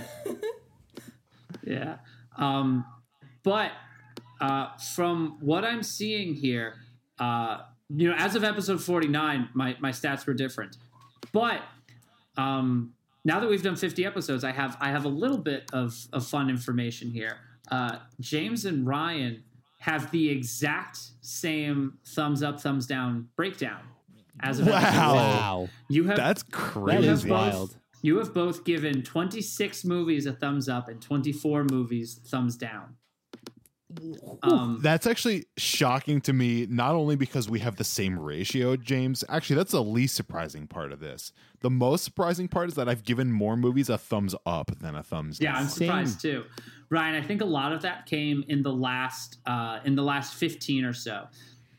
[1.66, 1.98] Yeah.
[2.36, 2.84] Um,
[3.42, 3.72] but
[4.40, 6.74] uh, from what I'm seeing here,
[7.18, 7.58] uh,
[7.88, 10.76] you know, as of episode 49, my, my stats were different.
[11.32, 11.60] But
[12.36, 12.94] um,
[13.24, 16.26] now that we've done 50 episodes, I have I have a little bit of, of
[16.26, 17.36] fun information here.
[17.70, 19.42] Uh, James and Ryan
[19.80, 23.80] have the exact same thumbs up, thumbs down breakdown.
[24.42, 24.80] As of Wow.
[24.80, 24.96] 50.
[24.96, 27.08] wow, you have That's that crazy.
[27.08, 27.76] is both- wild.
[28.02, 32.96] you have both given 26 movies a thumbs up and 24 movies thumbs down.
[34.44, 39.24] Um, That's actually shocking to me, not only because we have the same ratio, James.
[39.28, 41.32] Actually, that's the least surprising part of this.
[41.60, 45.02] The most surprising part is that I've given more movies a thumbs up than a
[45.02, 45.54] thumbs yeah, down.
[45.56, 46.44] Yeah, I'm surprised too.
[46.88, 50.34] Ryan, I think a lot of that came in the last uh, in the last
[50.34, 51.26] 15 or so.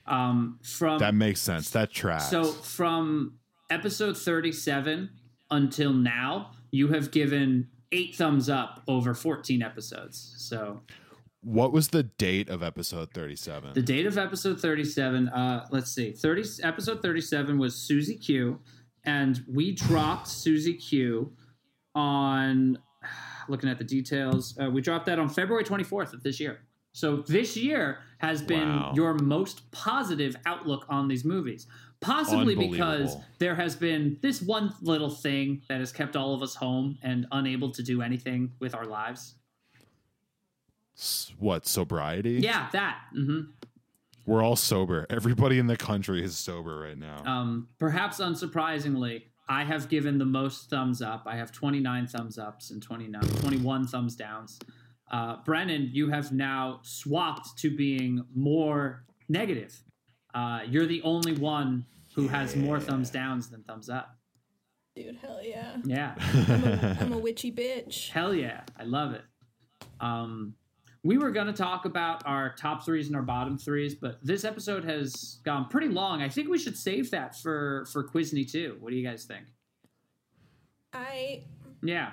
[0.06, 1.69] Um, from that makes sense.
[1.72, 2.30] That tracks.
[2.30, 3.38] so from
[3.69, 5.10] episode 37
[5.52, 10.36] until now, you have given eight thumbs up over 14 episodes.
[10.38, 10.82] So
[11.44, 13.73] what was the date of episode 37?
[13.73, 16.11] The date of episode 37, uh, let's see.
[16.11, 18.60] 30 episode 37 was Susie Q
[19.03, 21.34] and we dropped Susie Q
[21.95, 22.78] on
[23.49, 24.57] looking at the details.
[24.61, 26.61] Uh, we dropped that on February 24th of this year.
[26.93, 28.91] So this year has been Wow.
[28.95, 31.68] your most positive outlook on these movies.
[32.01, 36.55] Possibly because there has been this one little thing that has kept all of us
[36.55, 39.35] home and unable to do anything with our lives.
[41.39, 42.34] What, sobriety?
[42.41, 42.99] Yeah, that.
[43.13, 43.41] hmm
[44.26, 45.05] We're all sober.
[45.09, 47.23] Everybody in the country is sober right now.
[47.26, 51.23] Um, perhaps unsurprisingly, I have given the most thumbs up.
[51.26, 54.59] I have 29 thumbs ups and 29, 21 thumbs downs.
[55.12, 59.78] Uh, Brennan, you have now swapped to being more negative.
[60.34, 61.86] Uh, you're the only one
[62.16, 64.16] who has more thumbs downs than thumbs up.
[64.96, 65.78] Dude, hell yeah.
[65.84, 66.16] Yeah.
[66.48, 68.10] I'm a, I'm a witchy bitch.
[68.10, 68.62] Hell yeah.
[68.80, 69.24] I love it.
[70.00, 70.56] Um,
[71.04, 74.44] we were going to talk about our top threes and our bottom threes, but this
[74.44, 76.22] episode has gone pretty long.
[76.22, 78.78] I think we should save that for, for Quizney too.
[78.80, 79.46] What do you guys think?
[80.94, 81.44] I
[81.82, 82.12] Yeah.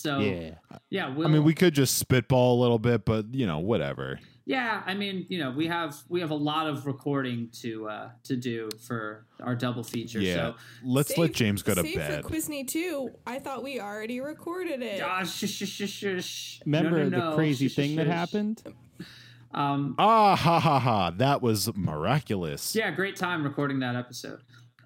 [0.00, 0.54] So Yeah,
[0.88, 4.18] yeah, we'll, I mean, we could just spitball a little bit, but you know, whatever.
[4.46, 8.08] yeah, I mean, you know, we have we have a lot of recording to uh
[8.24, 10.20] to do for our double feature.
[10.20, 10.34] Yeah.
[10.34, 10.54] So
[10.84, 12.22] Let's let James go to save bed.
[12.24, 13.10] for Quizney too.
[13.26, 15.02] I thought we already recorded it.
[15.02, 16.60] ah, shush, shush, shush, shush.
[16.64, 17.34] remember No, no, the no.
[17.36, 18.14] crazy Shush, thing shush, that shush.
[18.16, 18.62] happened?
[19.52, 21.10] Um, Ah ha ha ha!
[21.10, 22.74] That was miraculous.
[22.74, 24.40] yeah, great time recording that episode.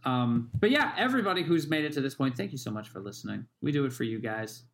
[0.06, 3.00] Um, but yeah, everybody who's made it to this point, thank you so much for
[3.00, 3.46] listening.
[3.62, 4.64] We do it for you guys.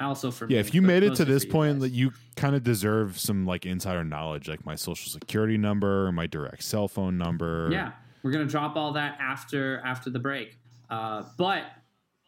[0.00, 2.62] Also for Yeah, me, if you made it to this point, that you kind of
[2.62, 7.18] deserve some like insider knowledge, like my social security number, or my direct cell phone
[7.18, 7.68] number.
[7.70, 10.58] Yeah, we're gonna drop all that after after the break.
[10.88, 11.64] Uh, but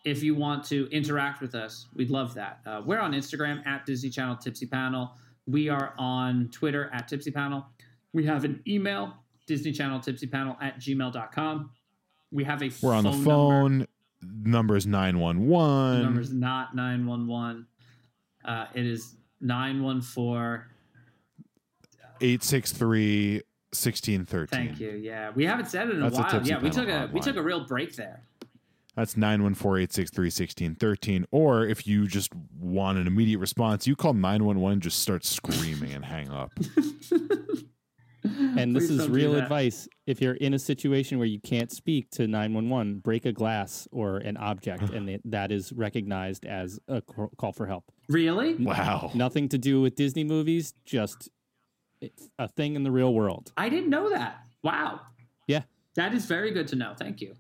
[0.05, 2.61] if you want to interact with us, we'd love that.
[2.67, 5.13] Uh, we're on Instagram at Disney Channel Tipsy Panel.
[5.47, 7.67] We are on Twitter at Tipsy Panel.
[8.13, 9.15] We have an email,
[9.47, 11.71] Disney Channel Tipsy Panel at gmail.com.
[12.31, 13.79] We have a We're on the phone.
[13.79, 13.87] Number
[14.23, 16.03] is nine one The one.
[16.03, 17.67] number's not 911.
[18.45, 20.65] Uh, it is 914.
[22.21, 23.43] 863
[23.73, 24.47] 1613.
[24.49, 24.91] Thank you.
[24.91, 26.31] Yeah, we haven't said it in That's a a while.
[26.31, 28.23] Tipsy Yeah, we took a we took a real break there.
[28.95, 31.27] That's 914 863 1613.
[31.31, 32.31] Or if you just
[32.61, 36.53] want an immediate response, you call 911 just start screaming and hang up.
[38.59, 39.89] And this is real advice.
[40.07, 44.19] If you're in a situation where you can't speak to 911, break a glass or
[44.19, 47.85] an object, and it, that is recognized as a call for help.
[48.09, 48.55] Really?
[48.55, 49.11] Wow.
[49.15, 51.31] Nothing to do with Disney movies, just
[52.39, 53.53] a thing in the real world.
[53.57, 54.37] I didn't know that.
[54.63, 55.01] Wow.
[55.47, 55.63] Yeah,
[55.97, 56.95] That is very good to know.
[56.97, 57.35] Thank you.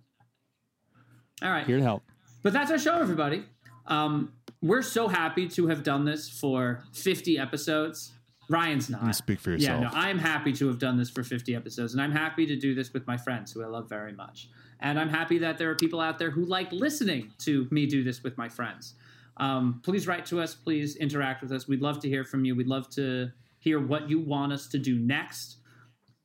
[1.42, 1.66] All right.
[1.66, 2.02] here to help.
[2.42, 3.44] But that's our show, everybody.
[3.86, 8.12] Um, we're so happy to have done this for 50 episodes.
[8.52, 9.04] Ryan's not.
[9.06, 9.94] You speak for Yeah, yourself.
[9.94, 12.74] no, I'm happy to have done this for 50 episodes, and I'm happy to do
[12.74, 14.48] this with my friends who I love very much.
[14.80, 18.04] And I'm happy that there are people out there who like listening to me do
[18.04, 18.94] this with my friends.
[19.38, 20.54] Um, please write to us.
[20.54, 21.66] Please interact with us.
[21.66, 22.54] We'd love to hear from you.
[22.54, 25.56] We'd love to hear what you want us to do next.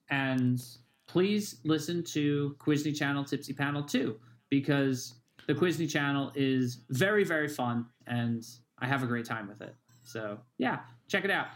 [0.09, 0.61] And
[1.07, 4.17] please listen to Quizney Channel Tipsy Panel too,
[4.49, 5.13] because
[5.47, 8.45] the Quizny Channel is very, very fun, and
[8.79, 9.75] I have a great time with it.
[10.03, 11.47] So yeah, check it out.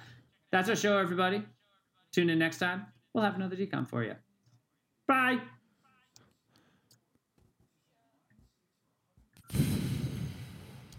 [0.52, 1.44] That's our show, everybody.
[2.12, 2.86] Tune in next time.
[3.14, 4.16] We'll have another DCOM for you.
[5.08, 5.40] Bye.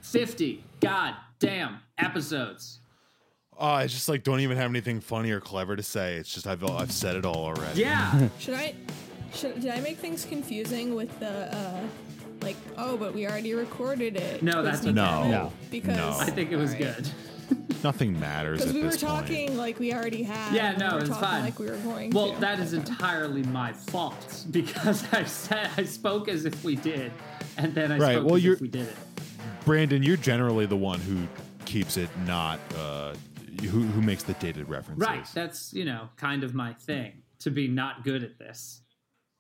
[0.01, 2.81] Fifty god damn episodes.
[3.59, 6.17] Oh, I just like don't even have anything funny or clever to say.
[6.17, 7.81] It's just I've I've said it all already.
[7.81, 8.29] Yeah.
[8.39, 8.75] Should I?
[9.35, 11.81] Should, did I make things confusing with the uh,
[12.43, 12.57] like?
[12.77, 14.43] Oh, but we already recorded it.
[14.43, 14.93] No, that's Disney.
[14.95, 15.29] No.
[15.29, 15.53] No.
[15.71, 16.17] Because No.
[16.19, 16.97] I think it was Alright.
[16.97, 17.11] good.
[17.83, 19.59] Nothing matters Because at we were this talking point.
[19.59, 20.55] like we already had.
[20.55, 21.43] Yeah, no, we were it's talking fine.
[21.45, 22.11] Like we were going.
[22.11, 22.41] Well, to.
[22.41, 27.13] that is entirely my fault because I said I spoke as if we did,
[27.57, 28.97] and then I Right, spoke well, as you're- if we did it.
[29.65, 31.27] Brandon, you're generally the one who
[31.65, 33.15] keeps it not uh
[33.61, 35.07] who who makes the dated references.
[35.07, 35.27] Right.
[35.35, 38.81] That's you know kind of my thing to be not good at this.